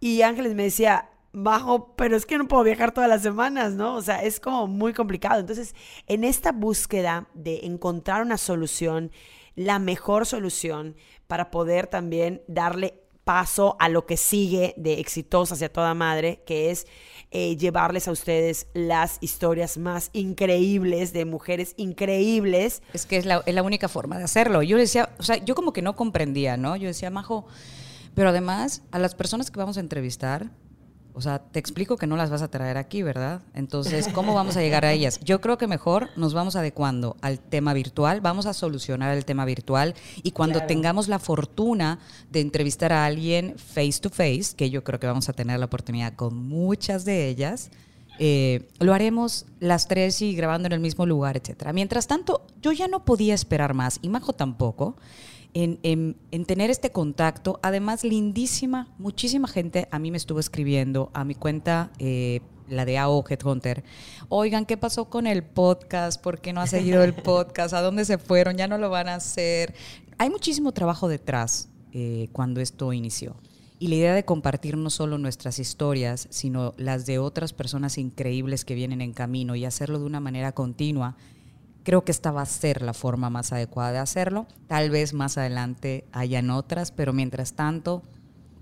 Y 0.02 0.22
Ángeles 0.24 0.54
me 0.54 0.64
decía, 0.64 1.12
bajo, 1.34 1.96
pero 1.96 2.18
es 2.18 2.26
que 2.26 2.38
no 2.38 2.48
puedo 2.48 2.64
viajar 2.64 2.92
todas 2.92 3.10
las 3.10 3.22
semanas, 3.22 3.74
¿no? 3.74 3.96
O 3.96 4.02
sea, 4.02 4.24
es 4.24 4.40
como 4.40 4.68
muy 4.68 4.94
complicado. 4.94 5.40
Entonces, 5.40 5.76
en 6.08 6.24
esta 6.24 6.52
búsqueda 6.52 7.28
de 7.34 7.62
encontrar 7.64 8.22
una 8.22 8.38
solución, 8.38 9.12
la 9.56 9.80
mejor 9.80 10.26
solución 10.26 10.96
para 11.28 11.52
poder 11.52 11.88
también 11.88 12.42
darle 12.48 13.02
paso 13.24 13.78
a 13.80 13.88
lo 13.88 14.06
que 14.06 14.18
sigue 14.18 14.74
de 14.78 15.00
exitosa 15.00 15.54
hacia 15.54 15.72
toda 15.72 15.94
madre, 15.94 16.42
que 16.46 16.72
es 16.72 16.88
eh, 17.30 17.56
llevarles 17.56 18.08
a 18.08 18.12
ustedes 18.12 18.68
las 18.74 19.18
historias 19.22 19.78
más 19.78 20.10
increíbles 20.12 21.14
de 21.14 21.26
mujeres 21.26 21.74
increíbles. 21.78 22.82
Es 22.94 23.06
que 23.06 23.18
es 23.18 23.26
la, 23.26 23.44
es 23.46 23.56
la 23.56 23.64
única 23.64 23.88
forma 23.88 24.18
de 24.18 24.24
hacerlo. 24.24 24.64
Yo 24.64 24.78
decía, 24.78 25.10
o 25.20 25.24
sea, 25.24 25.38
yo 25.38 25.56
como 25.56 25.72
que 25.72 25.82
no 25.82 25.96
comprendía, 25.96 26.58
¿no? 26.58 26.76
Yo 26.76 26.88
decía, 26.88 27.10
Majo, 27.10 27.46
pero 28.16 28.30
además 28.30 28.84
a 28.92 29.00
las 29.00 29.16
personas 29.16 29.52
que 29.52 29.60
vamos 29.60 29.78
a 29.78 29.82
entrevistar, 29.82 30.50
O 31.14 31.22
sea, 31.22 31.40
te 31.40 31.60
explico 31.60 31.98
que 31.98 32.08
no 32.08 32.16
las 32.16 32.30
vas 32.30 32.42
a 32.42 32.50
traer 32.50 32.78
aquí, 32.78 33.04
¿verdad? 33.04 33.42
Entonces, 33.54 34.08
¿cómo 34.10 34.34
vamos 34.34 34.58
a 34.58 34.62
llegar 34.62 34.86
a 34.86 34.94
ellas? 34.94 35.20
Yo 35.24 35.42
creo 35.42 35.58
que 35.58 35.68
mejor 35.68 36.10
nos 36.16 36.34
vamos 36.34 36.56
adecuando 36.56 37.18
al 37.22 37.40
tema 37.40 37.74
virtual, 37.74 38.22
vamos 38.22 38.46
a 38.46 38.54
solucionar 38.54 39.16
el 39.16 39.26
tema 39.26 39.46
virtual 39.46 39.94
y 40.24 40.32
cuando 40.32 40.62
tengamos 40.62 41.08
la 41.08 41.20
fortuna 41.20 42.00
de 42.30 42.42
entrevistar 42.42 42.94
a 42.94 43.06
alguien 43.06 43.56
face 43.58 44.00
to 44.02 44.10
face, 44.10 44.56
que 44.56 44.70
yo 44.70 44.84
creo 44.84 45.00
que 45.00 45.08
vamos 45.08 45.28
a 45.30 45.34
tener 45.34 45.60
la 45.60 45.66
oportunidad 45.66 46.14
con 46.14 46.36
muchas 46.36 47.04
de 47.06 47.28
ellas, 47.28 47.72
eh, 48.20 48.68
lo 48.80 48.94
haremos 48.94 49.46
las 49.60 49.88
tres 49.88 50.22
y 50.22 50.36
grabando 50.36 50.68
en 50.68 50.74
el 50.74 50.80
mismo 50.80 51.06
lugar, 51.06 51.38
etcétera. 51.38 51.74
Mientras 51.74 52.08
tanto, 52.08 52.46
yo 52.62 52.72
ya 52.72 52.88
no 52.88 53.04
podía 53.04 53.34
esperar 53.34 53.74
más, 53.74 54.00
y 54.02 54.10
Majo 54.10 54.34
tampoco, 54.34 54.96
en, 55.54 56.16
tener 56.46 56.70
este 56.70 56.92
contacto. 56.92 57.60
Además, 57.64 58.04
lindísima, 58.04 58.88
muchísima 58.98 59.48
gente 59.48 59.88
a 59.92 60.00
mí 60.00 60.12
me 60.12 60.18
estuvo 60.18 60.40
escribiendo 60.40 61.12
a 61.14 61.24
mi 61.24 61.36
cuenta. 61.36 61.92
Eh, 62.00 62.42
la 62.68 62.86
de 62.86 62.98
AO 62.98 63.26
Headhunter. 63.28 63.84
Oigan, 64.30 64.66
¿qué 64.66 64.78
pasó 64.78 65.10
con 65.10 65.28
el 65.28 65.44
podcast? 65.44 66.22
¿Por 66.22 66.40
qué 66.40 66.54
no 66.54 66.62
ha 66.62 66.68
seguido 66.68 67.04
el 67.04 67.14
podcast? 67.24 67.74
¿A 67.74 67.82
dónde 67.82 68.06
se 68.06 68.18
fueron? 68.18 68.56
¿Ya 68.56 68.68
no 68.70 68.78
lo 68.78 68.90
van 68.90 69.10
a 69.10 69.16
hacer? 69.16 69.76
Hay 70.18 70.30
muchísimo 70.30 70.72
trabajo 70.72 71.10
detrás 71.10 71.68
eh, 71.92 72.30
cuando 72.32 72.62
esto 72.62 72.94
inició. 72.94 73.36
Y 73.78 73.88
la 73.88 73.96
idea 73.96 74.14
de 74.14 74.24
compartir 74.24 74.78
no 74.78 74.90
solo 74.90 75.18
nuestras 75.18 75.60
historias, 75.60 76.28
sino 76.30 76.74
las 76.78 77.06
de 77.06 77.18
otras 77.18 77.52
personas 77.52 77.98
increíbles 77.98 78.64
que 78.64 78.76
vienen 78.76 79.02
en 79.02 79.12
camino 79.12 79.56
y 79.56 79.66
hacerlo 79.66 80.00
de 80.00 80.06
una 80.06 80.20
manera 80.20 80.52
continua 80.52 81.18
Creo 81.84 82.04
que 82.04 82.12
esta 82.12 82.32
va 82.32 82.44
a 82.44 82.46
ser 82.46 82.82
la 82.82 82.94
forma 82.94 83.30
más 83.30 83.52
adecuada 83.52 83.92
de 83.92 83.98
hacerlo. 83.98 84.46
Tal 84.68 84.92
vez 84.92 85.14
más 85.14 85.38
adelante 85.38 86.06
hayan 86.12 86.50
otras, 86.50 86.92
pero 86.92 87.14
mientras 87.14 87.54
tanto 87.54 88.04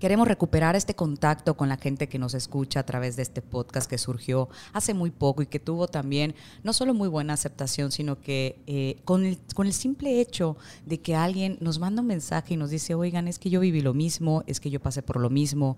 queremos 0.00 0.26
recuperar 0.26 0.76
este 0.76 0.94
contacto 0.94 1.56
con 1.58 1.68
la 1.68 1.76
gente 1.76 2.08
que 2.08 2.18
nos 2.18 2.32
escucha 2.32 2.80
a 2.80 2.86
través 2.86 3.16
de 3.16 3.22
este 3.22 3.42
podcast 3.42 3.88
que 3.88 3.98
surgió 3.98 4.48
hace 4.72 4.94
muy 4.94 5.10
poco 5.10 5.42
y 5.42 5.46
que 5.46 5.60
tuvo 5.60 5.88
también 5.88 6.34
no 6.64 6.72
solo 6.72 6.94
muy 6.94 7.06
buena 7.06 7.34
aceptación, 7.34 7.92
sino 7.92 8.18
que 8.18 8.58
eh, 8.66 8.96
con, 9.04 9.26
el, 9.26 9.38
con 9.54 9.66
el 9.66 9.74
simple 9.74 10.20
hecho 10.20 10.56
de 10.86 11.00
que 11.00 11.14
alguien 11.14 11.58
nos 11.60 11.78
manda 11.78 12.00
un 12.00 12.08
mensaje 12.08 12.54
y 12.54 12.56
nos 12.56 12.70
dice, 12.70 12.94
oigan, 12.94 13.28
es 13.28 13.38
que 13.38 13.50
yo 13.50 13.60
viví 13.60 13.82
lo 13.82 13.92
mismo, 13.92 14.42
es 14.46 14.58
que 14.58 14.70
yo 14.70 14.80
pasé 14.80 15.02
por 15.02 15.20
lo 15.20 15.28
mismo, 15.28 15.76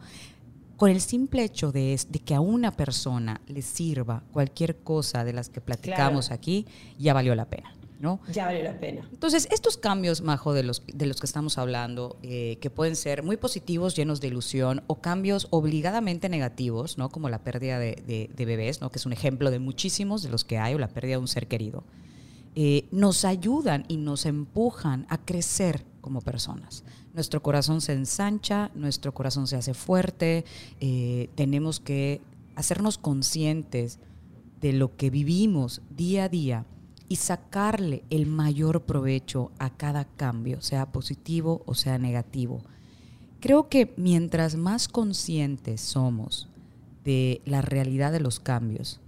con 0.83 0.91
el 0.91 1.01
simple 1.01 1.45
hecho 1.45 1.71
de, 1.71 1.97
de, 2.09 2.19
que 2.19 2.35
a 2.35 2.41
una 2.41 2.73
persona 2.73 3.41
le 3.47 3.63
sirva 3.63 4.25
cualquier 4.33 4.79
cosa 4.79 5.23
de 5.23 5.33
las 5.33 5.49
que 5.49 5.61
platicamos 5.61 6.33
aquí, 6.33 6.67
ya 6.99 7.15
valió 7.15 7.37
la 7.37 7.45
pena. 7.45 7.73
¿no? 8.01 8.19
Ya 8.33 8.47
valió 8.47 8.65
la 8.65 8.81
pena. 8.81 9.09
Entonces, 9.13 9.47
estos 9.53 9.77
cambios, 9.77 10.23
Majo, 10.23 10.53
de 10.53 10.65
los, 10.65 10.83
de 10.93 11.07
los 11.07 11.21
que 11.21 11.27
estamos 11.27 11.57
hablando, 11.57 12.17
eh, 12.25 12.59
que 12.61 12.69
pueden 12.69 12.97
ser 12.97 13.23
muy 13.23 13.37
positivos, 13.37 13.95
llenos 13.95 14.21
de 14.21 14.27
ilusión, 14.27 14.83
o 14.89 14.97
cambios 14.97 15.47
obligadamente 15.51 16.29
negativos, 16.29 16.99
¿no? 16.99 17.11
como 17.11 17.29
la 17.29 17.45
pérdida 17.45 17.79
de, 17.79 18.29
de, 18.35 18.45
bebés, 18.45 18.81
¿no? 18.81 18.91
que 18.91 18.99
es 18.99 19.07
un 19.07 19.13
ejemplo 19.13 19.53
de 19.53 19.61
muchísimos 19.61 20.25
de 20.25 20.31
los 20.31 20.45
que 20.45 20.59
hay, 20.59 20.75
o 20.75 20.81
la 20.81 20.89
pérdida 20.89 21.13
de 21.13 21.19
un 21.19 21.29
ser 21.29 21.47
querido, 21.47 21.85
eh, 22.57 22.89
nos 22.91 23.25
ayudan 23.25 23.85
y 23.87 23.99
nos 23.99 24.27
empujan 24.27 25.07
a 25.11 25.19
crecer 25.19 25.85
como 26.01 26.23
personas 26.23 26.83
nuestro 27.15 27.43
corazón 27.43 27.81
se 27.81 27.93
ensancha, 27.93 28.71
nuestro 28.75 29.13
corazón 29.13 29.47
se 29.47 29.57
hace 29.57 29.75
fuerte, 29.75 30.45
eh, 30.81 31.29
tenemos 31.35 31.81
que 31.81 32.21
hacernos 32.57 32.99
conscientes 32.99 33.99
de 34.61 34.73
lo 34.73 34.97
que 34.97 35.11
vivimos 35.11 35.83
día 35.91 36.25
a 36.25 36.29
día 36.29 36.67
y 37.09 37.17
sacarle 37.17 38.05
el 38.11 38.27
mayor 38.27 38.83
provecho 38.83 39.51
a 39.59 39.71
cada 39.71 40.05
cambio, 40.05 40.63
sea 40.63 40.93
positivo 40.93 41.63
o 41.67 41.75
sea 41.75 41.99
negativo. 41.99 42.63
Creo 43.41 43.69
que 43.69 43.93
mientras 43.97 44.57
más 44.57 44.89
conscientes 44.89 45.81
somos 45.81 46.49
de 47.05 47.43
la 47.45 47.61
realidad 47.61 48.13
de 48.13 48.21
los 48.21 48.41
cambios, 48.41 49.01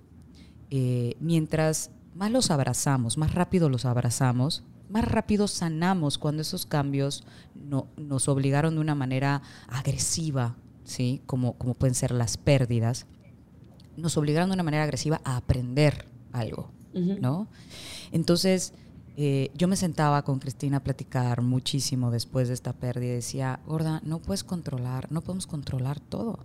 eh, 0.70 1.14
mientras 1.20 1.90
más 2.14 2.30
los 2.30 2.50
abrazamos, 2.50 3.16
más 3.16 3.32
rápido 3.32 3.68
los 3.68 3.84
abrazamos, 3.84 4.64
más 4.88 5.04
rápido 5.04 5.48
sanamos 5.48 6.18
cuando 6.18 6.42
esos 6.42 6.66
cambios 6.66 7.24
no, 7.54 7.88
nos 7.96 8.28
obligaron 8.28 8.74
de 8.74 8.80
una 8.80 8.94
manera 8.94 9.42
agresiva, 9.68 10.56
¿sí? 10.84 11.22
como, 11.26 11.54
como 11.54 11.74
pueden 11.74 11.94
ser 11.94 12.12
las 12.12 12.36
pérdidas, 12.36 13.06
nos 13.96 14.16
obligaron 14.16 14.50
de 14.50 14.54
una 14.54 14.62
manera 14.62 14.84
agresiva 14.84 15.20
a 15.24 15.36
aprender 15.36 16.06
algo. 16.32 16.70
¿no? 16.94 17.48
Entonces, 18.12 18.72
eh, 19.16 19.50
yo 19.54 19.68
me 19.68 19.76
sentaba 19.76 20.22
con 20.22 20.40
Cristina 20.40 20.78
a 20.78 20.82
platicar 20.82 21.40
muchísimo 21.42 22.10
después 22.10 22.48
de 22.48 22.54
esta 22.54 22.72
pérdida 22.72 23.12
y 23.12 23.16
decía, 23.16 23.60
Gorda, 23.66 24.00
no 24.04 24.18
puedes 24.18 24.42
controlar, 24.42 25.10
no 25.10 25.20
podemos 25.20 25.46
controlar 25.46 26.00
todo. 26.00 26.40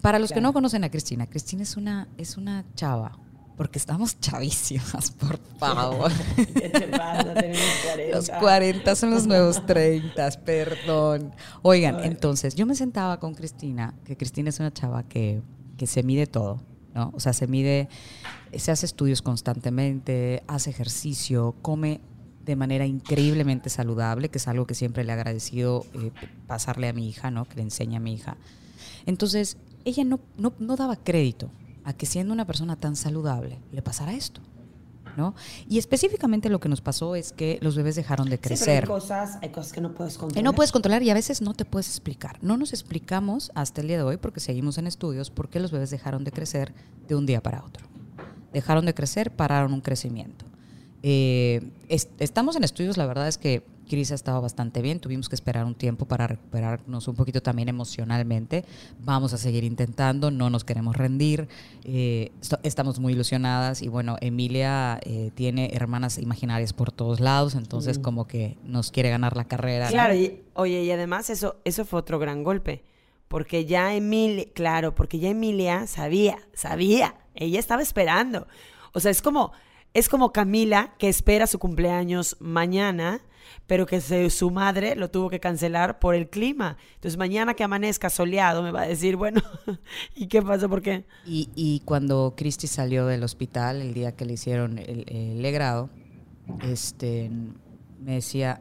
Para 0.00 0.18
los 0.18 0.30
que 0.30 0.40
no 0.40 0.52
conocen 0.52 0.84
a 0.84 0.90
Cristina, 0.90 1.26
Cristina 1.26 1.62
es 1.62 1.76
una, 1.76 2.08
es 2.16 2.36
una 2.36 2.64
chava, 2.74 3.18
porque 3.56 3.78
estamos 3.78 4.18
chavísimas, 4.20 5.10
por 5.18 5.38
favor. 5.58 6.10
¿Qué 6.36 6.68
te 6.68 6.88
pasa? 6.88 7.34
40. 7.34 8.16
Los 8.16 8.30
40 8.30 8.96
son 8.96 9.10
los 9.10 9.26
nuevos 9.26 9.64
30, 9.66 10.30
perdón. 10.44 11.32
Oigan, 11.62 12.02
entonces, 12.04 12.54
yo 12.54 12.66
me 12.66 12.74
sentaba 12.74 13.20
con 13.20 13.34
Cristina, 13.34 13.94
que 14.04 14.16
Cristina 14.16 14.48
es 14.48 14.60
una 14.60 14.72
chava 14.72 15.04
que, 15.04 15.42
que 15.76 15.86
se 15.86 16.02
mide 16.02 16.26
todo, 16.26 16.60
¿no? 16.94 17.12
O 17.14 17.20
sea, 17.20 17.32
se 17.32 17.46
mide, 17.46 17.88
se 18.56 18.72
hace 18.72 18.86
estudios 18.86 19.22
constantemente, 19.22 20.42
hace 20.46 20.70
ejercicio, 20.70 21.54
come 21.62 22.00
de 22.44 22.56
manera 22.56 22.86
increíblemente 22.86 23.70
saludable, 23.70 24.28
que 24.28 24.38
es 24.38 24.48
algo 24.48 24.66
que 24.66 24.74
siempre 24.74 25.04
le 25.04 25.10
he 25.10 25.14
agradecido 25.14 25.86
eh, 25.94 26.10
pasarle 26.46 26.88
a 26.88 26.92
mi 26.92 27.08
hija, 27.08 27.30
¿no? 27.30 27.46
Que 27.46 27.56
le 27.56 27.62
enseña 27.62 27.98
a 27.98 28.00
mi 28.00 28.14
hija. 28.14 28.36
Entonces, 29.06 29.56
ella 29.84 30.04
no, 30.04 30.20
no, 30.36 30.52
no 30.58 30.76
daba 30.76 30.96
crédito 30.96 31.50
a 31.84 31.92
que 31.92 32.06
siendo 32.06 32.32
una 32.32 32.46
persona 32.46 32.76
tan 32.76 32.96
saludable 32.96 33.60
le 33.72 33.82
pasara 33.82 34.12
esto. 34.14 34.40
¿no? 35.16 35.34
Y 35.68 35.78
específicamente 35.78 36.48
lo 36.48 36.60
que 36.60 36.68
nos 36.68 36.80
pasó 36.80 37.14
es 37.14 37.32
que 37.32 37.58
los 37.62 37.76
bebés 37.76 37.94
dejaron 37.94 38.28
de 38.28 38.40
crecer. 38.40 38.84
hay, 38.84 38.88
cosas, 38.88 39.38
hay 39.42 39.50
cosas 39.50 39.72
que 39.72 39.80
no 39.80 39.94
puedes 39.94 40.14
controlar. 40.14 40.34
Que 40.34 40.42
no 40.42 40.54
puedes 40.54 40.72
controlar 40.72 41.02
y 41.02 41.10
a 41.10 41.14
veces 41.14 41.40
no 41.40 41.54
te 41.54 41.64
puedes 41.64 41.88
explicar. 41.88 42.38
No 42.42 42.56
nos 42.56 42.72
explicamos 42.72 43.52
hasta 43.54 43.80
el 43.80 43.88
día 43.88 43.96
de 43.98 44.02
hoy, 44.02 44.16
porque 44.16 44.40
seguimos 44.40 44.78
en 44.78 44.86
estudios, 44.86 45.30
por 45.30 45.48
qué 45.48 45.60
los 45.60 45.70
bebés 45.70 45.90
dejaron 45.90 46.24
de 46.24 46.32
crecer 46.32 46.74
de 47.06 47.14
un 47.14 47.26
día 47.26 47.42
para 47.42 47.64
otro. 47.64 47.86
Dejaron 48.52 48.86
de 48.86 48.94
crecer, 48.94 49.34
pararon 49.34 49.72
un 49.72 49.80
crecimiento. 49.80 50.46
Eh, 51.06 51.60
estamos 52.18 52.56
en 52.56 52.64
estudios, 52.64 52.96
la 52.96 53.04
verdad 53.04 53.28
es 53.28 53.36
que 53.36 53.62
Cris 53.90 54.10
ha 54.10 54.14
estado 54.14 54.40
bastante 54.40 54.80
bien, 54.80 55.00
tuvimos 55.00 55.28
que 55.28 55.34
esperar 55.34 55.66
un 55.66 55.74
tiempo 55.74 56.06
para 56.06 56.26
recuperarnos 56.26 57.08
un 57.08 57.14
poquito 57.14 57.42
también 57.42 57.68
emocionalmente. 57.68 58.64
Vamos 59.00 59.34
a 59.34 59.36
seguir 59.36 59.64
intentando, 59.64 60.30
no 60.30 60.48
nos 60.48 60.64
queremos 60.64 60.96
rendir, 60.96 61.46
eh, 61.84 62.32
estamos 62.62 63.00
muy 63.00 63.12
ilusionadas 63.12 63.82
y 63.82 63.88
bueno, 63.88 64.16
Emilia 64.22 64.98
eh, 65.02 65.30
tiene 65.34 65.72
hermanas 65.74 66.16
imaginarias 66.16 66.72
por 66.72 66.90
todos 66.90 67.20
lados, 67.20 67.54
entonces 67.54 67.98
mm. 67.98 68.02
como 68.02 68.26
que 68.26 68.56
nos 68.64 68.90
quiere 68.90 69.10
ganar 69.10 69.36
la 69.36 69.44
carrera. 69.44 69.88
Claro, 69.88 70.14
y, 70.14 70.40
oye, 70.54 70.84
y 70.84 70.90
además 70.90 71.28
eso, 71.28 71.56
eso 71.66 71.84
fue 71.84 72.00
otro 72.00 72.18
gran 72.18 72.44
golpe, 72.44 72.82
porque 73.28 73.66
ya 73.66 73.94
Emilia, 73.94 74.46
claro, 74.54 74.94
porque 74.94 75.18
ya 75.18 75.28
Emilia 75.28 75.86
sabía, 75.86 76.38
sabía, 76.54 77.16
ella 77.34 77.60
estaba 77.60 77.82
esperando. 77.82 78.46
O 78.94 79.00
sea, 79.00 79.10
es 79.10 79.20
como, 79.20 79.52
es 79.94 80.08
como 80.08 80.32
Camila 80.32 80.94
que 80.98 81.08
espera 81.08 81.46
su 81.46 81.58
cumpleaños 81.58 82.36
mañana 82.40 83.22
pero 83.66 83.86
que 83.86 84.00
su 84.00 84.50
madre 84.50 84.94
lo 84.96 85.10
tuvo 85.10 85.30
que 85.30 85.40
cancelar 85.40 85.98
por 85.98 86.14
el 86.14 86.28
clima. 86.28 86.76
Entonces 86.96 87.16
mañana 87.16 87.54
que 87.54 87.64
amanezca 87.64 88.10
soleado 88.10 88.62
me 88.62 88.70
va 88.70 88.82
a 88.82 88.86
decir, 88.86 89.16
bueno, 89.16 89.40
¿y 90.14 90.26
qué 90.26 90.42
pasó? 90.42 90.68
¿Por 90.68 90.82
qué? 90.82 91.04
Y, 91.26 91.80
cuando 91.84 92.34
Cristi 92.36 92.66
salió 92.66 93.06
del 93.06 93.22
hospital, 93.22 93.80
el 93.80 93.94
día 93.94 94.12
que 94.12 94.24
le 94.24 94.34
hicieron 94.34 94.78
el, 94.78 95.40
legrado, 95.40 95.90
este, 96.62 97.30
me 98.00 98.14
decía, 98.14 98.60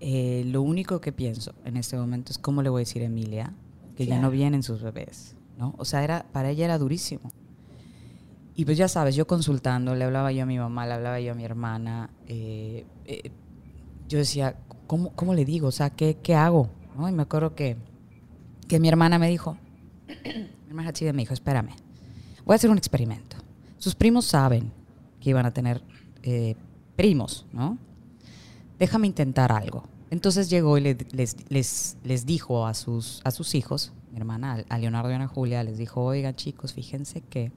eh, 0.00 0.44
lo 0.46 0.62
único 0.62 1.00
que 1.00 1.12
pienso 1.12 1.54
en 1.64 1.76
este 1.76 1.96
momento 1.96 2.32
es 2.32 2.38
cómo 2.38 2.62
le 2.62 2.68
voy 2.68 2.80
a 2.80 2.84
decir 2.84 3.02
a 3.02 3.06
Emilia 3.06 3.54
que 3.96 4.06
ya 4.06 4.18
no 4.18 4.30
vienen 4.30 4.62
sus 4.62 4.82
bebés, 4.82 5.36
¿no? 5.56 5.74
O 5.78 5.84
sea, 5.84 6.02
era, 6.02 6.26
para 6.32 6.50
ella 6.50 6.64
era 6.64 6.78
durísimo. 6.78 7.30
Y 8.56 8.64
pues 8.64 8.78
ya 8.78 8.88
sabes, 8.88 9.16
yo 9.16 9.26
consultando, 9.26 9.94
le 9.94 10.04
hablaba 10.04 10.30
yo 10.30 10.44
a 10.44 10.46
mi 10.46 10.58
mamá, 10.58 10.86
le 10.86 10.92
hablaba 10.92 11.20
yo 11.20 11.32
a 11.32 11.34
mi 11.34 11.44
hermana, 11.44 12.10
eh, 12.28 12.84
eh, 13.04 13.30
yo 14.08 14.18
decía, 14.18 14.56
¿cómo, 14.86 15.10
cómo 15.10 15.34
le 15.34 15.44
digo? 15.44 15.68
O 15.68 15.72
sea, 15.72 15.90
¿qué, 15.90 16.18
qué 16.22 16.34
hago? 16.34 16.70
Y 16.96 17.12
me 17.12 17.22
acuerdo 17.22 17.56
que, 17.56 17.76
que 18.68 18.78
mi 18.78 18.88
hermana 18.88 19.18
me 19.18 19.28
dijo, 19.28 19.56
mi 20.24 20.68
hermana 20.68 20.92
chica 20.92 21.12
me 21.12 21.22
dijo, 21.22 21.34
espérame, 21.34 21.70
voy 22.44 22.54
a 22.54 22.56
hacer 22.56 22.70
un 22.70 22.78
experimento. 22.78 23.36
Sus 23.78 23.96
primos 23.96 24.24
saben 24.26 24.70
que 25.20 25.30
iban 25.30 25.46
a 25.46 25.52
tener 25.52 25.82
eh, 26.22 26.54
primos, 26.94 27.46
¿no? 27.52 27.76
Déjame 28.78 29.08
intentar 29.08 29.50
algo. 29.50 29.84
Entonces 30.10 30.48
llegó 30.48 30.78
y 30.78 30.82
les, 30.82 30.96
les, 31.48 31.96
les, 32.04 32.26
dijo 32.26 32.66
a 32.66 32.74
sus, 32.74 33.20
a 33.24 33.32
sus 33.32 33.56
hijos, 33.56 33.92
mi 34.12 34.18
hermana, 34.18 34.64
a 34.68 34.78
Leonardo 34.78 35.10
y 35.10 35.12
a 35.14 35.16
Ana 35.16 35.26
Julia, 35.26 35.64
les 35.64 35.76
dijo, 35.76 36.04
oiga 36.04 36.36
chicos, 36.36 36.72
fíjense 36.72 37.20
que 37.20 37.50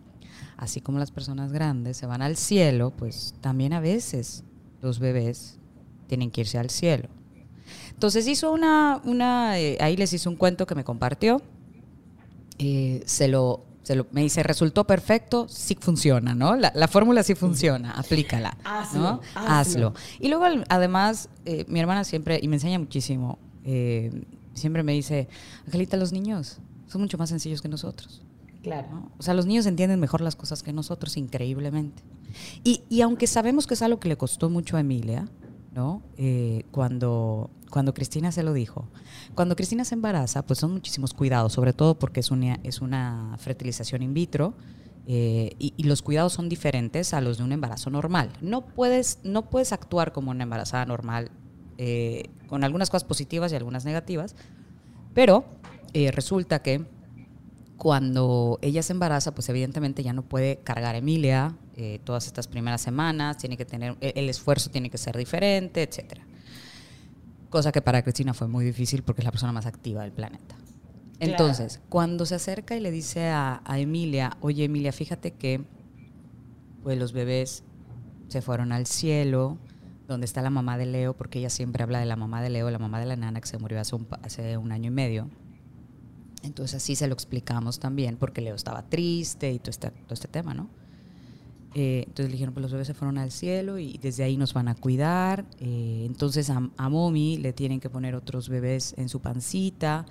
así 0.58 0.82
como 0.82 1.00
las 1.00 1.12
personas 1.12 1.52
grandes 1.52 1.98
se 1.98 2.06
van 2.06 2.22
al 2.22 2.36
cielo, 2.36 2.91
pues 2.91 3.36
también 3.41 3.74
a 3.74 3.80
veces 3.80 4.43
los 4.82 5.00
bebés 5.00 5.60
tienen 6.08 6.32
que 6.32 6.41
irse 6.41 6.58
al 6.58 6.70
cielo. 6.70 7.10
Entonces 7.91 8.28
hizo 8.28 8.52
una, 8.52 9.02
una 9.04 9.60
eh, 9.60 9.78
ahí 9.80 9.96
les 9.98 10.13
hizo 10.13 10.30
un 10.30 10.36
cuento 10.36 10.65
que 10.65 10.76
me 10.76 10.84
compartió 10.84 11.41
eh, 12.58 13.04
se 13.06 13.28
lo 13.28 13.63
me 14.12 14.22
dice, 14.22 14.43
resultó 14.43 14.86
perfecto, 14.86 15.48
sí 15.48 15.78
funciona, 15.80 16.36
¿no? 16.36 16.58
La, 16.58 16.88
fórmula 16.89 17.24
sí 17.24 17.36
funciona, 17.36 17.91
aplícala. 17.91 18.58
Hazlo, 18.65 19.22
hazlo. 19.34 19.93
Y 20.20 20.28
luego, 20.28 20.43
además, 20.67 21.30
eh, 21.46 21.63
mi 21.70 21.80
hermana 21.80 22.04
siempre, 22.04 22.38
y 22.41 22.50
me 22.50 22.58
enseña 22.58 22.80
muchísimo, 22.80 23.39
siempre 24.54 24.84
me 24.84 24.91
dice, 24.91 25.30
Angelita, 25.67 25.96
los 25.96 26.12
niños 26.12 26.60
son 26.88 27.00
mucho 27.00 27.17
más 27.17 27.30
sencillos 27.30 27.62
que 27.62 27.70
nosotros. 27.70 28.27
Claro. 28.63 29.12
O 29.17 29.24
sea, 29.24 29.34
los 29.34 29.46
niños 29.46 29.65
entienden 29.65 30.00
mejor 30.00 30.22
las 30.22 30.36
cosas 30.36 30.63
que 30.63 30.74
nosotros, 30.74 31.17
increíblemente. 31.17 32.04
Y, 32.63 32.84
y 32.89 33.02
aunque 33.02 33.28
sabemos 33.28 33.67
que 33.67 33.76
es 33.76 33.82
algo 33.82 34.00
que 34.00 34.10
le 34.10 34.17
costó 34.17 34.50
mucho 34.50 34.78
a 34.78 34.82
Emilia, 34.82 35.28
¿no? 35.78 36.02
Eh, 36.17 36.63
cuando, 36.72 37.52
cuando 37.70 37.93
Cristina 37.93 38.32
se 38.32 38.41
lo 38.41 38.52
dijo. 38.52 38.88
Cuando 39.36 39.56
Cristina 39.56 39.86
se 39.86 39.93
embaraza, 39.93 40.43
pues 40.43 40.58
son 40.58 40.74
muchísimos 40.74 41.13
cuidados, 41.13 41.54
sobre 41.54 41.72
todo 41.72 42.00
porque 42.00 42.20
es 42.20 42.32
una, 42.32 42.60
es 42.63 42.82
una 42.82 43.36
fertilización 43.38 44.02
in 44.02 44.15
vitro. 44.15 44.56
Eh, 45.06 45.52
y, 45.60 45.84
los 45.84 46.02
cuidados 46.02 46.34
son 46.34 46.50
diferentes 46.50 47.13
a 47.13 47.22
los 47.22 47.38
de 47.38 47.43
un 47.43 47.52
embarazo 47.52 47.91
normal. 47.91 48.34
No 48.41 48.65
puedes, 48.65 49.20
no 49.24 49.52
puedes 49.52 49.72
actuar 49.72 50.13
como 50.13 50.32
una 50.32 50.43
embarazada 50.43 50.86
normal, 50.88 51.30
eh, 51.78 52.32
con 52.48 52.63
algunas 52.63 52.89
cosas 52.89 53.04
positivas 53.04 53.52
y 53.52 53.56
algunas 53.56 53.86
negativas, 53.86 54.36
pero 55.13 55.46
resulta 55.93 56.62
que 56.62 56.86
cuando 57.78 58.58
ella 58.62 58.82
se 58.82 58.94
embaraza, 58.94 59.34
pues 59.34 59.48
evidentemente 59.50 60.04
ya 60.04 60.12
no 60.12 60.24
puede 60.24 60.58
cargar 60.58 60.96
a 60.96 60.98
Emilia 60.98 61.56
eh, 61.76 62.00
todas 62.04 62.26
estas 62.26 62.48
primeras 62.48 62.82
semanas, 62.82 63.38
tiene 63.38 63.56
que 63.56 63.66
tener, 63.66 63.96
e, 64.02 64.13
el 64.16 64.30
esfuerzo 64.30 64.72
tiene 64.72 64.90
que 64.90 64.98
ser 64.98 65.16
diferente, 65.16 65.84
etc. 65.84 66.20
Cosa 67.50 67.72
que 67.72 67.82
para 67.82 68.02
Cristina 68.02 68.34
fue 68.34 68.48
muy 68.48 68.66
difícil 68.66 69.04
porque 69.04 69.22
es 69.22 69.26
la 69.26 69.32
persona 69.32 69.52
más 69.52 69.68
activa 69.68 70.02
del 70.02 70.12
planeta. 70.12 70.56
Entonces, 71.20 71.80
cuando 71.90 72.26
se 72.26 72.36
acerca 72.36 72.76
y 72.76 72.80
le 72.80 72.92
dice 72.92 73.28
a, 73.28 73.62
a, 73.66 73.80
Emilia, 73.80 74.38
oye 74.42 74.66
Emilia, 74.66 74.92
fíjate 74.92 75.32
que 75.34 75.63
pues 76.84 76.98
los 76.98 77.12
bebés 77.12 77.63
se 78.28 78.42
fueron 78.42 78.72
al 78.72 78.86
cielo, 78.86 79.58
donde 80.08 80.26
está 80.26 80.42
la 80.42 80.50
mamá 80.50 80.78
de 80.78 80.86
Leo, 80.86 81.16
porque 81.16 81.40
ella 81.40 81.50
siempre 81.50 81.84
habla 81.84 82.00
de 82.00 82.06
la 82.06 82.16
mamá 82.16 82.42
de 82.42 82.50
Leo, 82.50 82.70
la 82.70 82.80
mamá 82.80 83.00
de 83.00 83.06
la 83.06 83.16
nana 83.16 83.42
que 83.42 83.48
se 83.48 83.58
murió 83.58 83.80
hace 83.80 83.96
un, 83.96 84.08
hace 84.24 84.58
un 84.58 84.72
año 84.72 84.88
y 84.88 84.94
medio. 84.94 85.30
Entonces 86.43 86.76
así 86.76 86.95
se 86.95 87.08
lo 87.08 87.13
explicamos 87.13 87.80
también, 87.80 88.17
porque 88.17 88.41
Leo 88.41 88.56
estaba 88.56 88.84
triste 88.84 89.52
y 89.52 89.60
todo 89.60 89.71
este, 89.71 89.91
todo 89.91 90.13
este 90.13 90.28
tema, 90.28 90.54
¿no? 90.54 90.69
Eh, 91.73 92.06
entonces 92.08 92.28
le 92.28 92.32
dijeron, 92.34 92.54
pues 92.54 92.62
los 92.62 92.71
bebés 92.71 92.88
se 92.88 92.93
fueron 92.93 93.17
al 93.17 93.32
cielo 93.32 93.78
y 93.78 94.00
desde 94.02 94.23
ahí 94.23 94.38
nos 94.38 94.54
van 94.54 94.67
a 94.67 94.76
cuidar. 94.76 95.45
Eh, 95.60 96.04
entonces 96.06 96.50
a, 96.50 96.69
a 96.76 96.89
Momi 96.89 97.38
le 97.38 97.54
tienen 97.54 97.80
que 97.80 97.89
poner 97.89 98.15
otros 98.15 98.50
bebés 98.50 98.95
en 98.97 99.10
su 99.10 99.19
pancita, 99.19 100.06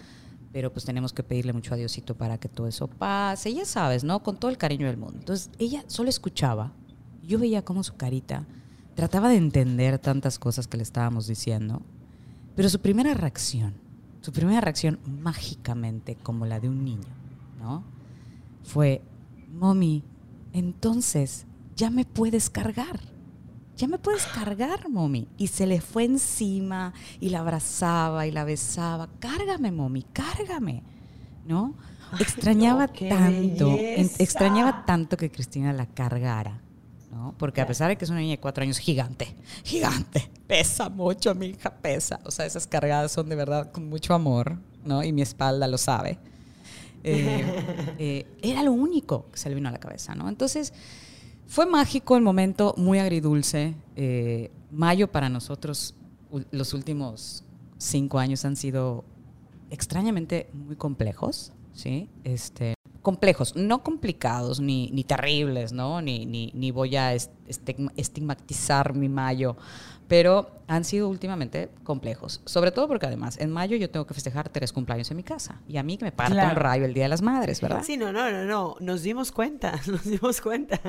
pero 0.53 0.73
pues 0.73 0.85
tenemos 0.85 1.13
que 1.13 1.23
pedirle 1.23 1.53
mucho 1.53 1.75
a 1.75 1.77
Diosito 1.77 2.15
para 2.15 2.39
que 2.39 2.49
todo 2.49 2.67
eso 2.69 2.89
pase. 2.89 3.53
Ya 3.53 3.65
sabes, 3.65 4.05
¿no? 4.05 4.23
Con 4.23 4.37
todo 4.37 4.51
el 4.51 4.59
cariño 4.59 4.87
del 4.87 4.97
mundo. 4.97 5.19
Entonces 5.19 5.51
ella 5.59 5.85
solo 5.87 6.09
escuchaba. 6.09 6.73
Yo 7.23 7.39
veía 7.39 7.63
como 7.63 7.83
su 7.83 7.97
carita 7.97 8.47
trataba 8.95 9.29
de 9.29 9.37
entender 9.37 9.99
tantas 9.99 10.39
cosas 10.39 10.69
que 10.69 10.77
le 10.77 10.83
estábamos 10.83 11.27
diciendo, 11.27 11.83
pero 12.55 12.69
su 12.69 12.81
primera 12.81 13.13
reacción 13.13 13.75
su 14.27 14.33
primera 14.33 14.61
reacción 14.61 14.99
mágicamente 15.07 16.17
como 16.17 16.47
la 16.47 16.59
de 16.59 16.69
un 16.69 16.85
niño, 16.85 17.07
¿no? 17.61 17.85
Fue, 18.65 19.01
mommy, 19.53 20.03
entonces 20.53 21.47
ya 21.77 21.91
me 21.91 22.05
puedes 22.05 22.51
cargar. 22.51 22.99
Ya 23.77 23.87
me 23.87 23.99
puedes 23.99 24.27
cargar, 24.27 24.89
mommy. 24.89 25.29
Y 25.39 25.47
se 25.47 25.69
le 25.69 25.81
fue 25.81 26.07
encima 26.07 26.93
y 27.21 27.29
la 27.29 27.39
abrazaba 27.39 28.27
y 28.27 28.33
la 28.33 28.43
besaba. 28.43 29.09
Cárgame, 29.21 29.71
mommy, 29.71 30.03
cárgame. 30.13 30.83
¿No? 31.47 31.77
extrañaba 32.19 32.89
tanto, 32.89 33.77
extrañaba 33.79 34.85
tanto 34.85 35.17
que 35.17 35.31
Cristina 35.31 35.73
la 35.73 35.87
cargara. 35.87 36.63
Porque 37.39 37.61
a 37.61 37.67
pesar 37.67 37.89
de 37.89 37.97
que 37.97 38.05
es 38.05 38.11
una 38.11 38.21
niña 38.21 38.33
de 38.33 38.41
cuatro 38.41 38.63
años, 38.63 38.79
gigante, 38.79 39.35
gigante, 39.65 40.31
pesa 40.47 40.89
mucho, 40.89 41.35
mi 41.35 41.47
hija 41.47 41.71
pesa. 41.71 42.21
O 42.25 42.31
sea, 42.31 42.47
esas 42.47 42.67
cargadas 42.67 43.13
son 43.13 43.29
de 43.29 43.37
verdad 43.37 43.73
con 43.73 43.89
mucho 43.89 44.15
amor, 44.15 44.59
¿no? 44.85 45.03
Y 45.03 45.13
mi 45.13 45.23
espalda 45.23 45.67
lo 45.67 45.79
sabe. 45.79 46.19
Eh, 47.03 47.45
eh, 47.99 48.27
era 48.43 48.63
lo 48.63 48.73
único 48.73 49.31
que 49.31 49.39
se 49.39 49.49
le 49.49 49.55
vino 49.55 49.69
a 49.69 49.73
la 49.73 49.79
cabeza, 49.79 50.15
¿no? 50.15 50.29
Entonces, 50.29 50.73
fue 51.47 51.67
mágico 51.67 52.17
el 52.17 52.23
momento, 52.23 52.75
muy 52.77 52.99
agridulce. 52.99 53.75
Eh, 53.95 54.51
mayo 54.71 55.11
para 55.11 55.29
nosotros, 55.29 55.95
los 56.51 56.75
últimos 56.75 57.45
cinco 57.79 58.19
años 58.19 58.45
han 58.45 58.57
sido 58.57 59.05
extrañamente 59.71 60.49
muy 60.53 60.77
complejos, 60.77 61.53
¿sí? 61.73 62.09
Este, 62.25 62.76
complejos, 63.07 63.55
no 63.55 63.85
complicados 63.85 64.59
ni, 64.59 64.91
ni 64.91 65.05
terribles, 65.05 65.73
¿no? 65.73 66.03
Ni, 66.03 66.27
ni, 66.27 66.51
ni 66.57 66.73
voy 66.73 66.97
a 66.97 67.15
estigmatizar 67.15 68.95
mi 68.95 69.09
mayo, 69.09 69.57
pero 70.09 70.51
han 70.67 70.83
sido 70.83 71.09
últimamente 71.09 71.71
complejos. 71.85 72.41
Sobre 72.47 72.73
todo 72.73 72.89
porque 72.89 73.07
además 73.07 73.39
en 73.39 73.53
mayo 73.53 73.77
yo 73.77 73.89
tengo 73.91 74.09
que 74.09 74.15
festejar 74.15 74.49
tres 74.49 74.73
cumpleaños 74.73 75.09
en 75.13 75.19
mi 75.19 75.23
casa 75.23 75.61
y 75.69 75.77
a 75.77 75.85
mí 75.85 75.97
que 75.99 76.05
me 76.05 76.11
parte 76.11 76.35
un 76.35 76.57
rayo 76.57 76.85
el 76.85 76.95
Día 76.95 77.05
de 77.05 77.11
las 77.11 77.23
Madres, 77.23 77.61
¿verdad? 77.61 77.85
Sí, 77.85 77.97
no, 77.97 78.11
no, 78.13 78.29
no, 78.33 78.45
no, 78.45 78.75
nos 78.81 79.05
dimos 79.05 79.31
cuenta, 79.31 79.81
nos 79.87 80.03
dimos 80.03 80.41
cuenta. 80.41 80.81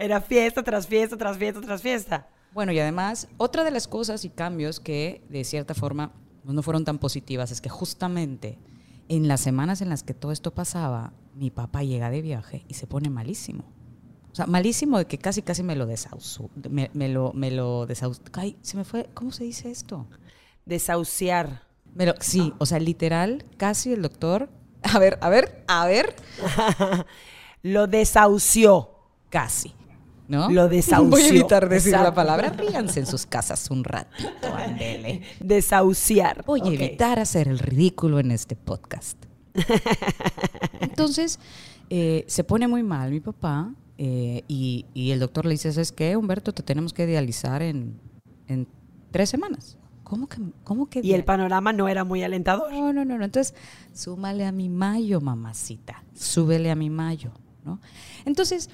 Era 0.00 0.20
fiesta 0.20 0.64
tras 0.64 0.88
fiesta, 0.88 1.16
tras 1.16 1.38
fiesta, 1.38 1.60
tras 1.60 1.80
fiesta. 1.80 2.26
Bueno, 2.52 2.72
y 2.72 2.80
además, 2.80 3.28
otra 3.36 3.62
de 3.62 3.70
las 3.70 3.86
cosas 3.86 4.24
y 4.24 4.30
cambios 4.30 4.80
que 4.80 5.22
de 5.28 5.44
cierta 5.44 5.74
forma 5.74 6.10
no 6.42 6.60
fueron 6.60 6.84
tan 6.84 6.98
positivas 6.98 7.52
es 7.52 7.60
que 7.60 7.68
justamente 7.68 8.58
en 9.16 9.28
las 9.28 9.42
semanas 9.42 9.82
en 9.82 9.90
las 9.90 10.02
que 10.02 10.14
todo 10.14 10.32
esto 10.32 10.54
pasaba, 10.54 11.12
mi 11.34 11.50
papá 11.50 11.82
llega 11.82 12.08
de 12.08 12.22
viaje 12.22 12.64
y 12.66 12.74
se 12.74 12.86
pone 12.86 13.10
malísimo. 13.10 13.64
O 14.32 14.34
sea, 14.34 14.46
malísimo 14.46 14.96
de 14.96 15.04
que 15.04 15.18
casi, 15.18 15.42
casi 15.42 15.62
me 15.62 15.76
lo 15.76 15.84
desausó. 15.84 16.48
Me, 16.70 16.88
lo, 17.10 17.34
me 17.34 17.50
lo 17.50 17.86
Ay, 18.32 18.56
se 18.62 18.78
me 18.78 18.84
fue. 18.84 19.10
¿Cómo 19.12 19.30
se 19.30 19.44
dice 19.44 19.70
esto? 19.70 20.06
Desahuciar. 20.64 21.64
sí, 22.20 22.54
o 22.56 22.64
sea, 22.64 22.78
literal, 22.80 23.44
casi 23.58 23.92
el 23.92 24.00
doctor. 24.00 24.48
A 24.82 24.98
ver, 24.98 25.16
a 25.20 25.28
ver, 25.28 25.64
a 25.68 25.86
ver. 25.86 26.16
lo 27.62 27.86
desahució. 27.86 28.90
Casi. 29.30 29.72
Lo 30.28 30.68
desahució. 30.68 31.10
Voy 31.10 31.22
a 31.22 31.28
evitar 31.28 31.68
decir 31.68 31.92
la 31.92 32.14
palabra. 32.14 32.50
Ríanse 32.50 33.00
en 33.00 33.06
sus 33.06 33.26
casas 33.26 33.70
un 33.70 33.84
ratito, 33.84 34.54
andele. 34.56 35.22
Desahuciar. 35.40 36.44
Voy 36.44 36.60
a 36.62 36.72
evitar 36.72 37.18
hacer 37.18 37.48
el 37.48 37.58
ridículo 37.58 38.18
en 38.18 38.30
este 38.30 38.56
podcast. 38.56 39.18
Entonces, 40.80 41.38
eh, 41.90 42.24
se 42.26 42.44
pone 42.44 42.68
muy 42.68 42.82
mal 42.82 43.10
mi 43.10 43.20
papá 43.20 43.74
eh, 43.98 44.42
y, 44.48 44.86
el 44.94 45.20
doctor 45.20 45.44
le 45.44 45.52
dice, 45.52 45.72
¿sabes 45.72 45.92
qué, 45.92 46.16
Humberto? 46.16 46.52
Te 46.52 46.62
tenemos 46.62 46.92
que 46.92 47.06
dializar 47.06 47.62
en, 47.62 48.00
en 48.48 48.66
tres 49.10 49.28
semanas. 49.28 49.76
¿Cómo 50.02 50.28
que, 50.28 50.38
cómo 50.64 50.90
que 50.90 51.00
y 51.02 51.14
el 51.14 51.24
panorama 51.24 51.72
no 51.72 51.88
era 51.88 52.04
muy 52.04 52.22
alentador. 52.22 52.70
No, 52.72 52.92
no, 52.92 53.04
no, 53.04 53.16
no. 53.16 53.24
Entonces, 53.24 53.54
súmale 53.94 54.44
a 54.44 54.52
mi 54.52 54.68
mayo, 54.68 55.20
mamacita. 55.20 56.02
Súbele 56.14 56.70
a 56.70 56.74
mi 56.74 56.90
mayo, 56.90 57.30
¿no? 57.64 57.80
Entonces, 58.24 58.68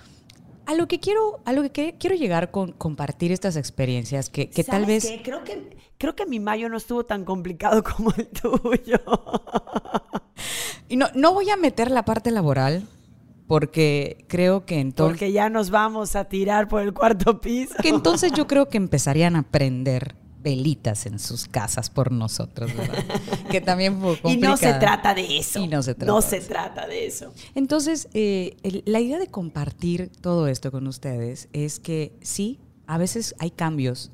a 0.68 0.74
lo 0.74 0.86
que 0.86 1.00
quiero, 1.00 1.40
a 1.46 1.54
lo 1.54 1.62
que 1.72 1.96
quiero 1.98 2.14
llegar 2.14 2.50
con 2.50 2.72
compartir 2.72 3.32
estas 3.32 3.56
experiencias, 3.56 4.28
que, 4.28 4.50
que 4.50 4.64
tal 4.64 4.84
vez... 4.84 5.10
Creo 5.24 5.42
que 5.42 5.78
creo 5.96 6.14
que 6.14 6.26
mi 6.26 6.40
mayo 6.40 6.68
no 6.68 6.76
estuvo 6.76 7.06
tan 7.06 7.24
complicado 7.24 7.82
como 7.96 8.12
el 8.14 8.28
tuyo. 8.28 9.00
y 10.90 10.96
no, 10.96 11.08
no 11.14 11.32
voy 11.32 11.48
a 11.48 11.56
meter 11.56 11.90
la 11.90 12.04
parte 12.04 12.30
laboral, 12.30 12.86
porque 13.46 14.26
creo 14.28 14.66
que 14.66 14.78
entonces... 14.78 15.14
Porque 15.14 15.32
ya 15.32 15.48
nos 15.48 15.70
vamos 15.70 16.14
a 16.16 16.26
tirar 16.26 16.68
por 16.68 16.82
el 16.82 16.92
cuarto 16.92 17.40
piso. 17.40 17.74
Que 17.80 17.88
entonces 17.88 18.32
yo 18.32 18.46
creo 18.46 18.68
que 18.68 18.76
empezarían 18.76 19.36
a 19.36 19.40
aprender 19.40 20.16
velitas 20.40 21.06
en 21.06 21.18
sus 21.18 21.48
casas 21.48 21.90
por 21.90 22.12
nosotros, 22.12 22.74
¿verdad? 22.74 23.04
que 23.50 23.60
también 23.60 24.00
fue 24.00 24.18
Y 24.24 24.36
no 24.36 24.56
se 24.56 24.72
trata 24.74 25.14
de 25.14 25.38
eso. 25.38 25.58
Y 25.60 25.68
no 25.68 25.82
se 25.82 25.94
trata, 25.94 26.12
no 26.12 26.22
se 26.22 26.40
trata 26.40 26.86
de 26.86 27.06
eso. 27.06 27.32
Entonces, 27.54 28.08
eh, 28.14 28.56
la 28.84 29.00
idea 29.00 29.18
de 29.18 29.28
compartir 29.28 30.10
todo 30.20 30.48
esto 30.48 30.70
con 30.70 30.86
ustedes 30.86 31.48
es 31.52 31.80
que 31.80 32.16
sí, 32.22 32.60
a 32.86 32.98
veces 32.98 33.34
hay 33.38 33.50
cambios 33.50 34.12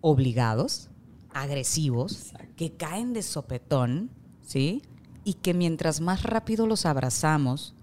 obligados, 0.00 0.90
agresivos, 1.30 2.32
que 2.56 2.72
caen 2.72 3.12
de 3.12 3.22
sopetón, 3.22 4.10
¿sí? 4.42 4.82
Y 5.24 5.34
que 5.34 5.54
mientras 5.54 6.00
más 6.00 6.22
rápido 6.22 6.66
los 6.66 6.86
abrazamos, 6.86 7.74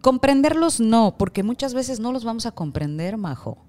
comprenderlos 0.00 0.80
no, 0.80 1.16
porque 1.18 1.42
muchas 1.42 1.74
veces 1.74 2.00
no 2.00 2.12
los 2.12 2.24
vamos 2.24 2.46
a 2.46 2.52
comprender, 2.52 3.16
Majo 3.16 3.64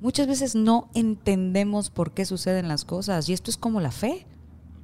muchas 0.00 0.26
veces 0.26 0.54
no 0.54 0.90
entendemos 0.94 1.90
por 1.90 2.12
qué 2.12 2.24
suceden 2.24 2.68
las 2.68 2.84
cosas 2.84 3.28
y 3.28 3.32
esto 3.32 3.50
es 3.50 3.56
como 3.56 3.80
la 3.80 3.90
fe, 3.90 4.26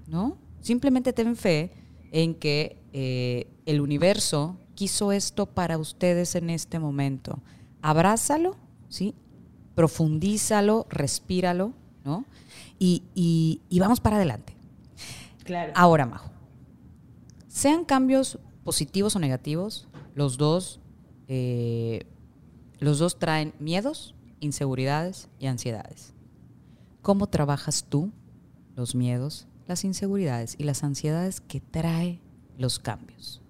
¿no? 0.07 0.37
Simplemente 0.61 1.13
ten 1.13 1.37
fe 1.37 1.73
en 2.11 2.35
que 2.35 2.79
eh, 2.93 3.49
el 3.67 3.81
universo 3.81 4.57
quiso 4.75 5.13
esto 5.13 5.47
para 5.47 5.79
ustedes 5.79 6.35
en 6.35 6.51
este 6.51 6.79
momento. 6.79 7.41
Abrázalo, 7.83 8.57
¿sí? 8.89 9.15
Profundízalo, 9.75 10.87
respíralo, 10.89 11.73
¿no? 12.05 12.25
Y, 12.79 13.03
y, 13.15 13.61
y 13.69 13.81
vamos 13.81 14.01
para 14.01 14.17
adelante. 14.17 14.57
Claro. 15.45 15.73
Ahora, 15.77 16.07
Majo, 16.07 16.31
sean 17.49 17.85
cambios 17.85 18.39
positivos 18.65 19.15
o 19.15 19.19
negativos, 19.19 19.87
los 20.15 20.39
dos, 20.39 20.81
eh, 21.29 22.07
los 22.81 22.99
dos 22.99 23.19
traen 23.19 23.53
miedos, 23.59 24.15
inseguridades 24.45 25.29
y 25.39 25.47
ansiedades. 25.47 26.15
¿Cómo 27.03 27.29
trabajas 27.29 27.87
tú 27.89 28.13
los 28.77 28.95
miedos, 28.95 29.47
las 29.67 29.85
inseguridades 29.85 30.55
y 30.59 30.65
las 30.65 30.85
ansiedades 30.85 31.41
que 31.41 31.61
trae 31.61 32.21
los 32.57 32.79
cambios? 32.79 33.44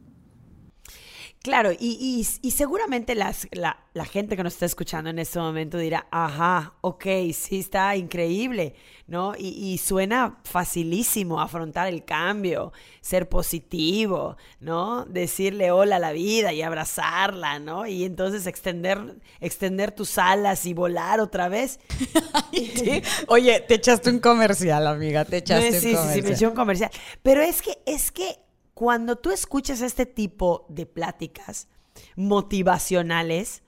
Claro, 1.44 1.72
y, 1.78 2.24
seguramente 2.24 3.14
las, 3.14 3.46
la, 3.52 3.76
gente 4.06 4.34
que 4.34 4.42
nos 4.42 4.54
está 4.54 4.64
escuchando 4.64 5.10
en 5.10 5.18
este 5.18 5.38
momento 5.38 5.76
dirá, 5.76 6.06
ajá, 6.10 6.72
ok, 6.80 7.04
sí 7.34 7.58
está 7.58 7.94
increíble, 7.96 8.74
¿no? 9.08 9.34
Y, 9.36 9.76
suena 9.76 10.38
facilísimo 10.44 11.38
afrontar 11.38 11.88
el 11.88 12.02
cambio, 12.06 12.72
ser 13.02 13.28
positivo, 13.28 14.38
¿no? 14.58 15.04
Decirle 15.04 15.70
hola 15.70 15.96
a 15.96 15.98
la 15.98 16.12
vida 16.12 16.54
y 16.54 16.62
abrazarla, 16.62 17.58
¿no? 17.58 17.86
Y 17.86 18.04
entonces 18.04 18.46
extender, 18.46 19.18
extender 19.38 19.92
tus 19.92 20.16
alas 20.16 20.64
y 20.64 20.72
volar 20.72 21.20
otra 21.20 21.50
vez. 21.50 21.78
Oye, 23.28 23.60
te 23.60 23.74
echaste 23.74 24.08
un 24.08 24.18
comercial, 24.18 24.86
amiga, 24.86 25.26
te 25.26 25.36
echaste 25.36 25.66
un 25.66 25.72
comercial. 25.72 26.08
Sí, 26.08 26.14
sí, 26.14 26.22
me 26.22 26.30
eché 26.30 26.46
un 26.46 26.54
comercial. 26.54 26.90
Pero 27.22 27.42
es 27.42 27.60
que, 27.60 27.76
es 27.84 28.10
que 28.10 28.38
cuando 28.74 29.16
tú 29.16 29.30
escuchas 29.30 29.80
este 29.80 30.04
tipo 30.04 30.66
de 30.68 30.84
pláticas 30.86 31.68
motivacionales, 32.16 33.62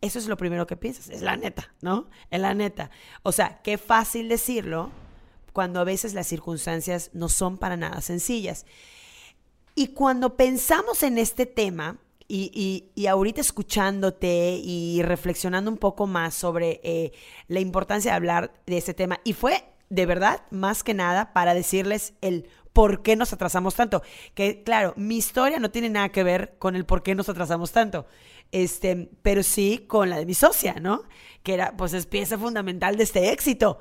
eso 0.00 0.18
es 0.18 0.26
lo 0.26 0.36
primero 0.36 0.66
que 0.66 0.76
piensas, 0.76 1.08
es 1.08 1.22
la 1.22 1.36
neta, 1.36 1.72
¿no? 1.80 2.08
Es 2.30 2.40
la 2.40 2.54
neta. 2.54 2.90
O 3.22 3.32
sea, 3.32 3.62
qué 3.62 3.78
fácil 3.78 4.28
decirlo 4.28 4.90
cuando 5.52 5.80
a 5.80 5.84
veces 5.84 6.14
las 6.14 6.26
circunstancias 6.26 7.10
no 7.14 7.28
son 7.28 7.56
para 7.56 7.76
nada 7.76 8.00
sencillas. 8.00 8.66
Y 9.74 9.88
cuando 9.88 10.36
pensamos 10.36 11.02
en 11.02 11.18
este 11.18 11.46
tema, 11.46 11.98
y, 12.28 13.06
ahorita 13.06 13.42
escuchándote 13.42 14.58
y 14.62 15.02
reflexionando 15.02 15.70
un 15.70 15.76
poco 15.76 16.06
más 16.06 16.34
sobre 16.34 16.80
eh, 16.82 17.12
la 17.48 17.60
importancia 17.60 18.12
de 18.12 18.16
hablar 18.16 18.52
de 18.66 18.78
este 18.78 18.94
tema, 18.94 19.20
y 19.24 19.34
fue 19.34 19.64
de 19.92 20.06
verdad, 20.06 20.40
más 20.50 20.82
que 20.82 20.94
nada, 20.94 21.34
para 21.34 21.52
decirles 21.52 22.14
el 22.22 22.48
por 22.72 23.02
qué 23.02 23.16
nos 23.16 23.32
atrasamos 23.32 23.74
tanto. 23.74 24.02
Que 24.34 24.62
claro, 24.62 24.94
mi 24.96 25.16
historia 25.16 25.58
no 25.58 25.70
tiene 25.70 25.90
nada 25.90 26.10
que 26.10 26.24
ver 26.24 26.56
con 26.58 26.76
el 26.76 26.84
por 26.84 27.02
qué 27.02 27.14
nos 27.14 27.28
atrasamos 27.28 27.72
tanto. 27.72 28.06
Este, 28.50 29.10
pero 29.22 29.42
sí 29.42 29.84
con 29.86 30.10
la 30.10 30.18
de 30.18 30.26
mi 30.26 30.34
socia, 30.34 30.74
¿no? 30.74 31.04
Que 31.42 31.54
era, 31.54 31.76
pues 31.76 31.92
es 31.94 32.06
pieza 32.06 32.38
fundamental 32.38 32.96
de 32.96 33.04
este 33.04 33.32
éxito. 33.32 33.78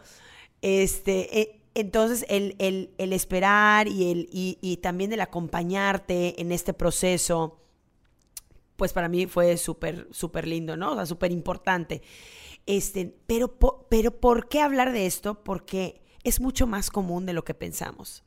Este, 0.62 1.42
e, 1.42 1.62
entonces, 1.74 2.26
el, 2.30 2.56
el, 2.60 3.14
esperar 3.14 3.88
y, 3.88 4.12
el, 4.12 4.28
y, 4.32 4.78
también 4.78 5.14
el 5.14 5.22
acompañarte 5.22 6.42
en 6.42 6.52
este 6.52 6.74
proceso, 6.74 7.62
pues 8.76 8.92
para 8.92 9.08
mí 9.08 9.26
fue 9.26 9.56
súper, 9.58 10.08
súper 10.12 10.48
lindo, 10.48 10.76
¿no? 10.76 10.92
O 10.92 10.96
sea, 10.96 11.06
súper 11.06 11.32
importante. 11.32 12.02
Este, 12.66 13.16
pero, 13.26 13.58
pero, 13.90 14.20
¿por 14.20 14.50
qué 14.50 14.62
hablar 14.62 14.92
de 14.92 15.06
esto? 15.06 15.44
Porque 15.44 16.02
es 16.24 16.42
mucho 16.42 16.68
más 16.68 16.92
común 16.92 17.26
de 17.26 17.34
lo 17.34 17.46
que 17.46 17.54
pensamos 17.54 18.24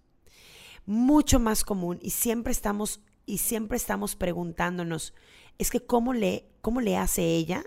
mucho 0.87 1.39
más 1.41 1.65
común 1.65 1.99
y 2.03 2.11
siempre 2.11 2.53
estamos 2.53 3.01
y 3.27 3.39
siempre 3.39 3.77
estamos 3.77 4.17
preguntándonos, 4.17 5.15
es 5.59 5.71
que 5.71 5.81
cómo 5.81 6.13
le 6.13 6.51
cómo 6.61 6.81
le 6.81 6.97
hace 6.97 7.23
ella 7.23 7.65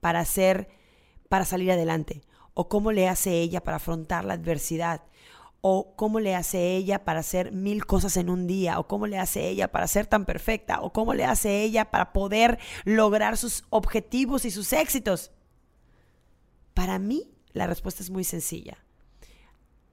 para 0.00 0.20
hacer 0.20 0.68
para 1.28 1.44
salir 1.44 1.70
adelante 1.70 2.22
o 2.54 2.68
cómo 2.68 2.92
le 2.92 3.08
hace 3.08 3.40
ella 3.40 3.62
para 3.62 3.76
afrontar 3.76 4.24
la 4.24 4.34
adversidad 4.34 5.02
o 5.60 5.94
cómo 5.94 6.18
le 6.18 6.34
hace 6.34 6.76
ella 6.76 7.04
para 7.04 7.20
hacer 7.20 7.52
mil 7.52 7.86
cosas 7.86 8.16
en 8.16 8.28
un 8.28 8.48
día, 8.48 8.80
o 8.80 8.88
cómo 8.88 9.06
le 9.06 9.16
hace 9.16 9.48
ella 9.48 9.70
para 9.70 9.86
ser 9.86 10.08
tan 10.08 10.26
perfecta, 10.26 10.80
o 10.80 10.92
cómo 10.92 11.14
le 11.14 11.24
hace 11.24 11.62
ella 11.62 11.88
para 11.92 12.12
poder 12.12 12.58
lograr 12.84 13.36
sus 13.36 13.62
objetivos 13.70 14.44
y 14.44 14.50
sus 14.50 14.72
éxitos. 14.72 15.30
Para 16.74 16.98
mí, 16.98 17.30
la 17.52 17.68
respuesta 17.68 18.02
es 18.02 18.10
muy 18.10 18.24
sencilla 18.24 18.81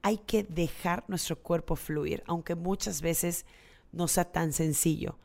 hay 0.02 0.18
que 0.18 0.44
dejar 0.44 1.04
nuestro 1.08 1.40
cuerpo 1.40 1.76
fluir, 1.76 2.24
aunque 2.28 2.56
muchas 2.56 3.02
veces 3.02 3.46
no 3.92 4.08
sea 4.08 4.26
tan 4.26 4.54
sencillo. 4.54 5.18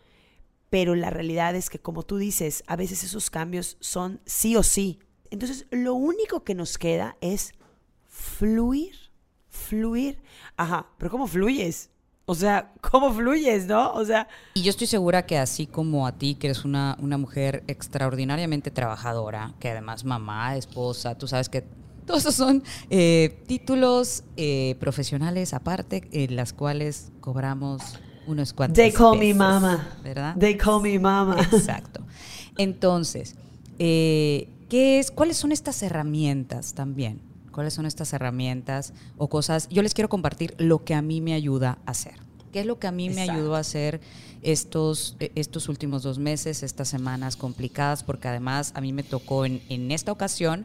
Pero 0.70 0.94
la 0.94 1.10
realidad 1.10 1.54
es 1.54 1.70
que, 1.70 1.78
como 1.78 2.02
tú 2.02 2.16
dices, 2.16 2.64
a 2.66 2.76
veces 2.76 3.04
esos 3.04 3.30
cambios 3.30 3.76
son 3.80 4.20
sí 4.24 4.56
o 4.56 4.62
sí. 4.62 4.98
Entonces, 5.30 5.66
lo 5.70 5.94
único 5.94 6.42
que 6.42 6.54
nos 6.54 6.78
queda 6.78 7.16
es 7.20 7.52
fluir, 8.08 8.94
fluir. 9.48 10.20
Ajá, 10.56 10.86
pero 10.98 11.10
¿cómo 11.10 11.26
fluyes? 11.26 11.90
O 12.26 12.34
sea, 12.34 12.72
¿cómo 12.80 13.12
fluyes, 13.12 13.66
no? 13.66 13.92
O 13.92 14.04
sea... 14.04 14.26
Y 14.54 14.62
yo 14.62 14.70
estoy 14.70 14.86
segura 14.86 15.26
que 15.26 15.38
así 15.38 15.66
como 15.66 16.06
a 16.06 16.12
ti, 16.12 16.34
que 16.34 16.48
eres 16.48 16.64
una, 16.64 16.96
una 17.00 17.18
mujer 17.18 17.62
extraordinariamente 17.68 18.70
trabajadora, 18.70 19.54
que 19.60 19.70
además 19.70 20.04
mamá, 20.04 20.56
esposa, 20.56 21.16
tú 21.16 21.28
sabes 21.28 21.48
que 21.48 21.64
todos 22.06 22.20
esos 22.20 22.34
son 22.34 22.62
eh, 22.90 23.42
títulos 23.46 24.24
eh, 24.36 24.76
profesionales 24.80 25.54
aparte, 25.54 26.08
en 26.12 26.36
las 26.36 26.52
cuales 26.52 27.12
cobramos 27.20 27.82
unos 28.26 28.52
cuantos. 28.52 28.76
They 28.76 28.92
call 28.92 29.18
me 29.18 29.34
mama. 29.34 29.88
¿Verdad? 30.02 30.36
They 30.38 30.56
call 30.56 30.82
me 30.82 30.98
mama. 30.98 31.40
Exacto. 31.40 32.00
Entonces, 32.56 33.36
eh, 33.78 34.48
¿qué 34.68 34.98
es, 34.98 35.10
¿cuáles 35.10 35.36
son 35.36 35.52
estas 35.52 35.82
herramientas 35.82 36.74
también? 36.74 37.20
¿Cuáles 37.52 37.74
son 37.74 37.86
estas 37.86 38.12
herramientas 38.12 38.92
o 39.16 39.28
cosas? 39.28 39.68
Yo 39.68 39.82
les 39.82 39.94
quiero 39.94 40.08
compartir 40.08 40.54
lo 40.58 40.84
que 40.84 40.94
a 40.94 41.02
mí 41.02 41.20
me 41.20 41.34
ayuda 41.34 41.78
a 41.86 41.90
hacer. 41.90 42.14
¿Qué 42.52 42.60
es 42.60 42.66
lo 42.66 42.78
que 42.78 42.86
a 42.86 42.92
mí 42.92 43.10
me 43.10 43.22
ayudó 43.22 43.56
a 43.56 43.60
hacer 43.60 44.00
estos, 44.42 45.16
estos 45.18 45.68
últimos 45.68 46.04
dos 46.04 46.18
meses, 46.18 46.62
estas 46.62 46.88
semanas 46.88 47.34
complicadas? 47.34 48.04
Porque 48.04 48.28
además 48.28 48.70
a 48.76 48.80
mí 48.80 48.92
me 48.92 49.02
tocó 49.02 49.44
en, 49.44 49.60
en 49.68 49.90
esta 49.90 50.12
ocasión 50.12 50.64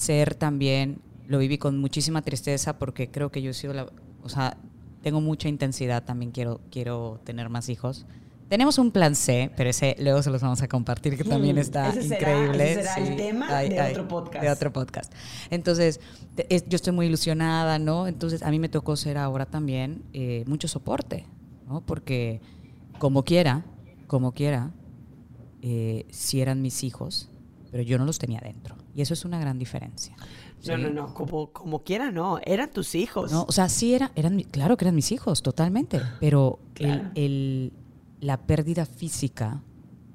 ser 0.00 0.34
también, 0.34 1.00
lo 1.26 1.38
viví 1.38 1.58
con 1.58 1.78
muchísima 1.78 2.22
tristeza 2.22 2.78
porque 2.78 3.10
creo 3.10 3.30
que 3.30 3.42
yo 3.42 3.50
he 3.50 3.54
sido 3.54 3.74
la, 3.74 3.86
o 4.22 4.28
sea, 4.28 4.56
tengo 5.02 5.20
mucha 5.20 5.48
intensidad, 5.48 6.04
también 6.04 6.30
quiero, 6.30 6.60
quiero 6.70 7.20
tener 7.24 7.48
más 7.48 7.68
hijos. 7.68 8.06
Tenemos 8.48 8.78
un 8.78 8.90
plan 8.90 9.14
C, 9.14 9.52
pero 9.56 9.70
ese 9.70 9.94
luego 10.00 10.22
se 10.22 10.30
los 10.30 10.42
vamos 10.42 10.60
a 10.60 10.68
compartir, 10.68 11.16
que 11.16 11.22
también 11.22 11.54
hmm, 11.54 11.60
está 11.60 11.94
increíble. 11.94 12.72
ese 12.72 12.82
será 12.82 12.96
el 12.96 13.16
tema 13.16 13.60
de 13.60 13.80
otro 13.90 14.08
podcast. 14.08 14.44
De 14.44 14.50
otro 14.50 14.72
podcast. 14.72 15.12
Entonces, 15.50 16.00
yo 16.48 16.76
estoy 16.76 16.92
muy 16.92 17.06
ilusionada, 17.06 17.78
¿no? 17.78 18.08
Entonces, 18.08 18.42
a 18.42 18.50
mí 18.50 18.58
me 18.58 18.68
tocó 18.68 18.96
ser 18.96 19.18
ahora 19.18 19.46
también 19.46 20.02
eh, 20.12 20.42
mucho 20.48 20.66
soporte, 20.66 21.26
¿no? 21.68 21.82
Porque 21.82 22.40
como 22.98 23.22
quiera, 23.22 23.64
como 24.08 24.32
quiera, 24.32 24.72
eh, 25.62 26.06
si 26.10 26.40
eran 26.40 26.60
mis 26.60 26.82
hijos, 26.82 27.28
pero 27.70 27.84
yo 27.84 27.98
no 27.98 28.04
los 28.04 28.18
tenía 28.18 28.40
dentro. 28.40 28.79
Y 28.94 29.02
eso 29.02 29.14
es 29.14 29.24
una 29.24 29.38
gran 29.38 29.58
diferencia. 29.58 30.16
No, 30.66 30.76
no, 30.76 30.90
no, 30.90 31.14
como, 31.14 31.50
como 31.52 31.82
quiera, 31.84 32.10
no, 32.10 32.38
eran 32.44 32.70
tus 32.70 32.94
hijos. 32.94 33.32
No, 33.32 33.44
o 33.48 33.52
sea, 33.52 33.68
sí, 33.68 33.94
era, 33.94 34.12
eran, 34.14 34.40
claro 34.42 34.76
que 34.76 34.84
eran 34.84 34.94
mis 34.94 35.12
hijos, 35.12 35.42
totalmente, 35.42 36.00
pero 36.18 36.58
el, 36.76 37.72
la 38.20 38.38
pérdida 38.38 38.84
física 38.84 39.62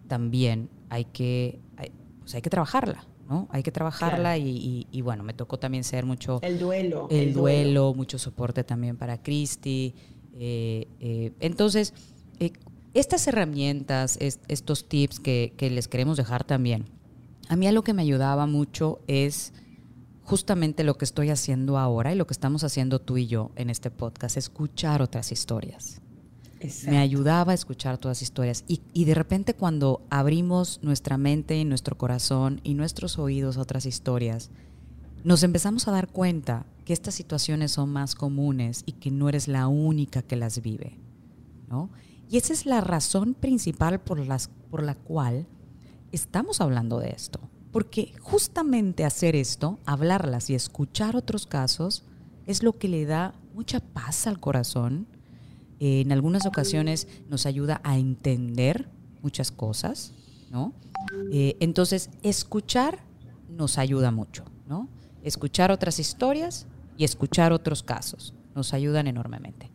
también 0.07 0.69
hay 0.89 1.05
que, 1.05 1.59
hay, 1.77 1.91
pues 2.19 2.35
hay 2.35 2.41
que 2.41 2.49
trabajarla. 2.49 3.05
¿no? 3.29 3.47
Hay 3.49 3.63
que 3.63 3.71
trabajarla 3.71 4.37
y, 4.37 4.87
y, 4.91 5.01
bueno, 5.01 5.23
me 5.23 5.33
tocó 5.33 5.57
también 5.57 5.83
ser 5.83 6.05
mucho... 6.05 6.39
El 6.43 6.59
duelo. 6.59 7.07
El, 7.09 7.33
duelo, 7.33 7.93
mucho 7.95 8.19
soporte 8.19 8.63
también 8.63 8.97
para 8.97 9.21
Cristi. 9.21 9.95
Eh, 10.37 10.87
eh, 10.99 11.31
entonces, 11.39 11.93
eh, 12.39 12.53
estas 12.93 13.27
herramientas, 13.27 14.17
estos 14.19 14.87
tips 14.87 15.19
que, 15.19 15.53
que, 15.57 15.69
les 15.69 15.87
queremos 15.87 16.17
dejar 16.17 16.43
también, 16.43 16.85
a 17.49 17.55
mí 17.55 17.69
lo 17.71 17.83
que 17.83 17.93
me 17.93 18.01
ayudaba 18.01 18.45
mucho 18.45 18.99
es 19.07 19.53
justamente 20.23 20.83
lo 20.83 20.97
que 20.97 21.05
estoy 21.05 21.29
haciendo 21.29 21.77
ahora 21.77 22.11
y 22.11 22.15
lo 22.15 22.25
que 22.25 22.33
estamos 22.33 22.63
haciendo 22.63 22.99
tú 22.99 23.17
y 23.17 23.27
yo 23.27 23.51
en 23.55 23.69
este 23.69 23.91
podcast, 23.91 24.37
escuchar 24.37 25.01
otras 25.01 25.31
historias. 25.31 26.01
Me 26.87 26.97
ayudaba 26.97 27.51
a 27.51 27.55
escuchar 27.55 27.99
todas 27.99 28.17
las 28.17 28.21
historias. 28.23 28.63
Y, 28.67 28.81
y, 28.91 29.05
de 29.05 29.13
repente 29.13 29.53
cuando 29.53 30.01
abrimos 30.09 30.79
nuestra 30.81 31.17
mente 31.17 31.57
y 31.57 31.65
nuestro 31.65 31.95
corazón 31.95 32.59
y 32.63 32.73
nuestros 32.73 33.19
oídos 33.19 33.57
a 33.57 33.61
otras 33.61 33.85
historias, 33.85 34.49
nos 35.23 35.43
empezamos 35.43 35.87
a 35.87 35.91
dar 35.91 36.07
cuenta 36.07 36.65
que 36.83 36.93
estas 36.93 37.13
situaciones 37.13 37.71
son 37.71 37.89
más 37.91 38.15
comunes 38.15 38.81
y 38.87 38.93
que 38.93 39.11
no 39.11 39.29
eres 39.29 39.47
la 39.47 39.67
única 39.67 40.23
que 40.23 40.35
las 40.35 40.61
vive. 40.61 40.97
¿no? 41.69 41.91
Y 42.29 42.37
esa 42.37 42.53
es 42.53 42.65
la 42.65 42.81
razón 42.81 43.35
principal 43.35 43.99
por, 43.99 44.19
las, 44.25 44.49
por 44.71 44.83
la 44.83 44.95
cual 44.95 45.45
estamos 46.15 46.61
hablando 46.61 46.99
de 46.99 47.09
esto. 47.09 47.39
Porque 47.71 48.13
justamente 48.21 49.03
hacer 49.03 49.35
esto, 49.35 49.79
hablarlas 49.85 50.49
y 50.49 50.55
escuchar 50.55 51.15
otros 51.15 51.45
casos, 51.45 52.03
es 52.45 52.63
lo 52.63 52.73
que 52.73 52.87
le 52.87 53.05
da 53.05 53.33
mucha 53.53 53.79
paz 53.79 54.27
al 54.27 54.39
corazón. 54.39 55.07
Eh, 55.79 56.01
en 56.01 56.11
algunas 56.11 56.45
ocasiones 56.45 57.07
nos 57.29 57.45
ayuda 57.45 57.81
a 57.83 57.97
entender 57.97 58.87
muchas 59.21 59.51
cosas, 59.51 60.13
¿no? 60.49 60.73
Eh, 61.31 61.57
entonces, 61.59 62.09
escuchar 62.23 62.99
nos 63.49 63.77
ayuda 63.77 64.11
mucho, 64.11 64.45
¿no? 64.67 64.87
Escuchar 65.23 65.71
otras 65.71 65.99
historias 65.99 66.67
y 66.97 67.03
escuchar 67.03 67.51
otros 67.51 67.83
casos 67.83 68.33
nos 68.55 68.73
ayudan 68.73 69.07
enormemente. 69.07 69.69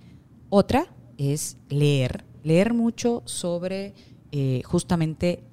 Otra 0.49 0.87
es 1.19 1.59
leer, 1.69 2.25
leer 2.43 2.73
mucho 2.73 3.23
sobre 3.27 3.95
eh, 4.33 4.63
justamente 4.65 5.45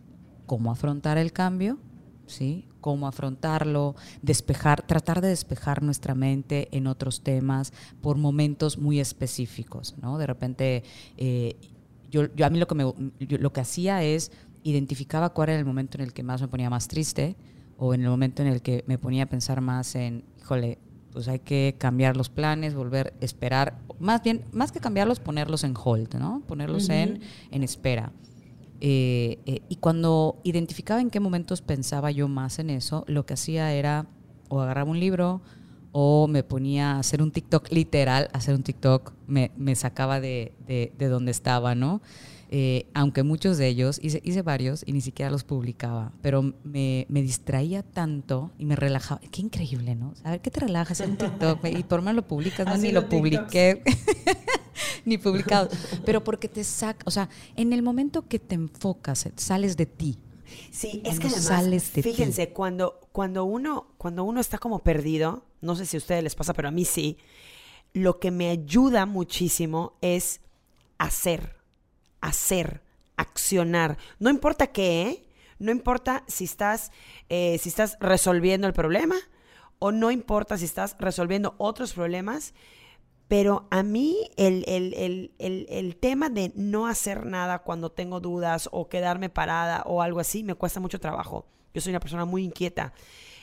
cómo 0.48 0.72
afrontar 0.72 1.20
el 1.20 1.32
cambio, 1.32 1.78
¿sí? 2.26 2.66
Cómo 2.82 3.08
afrontarlo, 3.08 3.95
despejar, 4.24 4.82
tratar 4.82 5.22
de 5.22 5.28
despejar 5.28 5.84
nuestra 5.84 6.16
mente 6.16 6.70
en 6.72 6.88
otros 6.88 7.22
temas 7.22 7.74
por 8.02 8.18
momentos 8.18 8.80
muy 8.80 9.00
específicos, 9.00 9.95
¿no? 10.02 10.18
De 10.18 10.26
repente, 10.26 10.84
eh, 11.18 11.56
yo, 12.10 12.34
yo, 12.34 12.45
a 12.45 12.50
mí 12.50 12.58
lo 12.58 12.68
que, 12.68 12.76
me, 12.76 12.84
lo 13.20 13.54
que 13.54 13.62
hacía 13.62 14.04
es 14.04 14.32
identificaba 14.64 15.30
cuál 15.34 15.50
era 15.50 15.60
el 15.60 15.66
momento 15.66 15.98
en 15.98 16.04
el 16.04 16.14
que 16.14 16.24
más 16.24 16.41
me 16.41 16.48
ponía 16.48 16.70
más 16.70 16.88
triste 16.88 17.36
o 17.78 17.93
en 17.93 18.02
el 18.02 18.10
momento 18.10 18.41
en 18.41 18.48
el 18.48 18.62
que 18.62 18.84
me 18.88 18.98
ponía 18.98 19.24
a 19.24 19.28
pensar 19.28 19.62
más 19.62 19.95
en, 19.95 20.24
híjole, 20.39 20.80
pues 21.12 21.28
hay 21.28 21.39
que 21.39 21.76
cambiar 21.78 22.18
los 22.18 22.30
planes, 22.30 22.74
volver 22.74 23.14
a 23.22 23.26
esperar, 23.26 23.80
más 24.00 24.24
bien, 24.24 24.45
más 24.52 24.72
que 24.72 24.80
cambiarlos, 24.80 25.20
ponerlos 25.20 25.64
en 25.64 25.74
hold, 25.76 26.16
¿no? 26.16 26.41
Ponerlos 26.48 26.89
en, 26.89 27.22
en 27.52 27.64
espera. 27.64 28.12
Eh, 28.80 29.39
eh, 29.45 29.61
y 29.69 29.78
cuando 29.78 30.39
identificaba 30.43 31.01
en 31.01 31.09
qué 31.09 31.19
momentos 31.19 31.61
pensaba 31.61 32.11
yo 32.11 32.28
más 32.28 32.59
en 32.59 32.69
eso, 32.69 33.03
lo 33.07 33.25
que 33.25 33.34
hacía 33.34 33.73
era 33.73 34.05
o 34.49 34.61
agarraba 34.61 34.91
un 34.91 34.99
libro 34.99 35.41
o 35.91 36.28
me 36.28 36.43
ponía 36.43 36.93
a 36.93 36.99
hacer 36.99 37.21
un 37.21 37.32
TikTok 37.32 37.71
literal, 37.71 38.30
hacer 38.34 38.53
un 38.53 38.63
TikTok 38.63 39.13
me, 39.25 39.51
sacaba 39.75 40.19
de, 40.19 40.53
de, 40.67 41.07
donde 41.07 41.32
estaba, 41.32 41.73
¿no? 41.73 42.01
Eh, 42.50 42.88
aunque 42.93 43.24
muchos 43.24 43.58
de 43.58 43.68
ellos, 43.68 44.00
hice, 44.02 44.22
hice, 44.24 44.41
varios 44.41 44.84
y 44.86 44.93
ni 44.93 45.02
siquiera 45.02 45.30
los 45.30 45.43
publicaba, 45.43 46.14
pero 46.22 46.54
me, 46.64 47.06
me, 47.10 47.22
distraía 47.22 47.84
tanto 47.84 48.52
y 48.58 48.66
me 48.66 48.78
relajaba. 48.78 49.20
Qué 49.32 49.41
increíble, 49.41 49.95
¿no? 49.95 50.14
A 50.24 50.32
ver, 50.32 50.41
¿qué 50.41 50.50
te 50.50 50.62
relajas 50.62 51.02
en 51.02 51.18
TikTok? 51.18 51.66
Y 51.66 51.84
por 51.84 52.02
más 52.02 52.16
lo 52.16 52.26
publicas, 52.26 52.66
no, 52.66 52.78
ni 52.78 52.91
lo 52.91 53.10
publiqué. 53.10 53.84
ni 55.06 55.18
publicado. 55.18 55.70
Pero 56.06 56.24
porque 56.24 56.48
te 56.48 56.64
saca, 56.64 57.04
o 57.06 57.12
sea, 57.12 57.30
en 57.56 57.74
el 57.74 57.82
momento 57.82 58.28
que 58.28 58.39
te 58.39 58.56
enfocas, 58.56 59.28
sales 59.36 59.76
de 59.76 59.86
ti. 59.86 60.18
Sí, 60.72 61.02
es 61.04 61.20
que 61.20 61.28
además, 61.28 61.43
sales 61.43 61.93
de 61.93 62.04
fíjense, 62.04 62.48
ti. 62.48 62.54
cuando 62.54 63.02
cuando 63.12 63.43
uno 63.43 63.88
cuando 63.98 64.24
uno 64.24 64.39
está 64.39 64.58
como 64.58 64.80
perdido, 64.80 65.43
no 65.60 65.76
sé 65.76 65.86
si 65.86 65.98
a 65.98 66.00
ustedes 66.00 66.24
les 66.24 66.36
pasa, 66.36 66.54
pero 66.54 66.70
a 66.70 66.72
mí 66.72 66.86
sí, 66.86 67.18
lo 67.93 68.20
que 68.20 68.32
me 68.32 68.50
ayuda 68.50 69.06
muchísimo 69.06 69.98
es 70.02 70.39
hacer, 70.98 71.57
hacer, 72.22 72.82
accionar. 73.15 73.97
No 74.20 74.30
importa 74.30 74.68
qué, 74.68 75.01
¿eh? 75.01 75.28
no 75.59 75.72
importa 75.72 76.24
si 76.28 76.45
estás, 76.45 76.91
eh, 77.30 77.57
si 77.59 77.70
estás 77.70 77.97
resolviendo 77.99 78.68
el 78.68 78.74
problema 78.74 79.15
o 79.80 79.91
no 79.91 80.11
importa 80.11 80.57
si 80.57 80.65
estás 80.65 80.95
resolviendo 80.99 81.55
otros 81.57 81.93
problemas, 81.93 82.53
pero 83.28 83.68
a 83.72 83.84
mí 83.84 84.30
el, 84.38 84.63
el, 84.68 84.93
el, 85.38 85.65
el, 85.70 85.97
tema 85.97 86.30
de 86.30 86.51
no 86.55 86.88
hacer 86.88 87.26
nada 87.26 87.59
cuando 87.59 87.91
tengo 87.91 88.22
dudas 88.22 88.70
o 88.72 88.88
quedarme 88.88 89.30
parada 89.30 89.84
o 89.86 90.01
algo 90.01 90.20
así 90.20 90.43
me 90.43 90.55
cuesta 90.55 90.80
mucho 90.80 90.99
trabajo. 90.99 91.45
Yo 91.74 91.82
soy 91.82 91.91
una 91.91 91.99
persona 91.99 92.24
muy 92.24 92.45
inquieta. 92.45 92.93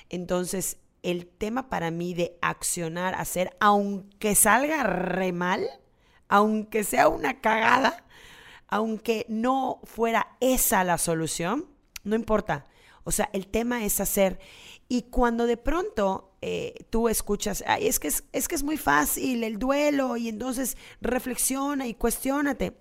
Entonces, 0.08 0.78
el 1.02 1.26
tema 1.26 1.68
para 1.68 1.90
mí 1.90 2.14
de 2.14 2.38
accionar, 2.40 3.14
hacer, 3.14 3.54
aunque 3.60 4.34
salga 4.34 4.82
re 4.84 5.32
mal, 5.32 5.68
aunque 6.28 6.82
sea 6.82 7.08
una 7.08 7.40
cagada, 7.42 8.03
aunque 8.74 9.24
no 9.28 9.78
fuera 9.84 10.36
esa 10.40 10.82
la 10.82 10.98
solución, 10.98 11.66
no 12.02 12.16
importa. 12.16 12.66
O 13.04 13.12
sea, 13.12 13.30
el 13.32 13.46
tema 13.46 13.84
es 13.84 14.00
hacer. 14.00 14.40
Y 14.88 15.02
cuando 15.02 15.46
de 15.46 15.56
pronto 15.56 16.34
eh, 16.42 16.74
tú 16.90 17.08
escuchas, 17.08 17.62
Ay, 17.68 17.86
es, 17.86 18.00
que 18.00 18.08
es, 18.08 18.24
es 18.32 18.48
que 18.48 18.56
es 18.56 18.64
muy 18.64 18.76
fácil 18.76 19.44
el 19.44 19.60
duelo 19.60 20.16
y 20.16 20.28
entonces 20.28 20.76
reflexiona 21.00 21.86
y 21.86 21.94
cuestionate. 21.94 22.76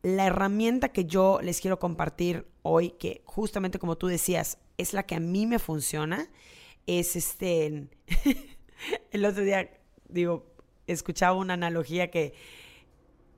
La 0.00 0.24
herramienta 0.24 0.88
que 0.88 1.04
yo 1.04 1.38
les 1.42 1.60
quiero 1.60 1.78
compartir 1.78 2.46
hoy, 2.62 2.92
que 2.92 3.20
justamente 3.26 3.78
como 3.78 3.98
tú 3.98 4.06
decías, 4.06 4.56
es 4.78 4.94
la 4.94 5.02
que 5.02 5.16
a 5.16 5.20
mí 5.20 5.44
me 5.46 5.58
funciona, 5.58 6.30
es 6.86 7.14
este, 7.14 7.88
el 9.10 9.24
otro 9.26 9.42
día, 9.42 9.68
digo, 10.08 10.46
escuchaba 10.86 11.36
una 11.36 11.52
analogía 11.52 12.10
que, 12.10 12.32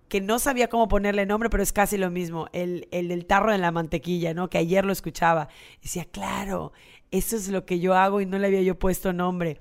que 0.08 0.20
no 0.20 0.38
sabía 0.38 0.68
cómo 0.68 0.88
ponerle 0.88 1.26
nombre, 1.26 1.50
pero 1.50 1.62
es 1.62 1.72
casi 1.72 1.96
lo 1.96 2.10
mismo, 2.10 2.48
el, 2.52 2.88
el 2.90 3.08
del 3.08 3.26
tarro 3.26 3.52
de 3.52 3.58
la 3.58 3.70
mantequilla, 3.70 4.34
¿no? 4.34 4.48
Que 4.48 4.58
ayer 4.58 4.84
lo 4.84 4.92
escuchaba. 4.92 5.48
Decía, 5.82 6.04
claro, 6.04 6.72
eso 7.10 7.36
es 7.36 7.48
lo 7.48 7.64
que 7.64 7.80
yo 7.80 7.94
hago 7.94 8.20
y 8.20 8.26
no 8.26 8.38
le 8.38 8.46
había 8.46 8.62
yo 8.62 8.78
puesto 8.78 9.12
nombre. 9.12 9.58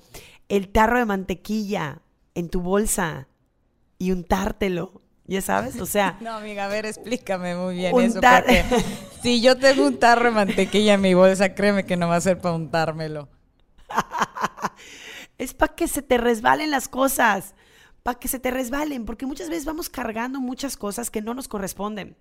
El 0.50 0.70
tarro 0.70 1.00
de 1.00 1.06
mantequilla 1.06 2.02
en 2.36 2.50
tu 2.50 2.62
bolsa 2.62 3.28
y 3.98 4.12
untártelo. 4.12 5.02
¿Ya 5.26 5.42
sabes? 5.42 5.80
O 5.82 5.86
sea. 5.86 6.18
No, 6.22 6.36
amiga, 6.36 6.66
a 6.66 6.68
ver, 6.70 6.86
explícame 6.86 7.56
muy 7.56 7.76
bien 7.76 8.00
eso. 8.00 8.22
Porque 8.22 8.64
si 9.22 9.42
yo 9.42 9.58
tengo 9.58 9.86
un 9.86 10.00
tarro 10.00 10.26
de 10.26 10.32
mantequilla 10.32 10.94
en 10.94 11.02
mi 11.02 11.14
bolsa, 11.14 11.54
créeme 11.54 11.86
que 11.86 11.98
no 11.98 12.08
va 12.08 12.16
a 12.16 12.22
ser 12.22 12.40
para 12.40 12.56
untármelo. 12.56 13.28
es 15.38 15.54
para 15.54 15.76
que 15.76 15.88
se 15.88 16.02
te 16.02 16.18
resbalen 16.18 16.72
las 16.72 16.88
cosas. 16.88 17.56
Para 18.08 18.20
que 18.20 18.30
se 18.30 18.40
te 18.40 18.52
resbalen. 18.52 19.04
Porque 19.04 19.26
muchas 19.26 19.50
veces 19.50 19.66
vamos 19.66 19.90
cargando 19.90 20.40
muchas 20.40 20.78
cosas 20.78 21.10
que 21.10 21.22
no 21.22 21.34
nos 21.34 21.50
corresponden 21.50 22.16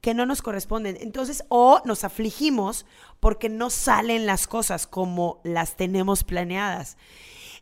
que 0.00 0.14
no 0.14 0.24
nos 0.26 0.42
corresponden. 0.42 0.98
Entonces, 1.00 1.44
o 1.48 1.80
nos 1.86 2.04
afligimos 2.04 2.84
porque 3.20 3.48
no 3.48 3.70
salen 3.70 4.26
las 4.26 4.46
cosas 4.46 4.86
como 4.86 5.40
las 5.44 5.76
tenemos 5.76 6.24
planeadas. 6.24 6.98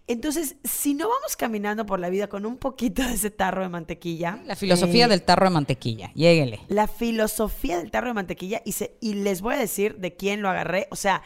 Entonces, 0.08 0.56
si 0.64 0.94
no 0.94 1.08
vamos 1.08 1.36
caminando 1.36 1.86
por 1.86 2.00
la 2.00 2.10
vida 2.10 2.26
con 2.28 2.44
un 2.44 2.58
poquito 2.58 3.02
de 3.02 3.14
ese 3.14 3.30
tarro 3.30 3.62
de 3.62 3.68
mantequilla. 3.68 4.40
La 4.44 4.56
filosofía 4.56 5.06
eh, 5.06 5.08
del 5.08 5.22
tarro 5.22 5.44
de 5.46 5.50
mantequilla, 5.50 6.12
lléguele. 6.14 6.60
La 6.68 6.88
filosofía 6.88 7.78
del 7.78 7.90
tarro 7.90 8.08
de 8.08 8.14
mantequilla, 8.14 8.60
y, 8.64 8.72
se, 8.72 8.98
y 9.00 9.14
les 9.14 9.40
voy 9.40 9.54
a 9.54 9.58
decir 9.58 9.96
de 9.98 10.16
quién 10.16 10.42
lo 10.42 10.50
agarré. 10.50 10.88
O 10.90 10.96
sea, 10.96 11.22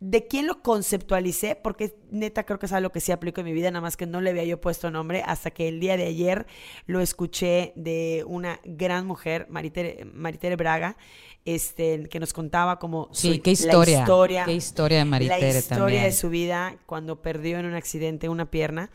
de 0.00 0.26
quién 0.26 0.46
lo 0.46 0.62
conceptualicé, 0.62 1.56
porque 1.56 1.96
neta 2.10 2.44
creo 2.44 2.58
que 2.58 2.66
es 2.66 2.72
algo 2.72 2.90
que 2.90 3.00
sí 3.00 3.10
aplico 3.10 3.40
en 3.40 3.46
mi 3.46 3.52
vida, 3.52 3.70
nada 3.70 3.80
más 3.80 3.96
que 3.96 4.06
no 4.06 4.20
le 4.20 4.30
había 4.30 4.44
yo 4.44 4.60
puesto 4.60 4.90
nombre 4.90 5.22
hasta 5.26 5.50
que 5.50 5.68
el 5.68 5.80
día 5.80 5.96
de 5.96 6.06
ayer 6.06 6.46
lo 6.86 7.00
escuché 7.00 7.72
de 7.74 8.24
una 8.26 8.60
gran 8.64 9.06
mujer, 9.06 9.46
Maritere, 9.50 10.04
Maritere 10.12 10.56
Braga, 10.56 10.96
este, 11.44 12.08
que 12.08 12.20
nos 12.20 12.32
contaba 12.32 12.78
como 12.78 13.08
sí, 13.12 13.40
qué 13.40 13.52
historia, 13.52 13.98
la 13.98 14.00
historia, 14.00 14.44
qué 14.44 14.52
historia 14.52 14.98
de 14.98 15.04
Maritere 15.04 15.52
la 15.52 15.58
historia 15.58 16.02
de 16.04 16.12
su 16.12 16.28
vida 16.28 16.76
cuando 16.86 17.20
perdió 17.20 17.58
en 17.58 17.66
un 17.66 17.74
accidente 17.74 18.28
una 18.28 18.50
pierna. 18.50 18.90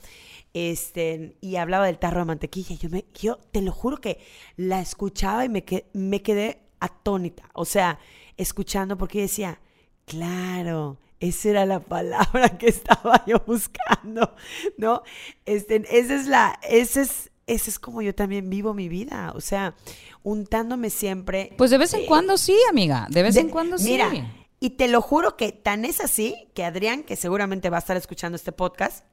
Este, 0.56 1.36
y 1.42 1.56
hablaba 1.56 1.88
del 1.88 1.98
tarro 1.98 2.20
de 2.20 2.26
mantequilla. 2.26 2.76
Yo, 2.76 2.88
me, 2.90 3.06
yo 3.16 3.40
te 3.52 3.64
lo 3.64 3.72
juro 3.72 3.98
que 3.98 4.20
la 4.56 4.82
escuchaba 4.82 5.44
y 5.46 5.50
me, 5.50 5.66
me 5.94 6.22
quedé 6.22 6.60
atónita. 6.80 7.50
O 7.54 7.66
sea, 7.66 7.98
escuchando 8.38 8.96
porque 8.96 9.22
decía, 9.22 9.60
Claro, 10.06 10.98
esa 11.20 11.50
era 11.50 11.66
la 11.66 11.80
palabra 11.80 12.58
que 12.58 12.68
estaba 12.68 13.24
yo 13.26 13.42
buscando, 13.46 14.36
¿no? 14.78 15.04
Este, 15.46 15.84
esa 15.90 16.16
es 16.16 16.28
la, 16.28 16.60
ese 16.64 17.02
es, 17.02 17.32
ese 17.48 17.70
es 17.70 17.80
como 17.80 18.02
yo 18.02 18.14
también 18.14 18.50
vivo 18.50 18.74
mi 18.74 18.90
vida, 18.90 19.32
o 19.36 19.42
sea, 19.42 19.76
untándome 20.24 20.90
siempre. 20.90 21.54
Pues 21.58 21.72
de 21.72 21.78
vez 21.78 21.94
en 21.94 22.06
cuando 22.06 22.38
sí, 22.38 22.58
amiga, 22.70 23.08
de 23.10 23.24
vez 23.24 23.36
en 23.38 23.50
cuando 23.50 23.78
sí. 23.78 23.92
Mira, 23.92 24.12
y 24.60 24.72
te 24.72 24.88
lo 24.88 25.02
juro 25.02 25.36
que 25.36 25.52
tan 25.52 25.84
es 25.84 26.00
así 26.00 26.48
que 26.54 26.64
Adrián, 26.64 27.04
que 27.04 27.16
seguramente 27.16 27.70
va 27.70 27.78
a 27.78 27.80
estar 27.80 27.98
escuchando 27.98 28.36
este 28.38 28.52
podcast, 28.52 29.06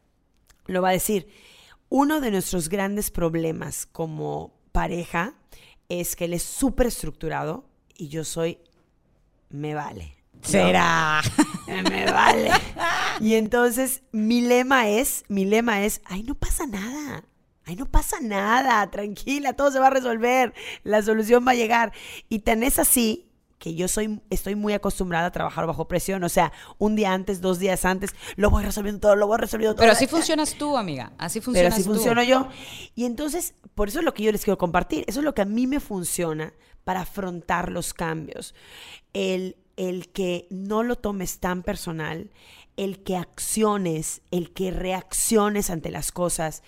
lo 0.67 0.83
va 0.83 0.91
a 0.91 0.93
decir. 0.93 1.29
Uno 1.89 2.21
de 2.21 2.31
nuestros 2.31 2.69
grandes 2.69 3.11
problemas 3.11 3.87
como 3.87 4.55
pareja 4.71 5.35
es 5.89 6.15
que 6.15 6.27
él 6.27 6.35
es 6.35 6.45
súper 6.45 6.87
estructurado 6.87 7.65
y 7.97 8.09
yo 8.09 8.25
soy, 8.25 8.59
me 9.49 9.75
vale. 9.75 10.20
Será. 10.43 11.23
Me 11.67 12.11
vale. 12.11 12.51
Y 13.21 13.35
entonces 13.35 14.03
mi 14.13 14.41
lema 14.41 14.89
es, 14.89 15.25
mi 15.29 15.45
lema 15.45 15.85
es, 15.85 16.01
ay, 16.07 16.23
no 16.23 16.35
pasa 16.35 16.67
nada. 16.67 17.25
Ay, 17.67 17.77
no 17.77 17.85
pasa 17.85 18.17
nada, 18.21 18.91
tranquila, 18.91 19.53
todo 19.53 19.71
se 19.71 19.79
va 19.79 19.89
a 19.89 19.91
resolver, 19.91 20.55
la 20.83 21.03
solución 21.03 21.47
va 21.47 21.53
a 21.53 21.55
llegar. 21.55 21.93
Y 22.31 22.41
tan 22.41 22.63
es 22.63 22.79
así 22.79 23.31
que 23.61 23.75
yo 23.75 23.89
soy, 23.89 24.21
estoy 24.31 24.55
muy 24.55 24.73
acostumbrada 24.73 25.27
a 25.27 25.31
trabajar 25.31 25.67
bajo 25.67 25.87
presión. 25.87 26.25
O 26.25 26.29
sea, 26.31 26.51
un 26.79 26.97
día 26.97 27.13
antes, 27.13 27.43
dos 27.43 27.59
días 27.59 27.85
antes, 27.85 28.15
lo 28.37 28.49
voy 28.49 28.65
resolviendo 28.65 29.01
todo, 29.01 29.17
lo 29.17 29.27
voy 29.27 29.39
resolviendo 29.39 29.75
todo. 29.75 29.83
Pero 29.83 29.93
así 29.93 30.07
funcionas 30.07 30.55
tú, 30.55 30.79
amiga. 30.79 31.13
Así 31.19 31.41
funcionas 31.43 31.75
Pero 31.75 31.81
así 31.81 31.89
funciono 31.89 32.23
yo. 32.23 32.49
Y 32.95 33.05
entonces, 33.05 33.55
por 33.75 33.89
eso 33.89 33.99
es 33.99 34.05
lo 34.05 34.15
que 34.15 34.23
yo 34.23 34.33
les 34.33 34.43
quiero 34.43 34.57
compartir. 34.57 35.05
Eso 35.07 35.21
es 35.21 35.25
lo 35.25 35.35
que 35.35 35.43
a 35.43 35.45
mí 35.45 35.67
me 35.67 35.79
funciona 35.79 36.55
para 36.85 37.03
afrontar 37.03 37.71
los 37.71 37.93
cambios. 37.93 38.55
El 39.13 39.57
el 39.77 40.09
que 40.09 40.47
no 40.51 40.83
lo 40.83 40.97
tomes 40.97 41.39
tan 41.39 41.63
personal, 41.63 42.31
el 42.77 43.03
que 43.03 43.17
acciones, 43.17 44.23
el 44.31 44.53
que 44.53 44.71
reacciones 44.71 45.71
ante 45.71 45.91
las 45.91 46.13
cosas, 46.13 46.63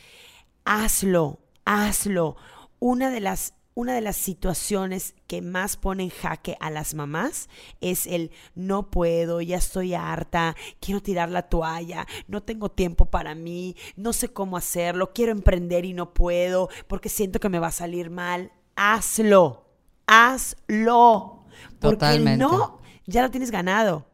hazlo, 0.65 1.39
hazlo. 1.65 2.37
Una 2.79 3.11
de 3.11 3.21
las 3.21 3.55
una 3.75 3.95
de 3.95 4.03
las 4.03 4.17
situaciones 4.17 5.15
que 5.27 5.41
más 5.41 5.77
pone 5.77 6.03
en 6.03 6.11
jaque 6.11 6.57
a 6.61 6.71
las 6.71 6.95
mamás 6.95 7.49
es 7.81 8.07
el 8.07 8.31
no 8.55 8.91
puedo, 8.91 9.41
ya 9.41 9.57
estoy 9.57 9.95
harta, 9.95 10.57
quiero 10.81 11.01
tirar 11.01 11.31
la 11.31 11.43
toalla, 11.43 12.07
no 12.29 12.43
tengo 12.43 12.71
tiempo 12.71 13.07
para 13.07 13.35
mí, 13.35 13.77
no 13.97 14.13
sé 14.13 14.29
cómo 14.29 14.57
hacerlo, 14.57 15.13
quiero 15.15 15.33
emprender 15.33 15.85
y 15.85 15.95
no 15.95 16.13
puedo 16.13 16.69
porque 16.87 17.09
siento 17.09 17.41
que 17.41 17.49
me 17.49 17.59
va 17.59 17.69
a 17.69 17.73
salir 17.73 18.11
mal. 18.11 18.53
Hazlo, 18.77 19.65
hazlo. 20.07 21.45
Porque 21.81 21.97
Totalmente. 21.97 22.45
no, 22.45 22.81
ya 23.07 23.23
lo 23.23 23.31
tienes 23.31 23.51
ganado. 23.51 24.07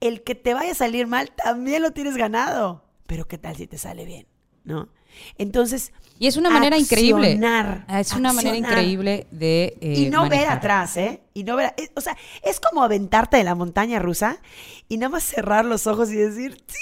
El 0.00 0.22
que 0.22 0.34
te 0.34 0.54
vaya 0.54 0.72
a 0.72 0.74
salir 0.74 1.06
mal 1.06 1.30
también 1.32 1.82
lo 1.82 1.92
tienes 1.92 2.16
ganado. 2.16 2.84
Pero 3.06 3.26
¿qué 3.28 3.38
tal 3.38 3.56
si 3.56 3.66
te 3.66 3.78
sale 3.78 4.04
bien? 4.04 4.26
¿No? 4.64 4.88
Entonces. 5.38 5.92
Y 6.18 6.26
es 6.26 6.36
una 6.36 6.50
manera 6.50 6.76
increíble. 6.78 7.28
accionar, 7.32 7.86
Es 7.88 8.12
una 8.12 8.32
manera 8.32 8.56
increíble 8.56 9.26
de. 9.30 9.76
eh, 9.80 9.94
Y 9.98 10.10
no 10.10 10.28
ver 10.28 10.48
atrás, 10.48 10.96
¿eh? 10.96 11.22
Y 11.34 11.44
no 11.44 11.56
ver. 11.56 11.74
o 11.94 12.00
sea, 12.00 12.16
es 12.42 12.60
como 12.60 12.82
aventarte 12.82 13.36
de 13.36 13.44
la 13.44 13.54
montaña 13.54 13.98
rusa 13.98 14.38
y 14.88 14.96
nada 14.96 15.10
más 15.10 15.24
cerrar 15.24 15.64
los 15.64 15.86
ojos 15.86 16.10
y 16.10 16.16
decir, 16.16 16.64
¡Sí! 16.66 16.78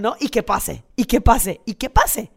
¿No? 0.00 0.16
Y 0.20 0.28
que 0.28 0.42
pase, 0.42 0.84
y 0.96 1.04
que 1.06 1.20
pase, 1.20 1.60
y 1.66 1.74
que 1.74 1.90
pase. 1.90 2.30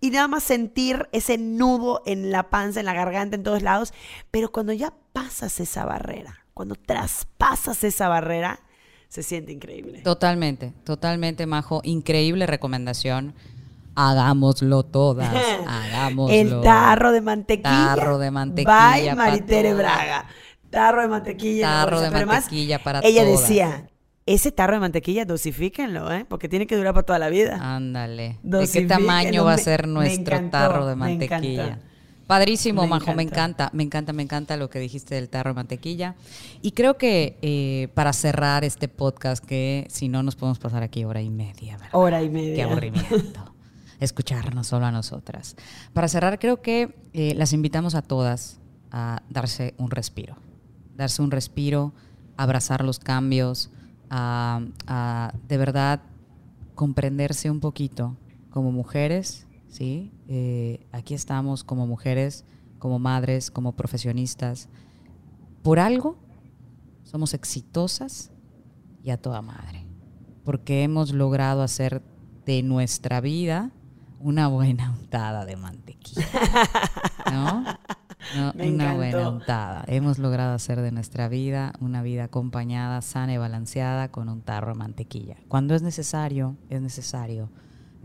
Y 0.00 0.10
nada 0.10 0.28
más 0.28 0.42
sentir 0.42 1.08
ese 1.12 1.38
nudo 1.38 2.02
en 2.06 2.30
la 2.30 2.50
panza, 2.50 2.80
en 2.80 2.86
la 2.86 2.92
garganta, 2.94 3.36
en 3.36 3.42
todos 3.42 3.62
lados. 3.62 3.92
Pero 4.30 4.50
cuando 4.52 4.72
ya 4.72 4.92
pasas 5.12 5.60
esa 5.60 5.84
barrera, 5.84 6.43
cuando 6.54 6.76
traspasas 6.76 7.84
esa 7.84 8.08
barrera, 8.08 8.60
se 9.08 9.22
siente 9.22 9.52
increíble. 9.52 10.00
Totalmente, 10.00 10.72
totalmente, 10.84 11.46
Majo. 11.46 11.80
Increíble 11.84 12.46
recomendación. 12.46 13.34
Hagámoslo 13.96 14.84
todas. 14.84 15.32
Hagámoslo. 15.66 16.34
El 16.34 16.60
tarro 16.62 17.12
de 17.12 17.20
mantequilla. 17.20 17.94
Tarro 17.94 18.18
de 18.18 18.30
mantequilla 18.30 18.92
Bye, 18.94 19.14
Maritere 19.14 19.70
todas. 19.70 19.84
Braga. 19.84 20.26
Tarro 20.70 21.02
de 21.02 21.08
mantequilla. 21.08 21.66
Tarro 21.66 22.00
de 22.00 22.06
Pero 22.06 22.16
además, 22.16 22.42
mantequilla 22.42 22.82
para 22.82 23.00
Ella 23.04 23.24
todas. 23.24 23.40
decía, 23.40 23.86
ese 24.26 24.50
tarro 24.50 24.74
de 24.74 24.80
mantequilla 24.80 25.24
dosifíquenlo, 25.24 26.12
¿eh? 26.12 26.24
Porque 26.28 26.48
tiene 26.48 26.66
que 26.66 26.76
durar 26.76 26.94
para 26.94 27.06
toda 27.06 27.18
la 27.20 27.28
vida. 27.28 27.58
Ándale. 27.60 28.38
¿De 28.42 28.66
qué 28.66 28.82
tamaño 28.82 29.44
va 29.44 29.52
a 29.54 29.58
ser 29.58 29.86
nuestro 29.86 30.36
encantó, 30.36 30.58
tarro 30.58 30.86
de 30.86 30.96
mantequilla? 30.96 31.78
Padrísimo, 32.26 32.82
Me 32.82 32.88
Majo, 32.88 33.14
me 33.14 33.22
encanta. 33.22 33.64
encanta, 33.64 33.70
me 33.74 33.82
encanta, 33.82 34.12
me 34.12 34.22
encanta 34.22 34.56
lo 34.56 34.70
que 34.70 34.78
dijiste 34.78 35.14
del 35.14 35.28
tarro 35.28 35.50
de 35.50 35.54
mantequilla. 35.54 36.14
Y 36.62 36.72
creo 36.72 36.96
que 36.96 37.38
eh, 37.42 37.88
para 37.94 38.12
cerrar 38.12 38.64
este 38.64 38.88
podcast, 38.88 39.44
que 39.44 39.86
si 39.90 40.08
no 40.08 40.22
nos 40.22 40.34
podemos 40.36 40.58
pasar 40.58 40.82
aquí 40.82 41.04
hora 41.04 41.20
y 41.20 41.30
media, 41.30 41.76
¿verdad? 41.76 41.90
Hora 41.92 42.22
y 42.22 42.30
media. 42.30 42.54
Qué 42.54 42.62
aburrimiento. 42.62 43.52
Escucharnos 44.00 44.66
solo 44.66 44.86
a 44.86 44.90
nosotras. 44.90 45.56
Para 45.92 46.08
cerrar, 46.08 46.38
creo 46.38 46.62
que 46.62 46.96
eh, 47.12 47.34
las 47.34 47.52
invitamos 47.52 47.94
a 47.94 48.02
todas 48.02 48.58
a 48.90 49.22
darse 49.28 49.74
un 49.76 49.90
respiro. 49.90 50.36
Darse 50.96 51.20
un 51.22 51.30
respiro, 51.30 51.92
abrazar 52.36 52.84
los 52.84 52.98
cambios, 52.98 53.70
a, 54.10 54.60
a 54.86 55.34
de 55.48 55.56
verdad 55.58 56.00
comprenderse 56.74 57.50
un 57.50 57.60
poquito 57.60 58.16
como 58.50 58.72
mujeres, 58.72 59.46
¿sí? 59.74 60.12
Eh, 60.28 60.86
aquí 60.92 61.14
estamos 61.14 61.64
como 61.64 61.88
mujeres, 61.88 62.44
como 62.78 63.00
madres, 63.00 63.50
como 63.50 63.72
profesionistas. 63.72 64.68
Por 65.62 65.80
algo 65.80 66.16
somos 67.02 67.34
exitosas 67.34 68.30
y 69.02 69.10
a 69.10 69.16
toda 69.16 69.42
madre. 69.42 69.84
Porque 70.44 70.84
hemos 70.84 71.12
logrado 71.12 71.62
hacer 71.62 72.02
de 72.46 72.62
nuestra 72.62 73.20
vida 73.20 73.72
una 74.20 74.46
buena 74.46 74.92
untada 74.92 75.44
de 75.44 75.56
mantequilla. 75.56 76.26
¿No? 77.32 77.64
No, 78.34 78.54
Me 78.54 78.72
una 78.72 78.94
buena 78.94 79.28
untada. 79.28 79.84
Hemos 79.86 80.18
logrado 80.18 80.54
hacer 80.54 80.80
de 80.80 80.90
nuestra 80.90 81.28
vida 81.28 81.74
una 81.78 82.02
vida 82.02 82.24
acompañada, 82.24 83.02
sana 83.02 83.34
y 83.34 83.36
balanceada 83.36 84.10
con 84.10 84.30
un 84.30 84.40
tarro 84.40 84.72
de 84.72 84.78
mantequilla. 84.78 85.36
Cuando 85.46 85.74
es 85.74 85.82
necesario, 85.82 86.56
es 86.70 86.80
necesario. 86.80 87.50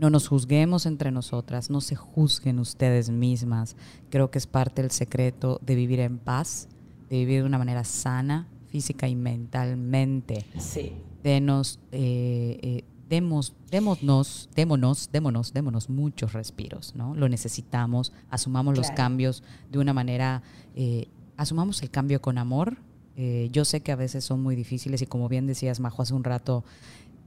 No 0.00 0.08
nos 0.10 0.28
juzguemos 0.28 0.86
entre 0.86 1.10
nosotras, 1.10 1.68
no 1.70 1.80
se 1.80 1.94
juzguen 1.94 2.58
ustedes 2.58 3.10
mismas. 3.10 3.76
Creo 4.08 4.30
que 4.30 4.38
es 4.38 4.46
parte 4.46 4.80
del 4.82 4.90
secreto 4.90 5.60
de 5.64 5.74
vivir 5.74 6.00
en 6.00 6.18
paz, 6.18 6.68
de 7.10 7.18
vivir 7.18 7.40
de 7.42 7.46
una 7.46 7.58
manera 7.58 7.84
sana, 7.84 8.48
física 8.68 9.08
y 9.08 9.14
mentalmente 9.16 10.46
Sí. 10.58 10.92
denos, 11.22 11.78
eh, 11.92 12.58
eh, 12.62 12.84
demos, 13.08 13.52
démonos, 13.70 14.48
démonos, 14.54 15.10
démonos, 15.12 15.52
démonos 15.52 15.90
muchos 15.90 16.32
respiros, 16.32 16.94
¿no? 16.94 17.14
Lo 17.14 17.28
necesitamos, 17.28 18.12
asumamos 18.30 18.76
los 18.78 18.90
cambios 18.92 19.42
de 19.70 19.78
una 19.80 19.92
manera, 19.92 20.42
eh, 20.76 21.08
asumamos 21.36 21.82
el 21.82 21.90
cambio 21.90 22.22
con 22.22 22.38
amor. 22.38 22.78
Eh, 23.16 23.48
yo 23.52 23.64
sé 23.66 23.80
que 23.80 23.92
a 23.92 23.96
veces 23.96 24.24
son 24.24 24.42
muy 24.42 24.54
difíciles 24.56 25.02
y 25.02 25.06
como 25.06 25.28
bien 25.28 25.46
decías, 25.46 25.80
Majo, 25.80 26.00
hace 26.02 26.14
un 26.14 26.24
rato, 26.24 26.64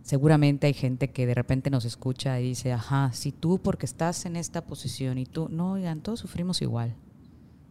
seguramente 0.03 0.67
hay 0.67 0.73
gente 0.73 1.09
que 1.09 1.25
de 1.25 1.33
repente 1.33 1.71
nos 1.71 1.85
escucha 1.85 2.39
y 2.39 2.49
dice, 2.49 2.71
ajá, 2.71 3.11
si 3.13 3.31
tú 3.31 3.59
porque 3.59 3.87
estás 3.87 4.25
en 4.25 4.35
esta 4.35 4.65
posición 4.65 5.17
y 5.17 5.25
tú, 5.25 5.47
no, 5.49 5.71
oigan, 5.71 6.01
todos 6.01 6.19
sufrimos 6.19 6.61
igual. 6.61 6.95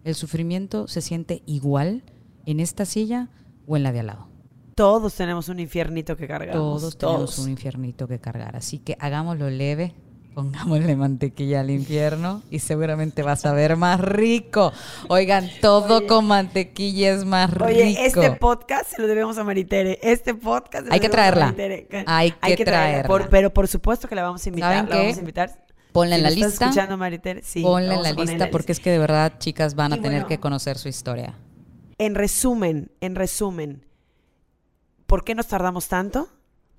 El 0.03 0.16
sufrimiento 0.16 0.89
se 0.89 1.01
siente 1.01 1.43
igual 1.47 2.03
en 2.47 2.59
esta 2.59 2.85
silla 2.87 3.28
o 3.66 3.76
en 3.76 3.85
la 3.85 3.93
de 3.93 4.01
al 4.01 4.07
lado. 4.09 4.28
Todos 4.74 5.14
tenemos 5.14 5.49
un 5.49 5.61
infiernito 5.61 6.16
que 6.16 6.26
cargamos. 6.26 6.80
Todos 6.80 6.99
tenemos 6.99 7.39
un 7.39 7.51
infiernito 7.51 8.09
que 8.09 8.18
cargar. 8.18 8.57
Así 8.57 8.78
que 8.78 8.97
hagámoslo 8.99 9.51
leve, 9.51 9.95
pongámosle 10.35 10.97
mantequilla 10.97 11.61
al 11.61 11.70
infierno 11.70 12.43
y 12.51 12.59
seguramente 12.61 13.22
vas 13.22 13.45
a 13.47 13.53
ver 13.53 13.76
más 13.76 14.01
rico. 14.01 14.72
Oigan, 15.09 15.49
todo 15.61 16.07
con 16.07 16.26
mantequilla 16.26 17.12
es 17.12 17.24
más 17.24 17.51
rico. 17.51 17.64
Oye, 17.66 18.07
este 18.07 18.33
podcast 18.33 18.91
se 18.91 19.01
lo 19.01 19.09
debemos 19.09 19.37
a 19.39 19.45
Maritere. 19.45 19.99
Este 20.03 20.35
podcast 20.35 20.85
se 20.85 20.89
lo 20.89 20.95
Hay 20.95 21.01
que 21.01 21.09
debemos 21.09 21.28
a 21.28 21.33
traerla. 21.35 21.47
Maritere. 21.47 22.05
Hay 22.07 22.57
que 22.57 22.64
traerla. 22.64 23.09
Por- 23.09 23.28
pero 23.28 23.53
por 23.53 23.68
supuesto 23.68 24.09
que 24.09 24.14
la 24.14 24.22
vamos 24.22 24.45
a 24.45 24.49
invitar. 24.49 24.72
¿Saben 24.74 24.91
la 24.91 24.97
qué? 24.97 25.03
vamos 25.03 25.16
a 25.16 25.20
invitar. 25.20 25.64
Ponla 25.93 26.16
en 26.16 26.22
la 26.22 26.28
nos 26.30 26.37
estás 26.39 26.51
lista. 26.53 26.64
escuchando, 26.66 26.97
Maritere? 26.97 27.43
Sí. 27.43 27.62
Ponla 27.62 27.95
en 27.95 28.03
la 28.03 28.12
lista 28.12 28.51
porque 28.51 28.72
es 28.72 28.80
que 28.80 28.91
de 28.91 28.99
verdad, 28.99 29.35
chicas, 29.39 29.74
van 29.74 29.93
a 29.93 29.97
Y 29.97 30.01
tener 30.01 30.20
bueno. 30.22 30.28
que 30.28 30.41
conocer 30.41 30.78
su 30.78 30.89
historia. 30.89 31.35
En 31.99 32.14
resumen, 32.14 32.91
en 33.03 33.14
resumen, 33.14 33.85
¿por 35.07 35.24
qué 35.24 35.35
nos 35.35 35.47
tardamos 35.49 35.89
tanto? 35.89 36.28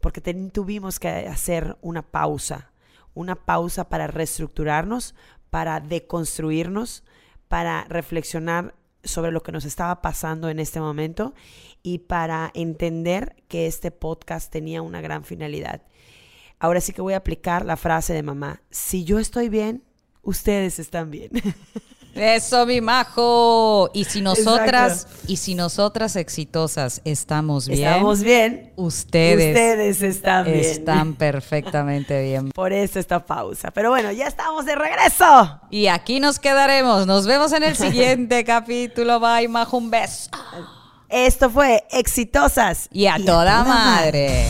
Porque 0.01 0.19
tuvimos 0.51 0.99
que 0.99 1.07
hacer 1.07 1.77
una 1.81 2.01
pausa, 2.01 2.71
una 3.13 3.35
pausa 3.35 3.89
para 3.89 4.07
reestructurarnos, 4.07 5.15
para 5.49 5.79
deconstruirnos, 5.79 7.03
para 7.47 7.85
reflexionar 7.85 8.75
sobre 9.03 9.31
lo 9.31 9.43
que 9.43 9.51
nos 9.51 9.65
estaba 9.65 10.01
pasando 10.01 10.49
en 10.49 10.59
este 10.59 10.79
momento 10.79 11.33
y 11.81 11.99
para 11.99 12.51
entender 12.53 13.35
que 13.47 13.67
este 13.67 13.91
podcast 13.91 14.51
tenía 14.51 14.81
una 14.81 15.01
gran 15.01 15.23
finalidad. 15.23 15.83
Ahora 16.59 16.81
sí 16.81 16.93
que 16.93 17.01
voy 17.01 17.13
a 17.13 17.17
aplicar 17.17 17.65
la 17.65 17.77
frase 17.77 18.13
de 18.13 18.23
mamá, 18.23 18.61
si 18.69 19.03
yo 19.03 19.19
estoy 19.19 19.49
bien, 19.49 19.83
ustedes 20.21 20.79
están 20.79 21.11
bien. 21.11 21.31
Eso, 22.15 22.65
mi 22.65 22.79
majo. 22.81 23.89
Y 23.93 24.03
si 24.05 24.21
nosotras, 24.21 25.07
y 25.27 25.37
si 25.37 25.55
nosotras 25.55 26.15
exitosas 26.15 27.01
estamos 27.05 27.67
bien, 27.67 27.87
Estamos 27.87 28.21
bien. 28.21 28.71
ustedes, 28.75 29.47
Ustedes 29.49 30.01
están 30.03 30.45
bien. 30.45 30.59
están 30.59 31.13
perfectamente 31.15 32.21
bien. 32.21 32.49
Por 32.55 32.71
eso 32.71 32.99
esta 32.99 33.25
pausa. 33.25 33.71
Pero 33.71 33.89
bueno, 33.89 34.11
ya 34.11 34.27
estamos 34.27 34.65
de 34.65 34.75
regreso. 34.75 35.59
Y 35.71 35.87
aquí 35.87 36.19
nos 36.19 36.39
quedaremos. 36.39 37.07
Nos 37.07 37.25
vemos 37.25 37.51
en 37.53 37.63
el 37.63 37.75
siguiente 37.75 38.43
capítulo. 38.45 39.19
Bye, 39.19 39.47
majo. 39.47 39.77
Un 39.77 39.89
beso. 39.89 40.29
Esto 41.09 41.49
fue 41.49 41.83
Exitosas. 41.91 42.87
Y 42.91 43.07
a 43.07 43.17
toda 43.23 43.63
madre. 43.63 44.47